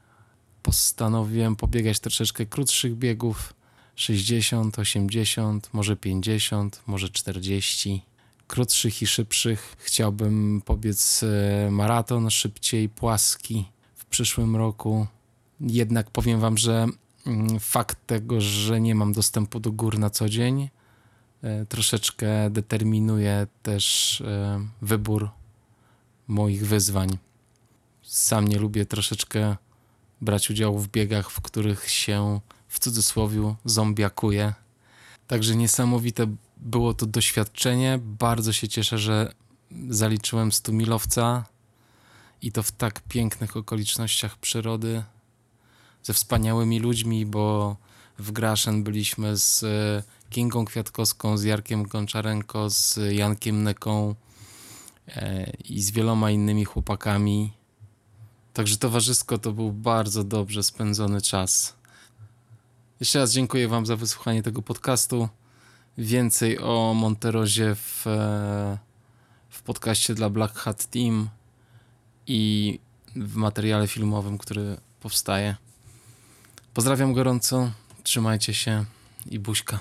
postanowiłem 0.69 1.57
pobiegać 1.57 2.01
troszeczkę 2.01 2.47
krótszych 2.47 2.97
biegów 2.97 3.55
60, 3.97 4.79
80, 4.79 5.71
może 5.73 5.97
50, 5.97 6.83
może 6.87 7.09
40. 7.09 8.03
Krótszych 8.47 9.03
i 9.03 9.07
szybszych. 9.07 9.77
Chciałbym 9.79 10.63
pobiec 10.65 11.23
e, 11.23 11.71
maraton 11.71 12.31
szybciej, 12.31 12.89
płaski 12.89 13.65
w 13.95 14.05
przyszłym 14.05 14.57
roku. 14.57 15.07
Jednak 15.61 16.11
powiem 16.11 16.41
Wam, 16.41 16.59
że 16.59 16.87
mm, 17.27 17.61
fakt 17.61 18.07
tego, 18.07 18.41
że 18.41 18.81
nie 18.81 18.95
mam 18.95 19.13
dostępu 19.13 19.61
do 19.61 19.73
gór 19.73 19.99
na 19.99 20.11
co 20.11 20.29
dzień, 20.29 20.69
e, 21.43 21.67
troszeczkę 21.67 22.51
determinuje 22.51 23.47
też 23.63 24.21
e, 24.21 24.61
wybór 24.83 25.31
moich 26.27 26.67
wyzwań. 26.67 27.19
Sam 28.03 28.49
nie 28.49 28.59
lubię 28.59 28.87
troszeczkę 28.87 29.57
brać 30.21 30.51
udziału 30.51 30.79
w 30.79 30.89
biegach, 30.89 31.31
w 31.31 31.41
których 31.41 31.91
się 31.91 32.41
w 32.69 32.79
cudzysłowie 32.79 33.55
zombiakuje. 33.65 34.55
Także 35.27 35.57
niesamowite 35.57 36.27
było 36.57 36.95
to 36.95 37.07
doświadczenie. 37.07 37.99
Bardzo 38.03 38.53
się 38.53 38.69
cieszę, 38.69 38.99
że 38.99 39.33
zaliczyłem 39.89 40.53
100 40.53 40.73
milowca 40.73 41.45
i 42.43 42.53
to 42.53 42.63
w 42.63 42.73
tak 42.73 43.01
pięknych 43.01 43.57
okolicznościach 43.57 44.37
przyrody, 44.37 45.03
ze 46.03 46.13
wspaniałymi 46.13 46.81
ludźmi, 46.81 47.27
bo 47.27 47.77
w 48.19 48.33
Graszen 48.33 48.83
byliśmy 48.83 49.37
z 49.37 49.65
Kingą 50.31 50.65
Kwiatkowską, 50.65 51.39
z 51.39 51.45
Jarkiem 51.45 51.83
Gonczarenko, 51.83 52.71
z 52.71 52.99
Jankiem 53.13 53.63
Neką 53.63 54.15
e, 55.09 55.51
i 55.65 55.83
z 55.83 55.91
wieloma 55.91 56.31
innymi 56.31 56.65
chłopakami. 56.65 57.58
Także 58.59 58.77
towarzysko 58.77 59.39
to 59.39 59.53
był 59.53 59.73
bardzo 59.73 60.25
dobrze 60.25 60.63
spędzony 60.63 61.21
czas. 61.21 61.75
Jeszcze 63.01 63.19
raz 63.19 63.33
dziękuję 63.33 63.69
Wam 63.69 63.87
za 63.87 63.97
wysłuchanie 63.97 64.43
tego 64.43 64.63
podcastu. 64.63 65.29
Więcej 65.99 66.59
o 66.59 66.95
Monterozie 66.95 67.75
w, 67.75 68.07
e, 68.07 68.79
w 69.49 69.63
podcaście 69.63 70.15
dla 70.15 70.31
Black 70.31 70.59
Hat 70.59 70.87
Team 70.87 71.29
i 72.27 72.79
w 73.17 73.37
materiale 73.37 73.87
filmowym, 73.87 74.39
który 74.39 74.77
powstaje. 75.01 75.57
Pozdrawiam 76.75 77.13
gorąco, 77.13 77.71
trzymajcie 78.03 78.55
się 78.55 78.85
i 79.27 79.39
buźka. 79.39 79.79